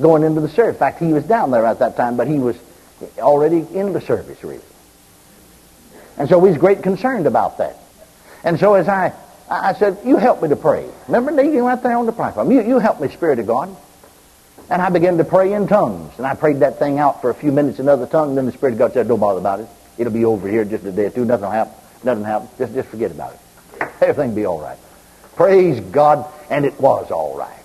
going 0.00 0.22
into 0.22 0.40
the 0.40 0.48
service. 0.48 0.74
In 0.74 0.78
fact, 0.78 0.98
he 0.98 1.12
was 1.12 1.24
down 1.24 1.50
there 1.50 1.64
at 1.64 1.78
that 1.80 1.96
time, 1.96 2.16
but 2.16 2.26
he 2.26 2.38
was 2.38 2.56
already 3.18 3.66
in 3.74 3.92
the 3.92 4.00
service, 4.00 4.42
really. 4.42 4.60
And 6.16 6.28
so 6.28 6.38
was 6.38 6.56
great 6.56 6.82
concerned 6.82 7.26
about 7.26 7.58
that. 7.58 7.76
And 8.42 8.58
so 8.58 8.74
as 8.74 8.88
I, 8.88 9.12
I 9.48 9.74
said, 9.74 9.98
you 10.04 10.16
help 10.16 10.42
me 10.42 10.48
to 10.48 10.56
pray. 10.56 10.88
Remember 11.06 11.30
kneeling 11.30 11.62
right 11.62 11.80
there 11.80 11.96
on 11.96 12.06
the 12.06 12.12
platform. 12.12 12.50
You, 12.50 12.62
you 12.62 12.78
help 12.78 13.00
me, 13.00 13.08
Spirit 13.08 13.38
of 13.38 13.46
God. 13.46 13.74
And 14.68 14.82
I 14.82 14.90
began 14.90 15.16
to 15.18 15.24
pray 15.24 15.52
in 15.52 15.68
tongues. 15.68 16.12
And 16.18 16.26
I 16.26 16.34
prayed 16.34 16.60
that 16.60 16.78
thing 16.78 16.98
out 16.98 17.20
for 17.20 17.30
a 17.30 17.34
few 17.34 17.52
minutes 17.52 17.78
in 17.78 17.86
another 17.86 18.06
tongue. 18.06 18.30
And 18.30 18.38
then 18.38 18.46
the 18.46 18.52
Spirit 18.52 18.72
of 18.72 18.78
God 18.78 18.92
said, 18.92 19.06
don't 19.06 19.20
bother 19.20 19.38
about 19.38 19.60
it. 19.60 19.68
It'll 19.96 20.12
be 20.12 20.24
over 20.24 20.48
here 20.48 20.64
just 20.64 20.84
a 20.84 20.92
day 20.92 21.06
or 21.06 21.10
two. 21.10 21.24
Nothing 21.24 21.44
will 21.44 21.50
happen. 21.50 21.74
Nothing 22.02 22.22
will 22.22 22.30
happen. 22.30 22.48
Just, 22.58 22.74
just 22.74 22.88
forget 22.88 23.10
about 23.10 23.34
it. 23.34 23.40
Everything 24.00 24.30
will 24.30 24.36
be 24.36 24.44
all 24.44 24.60
right. 24.60 24.78
Praise 25.38 25.78
God. 25.78 26.28
And 26.50 26.64
it 26.64 26.80
was 26.80 27.12
all 27.12 27.38
right. 27.38 27.57